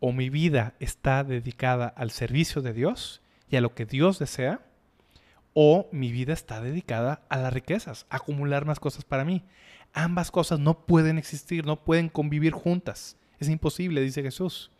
O 0.00 0.12
mi 0.12 0.30
vida 0.30 0.74
está 0.80 1.24
dedicada 1.24 1.86
al 1.86 2.10
servicio 2.10 2.62
de 2.62 2.72
Dios 2.72 3.20
y 3.50 3.56
a 3.56 3.60
lo 3.60 3.74
que 3.74 3.86
Dios 3.86 4.18
desea, 4.18 4.60
o 5.54 5.88
mi 5.92 6.12
vida 6.12 6.32
está 6.32 6.60
dedicada 6.60 7.22
a 7.28 7.38
las 7.38 7.52
riquezas, 7.52 8.06
acumular 8.10 8.64
más 8.64 8.78
cosas 8.78 9.04
para 9.04 9.24
mí. 9.24 9.42
Ambas 9.92 10.30
cosas 10.30 10.58
no 10.58 10.86
pueden 10.86 11.16
existir, 11.16 11.64
no 11.64 11.82
pueden 11.82 12.08
convivir 12.10 12.52
juntas. 12.52 13.16
Es 13.38 13.48
imposible, 13.48 14.00
dice 14.00 14.22
Jesús. 14.22 14.70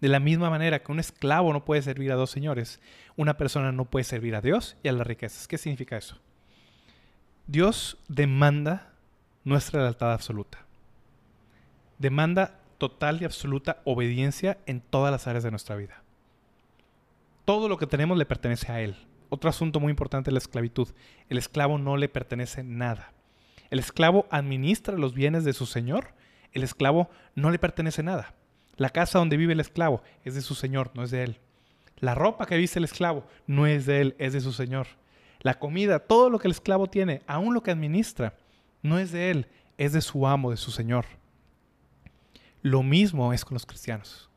De 0.00 0.08
la 0.08 0.20
misma 0.20 0.50
manera 0.50 0.82
que 0.82 0.92
un 0.92 1.00
esclavo 1.00 1.52
no 1.52 1.64
puede 1.64 1.82
servir 1.82 2.12
a 2.12 2.16
dos 2.16 2.30
señores, 2.30 2.80
una 3.16 3.36
persona 3.36 3.72
no 3.72 3.86
puede 3.86 4.04
servir 4.04 4.34
a 4.34 4.40
Dios 4.40 4.76
y 4.82 4.88
a 4.88 4.92
las 4.92 5.06
riquezas. 5.06 5.48
¿Qué 5.48 5.58
significa 5.58 5.96
eso? 5.96 6.18
Dios 7.46 7.96
demanda 8.08 8.92
nuestra 9.44 9.80
lealtad 9.80 10.12
absoluta. 10.12 10.66
Demanda 11.98 12.58
total 12.78 13.22
y 13.22 13.24
absoluta 13.24 13.80
obediencia 13.84 14.58
en 14.66 14.80
todas 14.80 15.10
las 15.10 15.26
áreas 15.26 15.44
de 15.44 15.50
nuestra 15.50 15.76
vida. 15.76 16.02
Todo 17.44 17.68
lo 17.68 17.78
que 17.78 17.86
tenemos 17.86 18.18
le 18.18 18.26
pertenece 18.26 18.70
a 18.70 18.80
Él 18.80 18.96
otro 19.28 19.50
asunto 19.50 19.80
muy 19.80 19.90
importante 19.90 20.30
es 20.30 20.32
la 20.32 20.38
esclavitud. 20.38 20.88
El 21.28 21.38
esclavo 21.38 21.78
no 21.78 21.96
le 21.96 22.08
pertenece 22.08 22.62
nada. 22.62 23.12
El 23.70 23.78
esclavo 23.78 24.26
administra 24.30 24.96
los 24.96 25.14
bienes 25.14 25.44
de 25.44 25.52
su 25.52 25.66
señor. 25.66 26.14
El 26.56 26.62
esclavo 26.62 27.10
no 27.34 27.50
le 27.50 27.58
pertenece 27.58 28.02
nada. 28.02 28.34
La 28.76 28.88
casa 28.88 29.18
donde 29.18 29.36
vive 29.36 29.52
el 29.52 29.60
esclavo 29.60 30.02
es 30.24 30.34
de 30.34 30.40
su 30.40 30.54
señor, 30.54 30.90
no 30.94 31.02
es 31.02 31.10
de 31.10 31.22
él. 31.22 31.38
La 31.98 32.14
ropa 32.14 32.46
que 32.46 32.56
viste 32.56 32.78
el 32.78 32.86
esclavo 32.86 33.26
no 33.46 33.66
es 33.66 33.84
de 33.84 34.00
él, 34.00 34.16
es 34.18 34.32
de 34.32 34.40
su 34.40 34.54
señor. 34.54 34.86
La 35.40 35.58
comida, 35.58 35.98
todo 35.98 36.30
lo 36.30 36.38
que 36.38 36.48
el 36.48 36.52
esclavo 36.52 36.86
tiene, 36.86 37.20
aún 37.26 37.52
lo 37.52 37.62
que 37.62 37.72
administra, 37.72 38.38
no 38.80 38.98
es 38.98 39.12
de 39.12 39.30
él, 39.30 39.48
es 39.76 39.92
de 39.92 40.00
su 40.00 40.26
amo, 40.26 40.50
de 40.50 40.56
su 40.56 40.70
señor. 40.70 41.04
Lo 42.62 42.82
mismo 42.82 43.34
es 43.34 43.44
con 43.44 43.56
los 43.56 43.66
cristianos. 43.66 44.30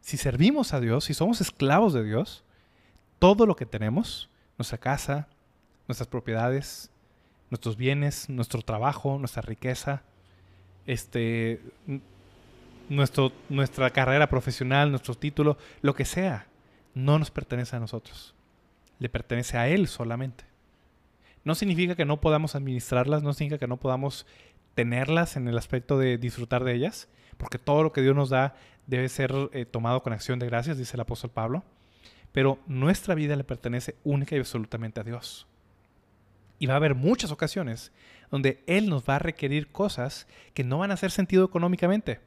Si 0.00 0.16
servimos 0.16 0.74
a 0.74 0.80
Dios, 0.80 1.04
si 1.04 1.14
somos 1.14 1.40
esclavos 1.40 1.92
de 1.92 2.02
Dios, 2.02 2.42
todo 3.20 3.46
lo 3.46 3.54
que 3.54 3.66
tenemos, 3.66 4.28
nuestra 4.58 4.78
casa, 4.78 5.28
nuestras 5.86 6.08
propiedades, 6.08 6.90
nuestros 7.50 7.76
bienes, 7.76 8.28
nuestro 8.28 8.62
trabajo, 8.62 9.16
nuestra 9.16 9.42
riqueza, 9.42 10.02
este, 10.86 11.60
nuestro, 12.88 13.32
nuestra 13.48 13.90
carrera 13.90 14.28
profesional, 14.28 14.90
nuestro 14.90 15.14
título, 15.14 15.56
lo 15.82 15.94
que 15.94 16.04
sea, 16.04 16.46
no 16.94 17.18
nos 17.18 17.30
pertenece 17.30 17.76
a 17.76 17.80
nosotros. 17.80 18.34
Le 18.98 19.08
pertenece 19.08 19.56
a 19.56 19.68
Él 19.68 19.88
solamente. 19.88 20.44
No 21.44 21.54
significa 21.54 21.94
que 21.94 22.04
no 22.04 22.20
podamos 22.20 22.54
administrarlas, 22.54 23.22
no 23.22 23.32
significa 23.32 23.58
que 23.58 23.66
no 23.66 23.78
podamos 23.78 24.26
tenerlas 24.74 25.36
en 25.36 25.48
el 25.48 25.56
aspecto 25.56 25.98
de 25.98 26.18
disfrutar 26.18 26.64
de 26.64 26.74
ellas, 26.74 27.08
porque 27.38 27.58
todo 27.58 27.82
lo 27.82 27.92
que 27.92 28.02
Dios 28.02 28.14
nos 28.14 28.28
da 28.28 28.54
debe 28.86 29.08
ser 29.08 29.32
eh, 29.52 29.64
tomado 29.64 30.02
con 30.02 30.12
acción 30.12 30.38
de 30.38 30.46
gracias, 30.46 30.76
dice 30.76 30.96
el 30.96 31.00
apóstol 31.00 31.30
Pablo. 31.30 31.64
Pero 32.32 32.58
nuestra 32.66 33.14
vida 33.14 33.34
le 33.36 33.44
pertenece 33.44 33.96
única 34.04 34.36
y 34.36 34.38
absolutamente 34.38 35.00
a 35.00 35.04
Dios. 35.04 35.46
Y 36.60 36.66
va 36.66 36.74
a 36.74 36.76
haber 36.76 36.94
muchas 36.94 37.32
ocasiones 37.32 37.90
donde 38.30 38.62
Él 38.68 38.88
nos 38.88 39.02
va 39.02 39.16
a 39.16 39.18
requerir 39.18 39.72
cosas 39.72 40.28
que 40.54 40.62
no 40.62 40.78
van 40.78 40.92
a 40.92 40.94
hacer 40.94 41.10
sentido 41.10 41.44
económicamente. 41.44 42.20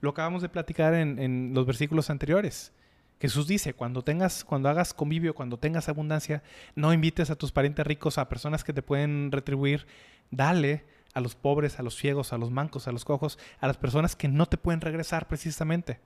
Lo 0.00 0.10
acabamos 0.10 0.42
de 0.42 0.48
platicar 0.48 0.94
en, 0.94 1.18
en 1.18 1.52
los 1.54 1.66
versículos 1.66 2.10
anteriores. 2.10 2.72
Jesús 3.20 3.48
dice, 3.48 3.74
cuando 3.74 4.02
tengas, 4.02 4.44
cuando 4.44 4.68
hagas 4.68 4.94
convivio, 4.94 5.34
cuando 5.34 5.58
tengas 5.58 5.88
abundancia, 5.88 6.44
no 6.76 6.92
invites 6.92 7.30
a 7.30 7.36
tus 7.36 7.50
parientes 7.50 7.84
ricos, 7.84 8.16
a 8.16 8.28
personas 8.28 8.62
que 8.62 8.72
te 8.72 8.82
pueden 8.82 9.32
retribuir, 9.32 9.88
dale 10.30 10.84
a 11.14 11.20
los 11.20 11.34
pobres, 11.34 11.80
a 11.80 11.82
los 11.82 11.96
ciegos, 11.96 12.32
a 12.32 12.38
los 12.38 12.50
mancos, 12.50 12.86
a 12.86 12.92
los 12.92 13.04
cojos, 13.04 13.38
a 13.58 13.66
las 13.66 13.76
personas 13.76 14.14
que 14.14 14.28
no 14.28 14.46
te 14.46 14.56
pueden 14.56 14.80
regresar 14.80 15.26
precisamente. 15.26 15.98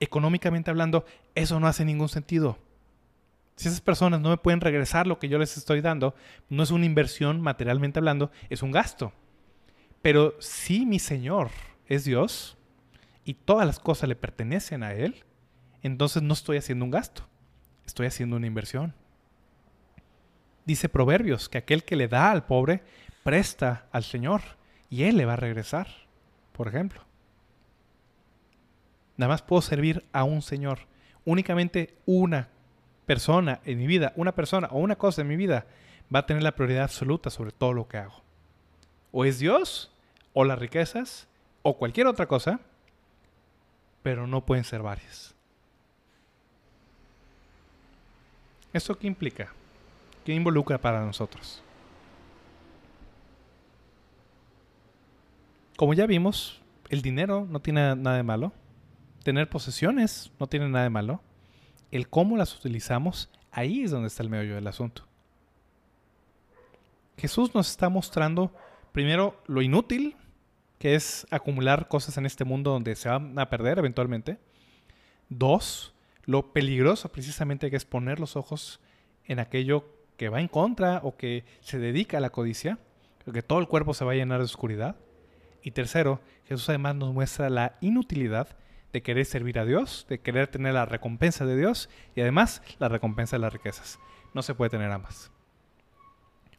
Económicamente 0.00 0.70
hablando, 0.70 1.04
eso 1.34 1.60
no 1.60 1.68
hace 1.68 1.84
ningún 1.84 2.08
sentido. 2.08 2.58
Si 3.56 3.68
esas 3.68 3.80
personas 3.80 4.20
no 4.20 4.28
me 4.28 4.36
pueden 4.36 4.60
regresar 4.60 5.06
lo 5.06 5.18
que 5.18 5.28
yo 5.28 5.38
les 5.38 5.56
estoy 5.56 5.80
dando, 5.80 6.14
no 6.50 6.62
es 6.62 6.70
una 6.70 6.84
inversión 6.84 7.40
materialmente 7.40 7.98
hablando, 7.98 8.30
es 8.50 8.62
un 8.62 8.70
gasto. 8.70 9.12
Pero 10.02 10.36
si 10.40 10.84
mi 10.84 10.98
Señor 10.98 11.50
es 11.86 12.04
Dios 12.04 12.58
y 13.24 13.32
todas 13.32 13.66
las 13.66 13.80
cosas 13.80 14.10
le 14.10 14.14
pertenecen 14.14 14.82
a 14.82 14.92
Él, 14.92 15.24
entonces 15.82 16.22
no 16.22 16.34
estoy 16.34 16.58
haciendo 16.58 16.84
un 16.84 16.90
gasto, 16.90 17.26
estoy 17.86 18.06
haciendo 18.06 18.36
una 18.36 18.46
inversión. 18.46 18.94
Dice 20.66 20.90
Proverbios 20.90 21.48
que 21.48 21.58
aquel 21.58 21.82
que 21.82 21.96
le 21.96 22.08
da 22.08 22.30
al 22.30 22.44
pobre 22.44 22.82
presta 23.24 23.86
al 23.90 24.04
Señor 24.04 24.42
y 24.90 25.04
Él 25.04 25.16
le 25.16 25.24
va 25.24 25.32
a 25.32 25.36
regresar, 25.36 25.88
por 26.52 26.68
ejemplo. 26.68 27.00
Nada 29.16 29.32
más 29.32 29.40
puedo 29.40 29.62
servir 29.62 30.04
a 30.12 30.24
un 30.24 30.42
Señor. 30.42 30.80
Únicamente 31.24 31.96
una 32.04 32.50
persona 33.06 33.60
en 33.64 33.78
mi 33.78 33.86
vida, 33.86 34.12
una 34.16 34.34
persona 34.34 34.68
o 34.70 34.78
una 34.78 34.96
cosa 34.96 35.22
en 35.22 35.28
mi 35.28 35.36
vida 35.36 35.66
va 36.14 36.20
a 36.20 36.26
tener 36.26 36.42
la 36.42 36.54
prioridad 36.54 36.84
absoluta 36.84 37.30
sobre 37.30 37.52
todo 37.52 37.72
lo 37.72 37.88
que 37.88 37.98
hago. 37.98 38.22
O 39.12 39.24
es 39.24 39.38
Dios, 39.38 39.90
o 40.34 40.44
las 40.44 40.58
riquezas, 40.58 41.28
o 41.62 41.78
cualquier 41.78 42.06
otra 42.06 42.26
cosa, 42.26 42.60
pero 44.02 44.26
no 44.26 44.44
pueden 44.44 44.64
ser 44.64 44.82
varias. 44.82 45.34
¿Esto 48.72 48.98
qué 48.98 49.06
implica? 49.06 49.52
¿Qué 50.24 50.34
involucra 50.34 50.78
para 50.78 51.04
nosotros? 51.04 51.62
Como 55.76 55.94
ya 55.94 56.06
vimos, 56.06 56.60
el 56.88 57.02
dinero 57.02 57.46
no 57.48 57.60
tiene 57.60 57.96
nada 57.96 58.16
de 58.16 58.22
malo. 58.22 58.52
Tener 59.22 59.48
posesiones 59.48 60.30
no 60.38 60.46
tiene 60.46 60.68
nada 60.68 60.84
de 60.84 60.90
malo. 60.90 61.20
El 61.96 62.10
cómo 62.10 62.36
las 62.36 62.54
utilizamos, 62.54 63.30
ahí 63.50 63.82
es 63.82 63.90
donde 63.90 64.08
está 64.08 64.22
el 64.22 64.28
meollo 64.28 64.54
del 64.54 64.66
asunto. 64.66 65.06
Jesús 67.16 67.54
nos 67.54 67.70
está 67.70 67.88
mostrando 67.88 68.54
primero 68.92 69.42
lo 69.46 69.62
inútil 69.62 70.14
que 70.78 70.94
es 70.94 71.26
acumular 71.30 71.88
cosas 71.88 72.18
en 72.18 72.26
este 72.26 72.44
mundo 72.44 72.72
donde 72.72 72.94
se 72.96 73.08
van 73.08 73.38
a 73.38 73.48
perder 73.48 73.78
eventualmente. 73.78 74.38
Dos, 75.30 75.94
lo 76.26 76.52
peligroso 76.52 77.10
precisamente 77.10 77.70
que 77.70 77.76
es 77.76 77.86
poner 77.86 78.20
los 78.20 78.36
ojos 78.36 78.78
en 79.24 79.38
aquello 79.38 79.88
que 80.18 80.28
va 80.28 80.42
en 80.42 80.48
contra 80.48 81.00
o 81.02 81.16
que 81.16 81.46
se 81.60 81.78
dedica 81.78 82.18
a 82.18 82.20
la 82.20 82.28
codicia, 82.28 82.78
que 83.32 83.42
todo 83.42 83.58
el 83.58 83.68
cuerpo 83.68 83.94
se 83.94 84.04
va 84.04 84.12
a 84.12 84.16
llenar 84.16 84.40
de 84.40 84.44
oscuridad. 84.44 84.96
Y 85.62 85.70
tercero, 85.70 86.20
Jesús 86.46 86.68
además 86.68 86.96
nos 86.96 87.14
muestra 87.14 87.48
la 87.48 87.78
inutilidad 87.80 88.48
de 88.96 89.02
querer 89.02 89.26
servir 89.26 89.58
a 89.58 89.66
Dios, 89.66 90.06
de 90.08 90.20
querer 90.20 90.48
tener 90.48 90.72
la 90.72 90.86
recompensa 90.86 91.44
de 91.44 91.54
Dios 91.54 91.90
y 92.14 92.22
además 92.22 92.62
la 92.78 92.88
recompensa 92.88 93.36
de 93.36 93.40
las 93.40 93.52
riquezas. 93.52 93.98
No 94.32 94.40
se 94.40 94.54
puede 94.54 94.70
tener 94.70 94.90
ambas. 94.90 95.30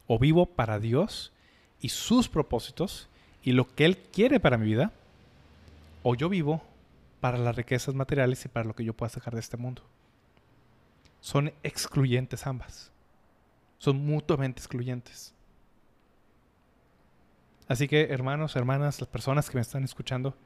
O 0.06 0.20
vivo 0.20 0.46
para 0.46 0.78
Dios 0.78 1.32
y 1.80 1.88
sus 1.88 2.28
propósitos 2.28 3.08
y 3.42 3.50
lo 3.50 3.66
que 3.66 3.84
Él 3.86 3.98
quiere 3.98 4.38
para 4.38 4.56
mi 4.56 4.66
vida, 4.66 4.92
o 6.04 6.14
yo 6.14 6.28
vivo 6.28 6.62
para 7.18 7.38
las 7.38 7.56
riquezas 7.56 7.96
materiales 7.96 8.44
y 8.44 8.48
para 8.48 8.66
lo 8.66 8.76
que 8.76 8.84
yo 8.84 8.94
pueda 8.94 9.10
sacar 9.10 9.34
de 9.34 9.40
este 9.40 9.56
mundo. 9.56 9.82
Son 11.20 11.52
excluyentes 11.64 12.46
ambas. 12.46 12.92
Son 13.78 13.96
mutuamente 13.96 14.60
excluyentes. 14.60 15.34
Así 17.66 17.88
que, 17.88 18.02
hermanos, 18.10 18.54
hermanas, 18.54 19.00
las 19.00 19.08
personas 19.08 19.50
que 19.50 19.56
me 19.56 19.62
están 19.62 19.82
escuchando, 19.82 20.36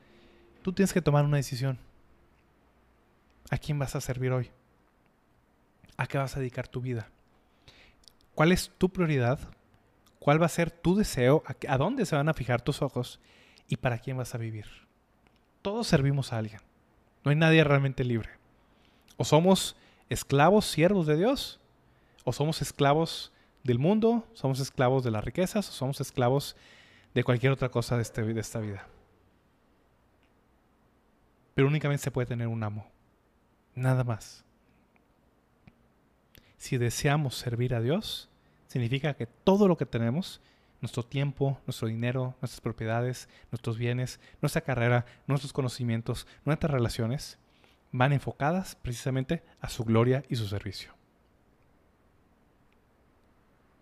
tú 0.63 0.73
tienes 0.73 0.93
que 0.93 1.03
tomar 1.03 1.25
una 1.25 1.37
decisión. 1.37 1.79
¿A 3.51 3.59
quién 3.59 3.79
vas 3.79 3.95
a 3.95 4.01
servir 4.01 4.33
hoy? 4.33 4.51
¿A 5.97 6.07
qué 6.07 6.19
vas 6.19 6.37
a 6.37 6.41
dedicar 6.41 6.69
tu 6.69 6.81
vida? 6.81 7.11
¿Cuál 8.35 8.53
es 8.53 8.71
tu 8.79 8.89
prioridad? 8.89 9.39
¿Cuál 10.19 10.41
va 10.41 10.47
a 10.47 10.51
ser 10.51 10.71
tu 10.71 10.97
deseo? 10.97 11.43
¿A, 11.69 11.77
dónde 11.77 12.07
se 12.07 12.17
van 12.17 12.29
a 12.29 12.35
fijar 12.35 12.63
tus 12.63 12.81
ojos? 12.81 13.21
¿Y 13.69 13.77
para 13.77 13.99
quién 13.99 14.17
vas 14.17 14.35
a 14.35 14.39
vivir? 14.39 14.67
Todos 15.61 15.87
servimos 15.87 16.33
a 16.33 16.39
alguien. 16.39 16.61
No 17.25 17.31
hay 17.31 17.37
nadie 17.37 17.63
realmente 17.65 18.05
libre. 18.05 18.31
O 19.17 19.25
somos 19.25 19.77
esclavos, 20.09 20.65
siervos 20.65 21.07
de 21.07 21.17
Dios, 21.17 21.61
o 22.25 22.33
somos 22.33 22.63
esclavos 22.63 23.33
del 23.63 23.79
mundo, 23.79 24.27
somos 24.33 24.61
esclavos 24.61 25.05
de 25.05 25.11
las 25.11 25.25
riquezas, 25.25 25.69
o 25.69 25.73
somos 25.73 26.01
esclavos 26.01 26.57
de 27.15 27.25
cualquier 27.25 27.53
otra 27.53 27.69
cosa 27.69 27.97
de, 27.97 28.03
este, 28.03 28.23
de 28.23 28.41
esta 28.41 28.61
vida. 28.61 28.87
Pero 31.55 31.69
únicamente 31.69 32.03
se 32.03 32.11
puede 32.11 32.27
tener 32.27 32.49
un 32.49 32.63
amo. 32.63 32.91
Nada 33.75 34.05
más. 34.05 34.45
Si 36.57 36.79
deseamos 36.79 37.35
servir 37.35 37.75
a 37.75 37.81
Dios, 37.81 38.29
significa 38.69 39.15
que 39.15 39.27
todo 39.27 39.69
lo 39.69 39.77
que 39.77 39.87
tenemos, 39.87 40.41
nuestro 40.81 41.03
tiempo, 41.03 41.59
nuestro 41.67 41.89
dinero, 41.89 42.35
nuestras 42.41 42.61
propiedades, 42.61 43.29
nuestros 43.51 43.79
bienes, 43.79 44.21
nuestra 44.41 44.63
carrera, 44.63 45.05
nuestros 45.27 45.53
conocimientos, 45.53 46.27
nuestras 46.45 46.73
relaciones, 46.73 47.39
van 47.91 48.13
enfocadas 48.13 48.77
precisamente 48.77 49.43
a 49.61 49.69
su 49.69 49.85
gloria 49.85 50.25
y 50.29 50.37
su 50.37 50.47
servicio. 50.47 50.93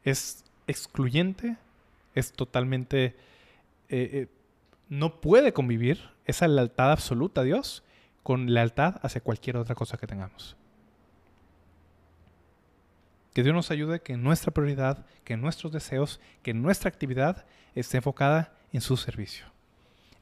Es 0.05 0.45
excluyente, 0.67 1.57
es 2.15 2.33
totalmente... 2.33 3.17
Eh, 3.89 4.11
eh, 4.13 4.29
no 4.91 5.21
puede 5.21 5.55
convivir 5.55 6.11
esa 6.27 6.47
lealtad 6.47 6.91
absoluta 6.91 7.41
a 7.41 7.45
Dios 7.45 7.83
con 8.23 8.53
lealtad 8.53 8.97
hacia 9.03 9.23
cualquier 9.23 9.57
otra 9.57 9.75
cosa 9.75 9.97
que 9.97 10.07
tengamos. 10.07 10.57
Que 13.33 13.45
Dios 13.45 13.55
nos 13.55 13.71
ayude 13.71 14.01
que 14.01 14.17
nuestra 14.17 14.53
prioridad, 14.53 15.07
que 15.25 15.37
nuestros 15.37 15.73
deseos, 15.73 16.21
que 16.43 16.53
nuestra 16.53 16.89
actividad 16.89 17.47
esté 17.75 17.99
enfocada 17.99 18.53
en 18.73 18.81
su 18.81 18.97
servicio. 18.97 19.47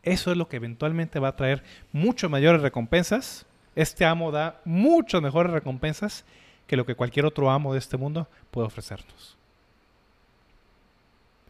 Eso 0.02 0.30
es 0.30 0.36
lo 0.36 0.48
que 0.48 0.56
eventualmente 0.56 1.18
va 1.18 1.28
a 1.28 1.36
traer 1.36 1.64
mucho 1.90 2.28
mayores 2.28 2.60
recompensas. 2.60 3.46
Este 3.74 4.04
amo 4.04 4.30
da 4.30 4.60
mucho 4.66 5.20
mejores 5.22 5.52
recompensas 5.52 6.24
que 6.66 6.76
lo 6.76 6.84
que 6.84 6.94
cualquier 6.94 7.24
otro 7.24 7.50
amo 7.50 7.72
de 7.72 7.78
este 7.78 7.96
mundo 7.96 8.28
puede 8.50 8.66
ofrecernos. 8.66 9.36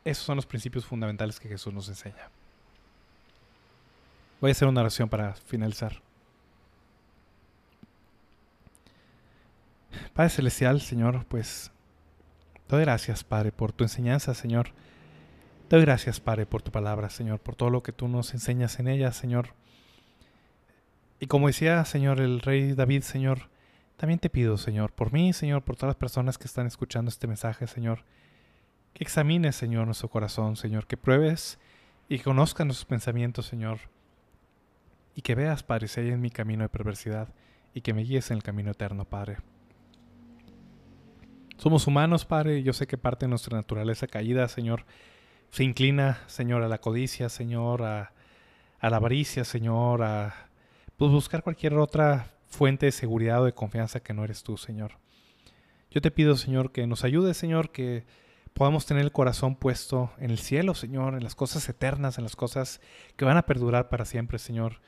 Esos 0.05 0.25
son 0.25 0.37
los 0.37 0.47
principios 0.47 0.87
fundamentales 0.87 1.41
que 1.41 1.49
Jesús 1.49 1.75
nos 1.75 1.89
enseña. 1.89 2.31
Voy 4.41 4.51
a 4.51 4.53
hacer 4.53 4.68
una 4.68 4.82
oración 4.82 5.09
para 5.09 5.34
finalizar. 5.34 6.01
Padre 10.14 10.30
Celestial, 10.30 10.80
Señor, 10.80 11.24
pues 11.26 11.72
doy 12.68 12.82
gracias, 12.82 13.24
Padre, 13.24 13.51
por 13.51 13.72
tu 13.72 13.84
enseñanza, 13.84 14.34
Señor. 14.34 14.70
Doy 15.68 15.80
gracias, 15.80 16.20
Padre, 16.20 16.47
por 16.47 16.62
tu 16.62 16.70
palabra, 16.70 17.11
Señor, 17.11 17.41
por 17.41 17.57
todo 17.57 17.70
lo 17.70 17.82
que 17.82 17.93
tú 17.93 18.07
nos 18.07 18.32
enseñas 18.32 18.78
en 18.78 18.89
ella, 18.89 19.12
Señor. 19.12 19.55
Y 21.20 21.26
como 21.26 21.49
decía, 21.49 21.84
Señor, 21.84 22.20
el 22.20 22.41
rey 22.41 22.74
David, 22.74 23.03
Señor, 23.03 23.49
también 23.97 24.20
te 24.20 24.30
pido, 24.30 24.57
Señor, 24.57 24.93
por 24.93 25.12
mí, 25.12 25.32
Señor, 25.32 25.62
por 25.62 25.74
todas 25.74 25.91
las 25.91 25.97
personas 25.97 26.39
que 26.39 26.45
están 26.45 26.68
escuchando 26.68 27.09
este 27.09 27.26
mensaje, 27.26 27.66
Señor, 27.66 28.05
que 28.95 29.03
examines, 29.03 29.57
Señor, 29.57 29.86
nuestro 29.86 30.09
corazón, 30.09 30.55
Señor, 30.55 30.86
que 30.86 30.97
pruebes 30.97 31.59
y 32.09 32.20
conozcas 32.20 32.66
nuestros 32.66 32.86
pensamientos, 32.86 33.47
Señor, 33.47 33.80
y 35.19 35.23
que 35.23 35.35
veas, 35.35 35.64
Padre, 35.64 35.89
si 35.89 35.99
hay 35.99 36.11
en 36.11 36.21
mi 36.21 36.31
camino 36.31 36.62
de 36.62 36.69
perversidad 36.69 37.35
y 37.75 37.81
que 37.81 37.93
me 37.93 38.05
guíes 38.05 38.31
en 38.31 38.37
el 38.37 38.45
camino 38.45 38.71
eterno, 38.71 39.05
Padre. 39.05 39.39
Somos 41.57 41.89
humanos, 41.89 42.25
Padre, 42.25 42.59
y 42.59 42.62
yo 42.62 42.73
sé 42.73 42.87
que 42.87 42.99
parte 42.99 43.27
de 43.27 43.31
nuestra 43.31 43.57
naturaleza 43.57 44.07
caída, 44.07 44.47
Señor, 44.47 44.85
se 45.51 45.64
inclina, 45.64 46.21
Señor, 46.29 46.62
a 46.62 46.69
la 46.69 46.79
codicia, 46.79 47.29
Señor, 47.31 47.83
a, 47.83 48.12
la 48.81 48.97
avaricia, 48.97 49.43
Señor, 49.45 50.05
a 50.05 50.51
pues, 50.97 51.11
buscar 51.11 51.43
cualquier 51.43 51.75
otra 51.75 52.31
fuente 52.47 52.87
de 52.87 52.93
seguridad 52.93 53.43
o 53.43 53.47
de 53.47 53.55
confianza 53.55 53.99
que 53.99 54.14
no 54.14 54.23
eres 54.23 54.45
tú, 54.45 54.57
Señor. 54.57 54.99
Yo 55.91 56.01
te 56.01 56.12
pido, 56.12 56.37
Señor, 56.37 56.71
que 56.71 56.87
nos 56.87 57.03
ayudes, 57.03 57.37
Señor, 57.37 57.73
que 57.73 58.07
podamos 58.55 58.87
tener 58.87 59.03
el 59.03 59.11
corazón 59.11 59.57
puesto 59.57 60.12
en 60.19 60.31
el 60.31 60.39
cielo, 60.39 60.77
Señor, 60.77 61.14
en 61.14 61.25
las 61.25 61.35
cosas 61.35 61.69
eternas, 61.69 62.19
en 62.19 62.23
las 62.23 62.37
cosas 62.37 62.81
que 63.16 63.25
van 63.25 63.37
a 63.37 63.47
perdurar 63.47 63.89
para 63.89 64.05
siempre, 64.05 64.39
Señor. 64.39 64.81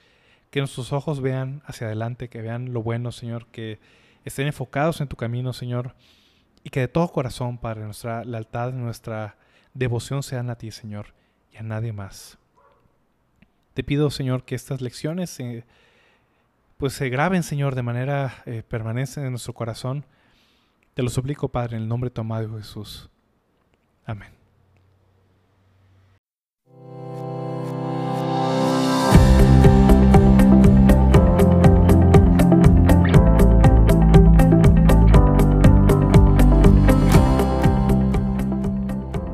Que 0.51 0.61
nuestros 0.61 0.93
ojos 0.93 1.21
vean 1.21 1.63
hacia 1.65 1.87
adelante, 1.87 2.29
que 2.29 2.43
vean 2.43 2.73
lo 2.73 2.83
bueno, 2.83 3.13
Señor, 3.13 3.47
que 3.47 3.79
estén 4.25 4.47
enfocados 4.47 5.01
en 5.01 5.09
tu 5.09 5.17
camino, 5.17 5.53
Señor, 5.53 5.95
y 6.65 6.71
que 6.71 6.81
de 6.81 6.89
todo 6.89 7.09
corazón, 7.09 7.59
Padre, 7.59 7.85
nuestra 7.85 8.25
lealtad, 8.25 8.73
nuestra 8.73 9.37
devoción 9.75 10.23
sean 10.23 10.51
a 10.51 10.57
ti, 10.57 10.71
Señor, 10.71 11.15
y 11.53 11.57
a 11.57 11.63
nadie 11.63 11.93
más. 11.93 12.39
Te 13.75 13.85
pido, 13.85 14.11
Señor, 14.11 14.45
que 14.45 14.55
estas 14.55 14.81
lecciones 14.81 15.39
pues 16.77 16.95
se 16.95 17.09
graben, 17.09 17.43
Señor, 17.43 17.75
de 17.75 17.83
manera 17.83 18.43
eh, 18.47 18.63
permanente 18.67 19.21
en 19.21 19.31
nuestro 19.31 19.53
corazón. 19.53 20.05
Te 20.95 21.03
lo 21.03 21.11
suplico, 21.11 21.49
Padre, 21.49 21.77
en 21.77 21.83
el 21.85 21.89
nombre 21.89 22.11
de 22.11 22.15
tu 22.15 22.23
amado 22.23 22.57
Jesús. 22.57 23.11
Amén. 24.05 24.40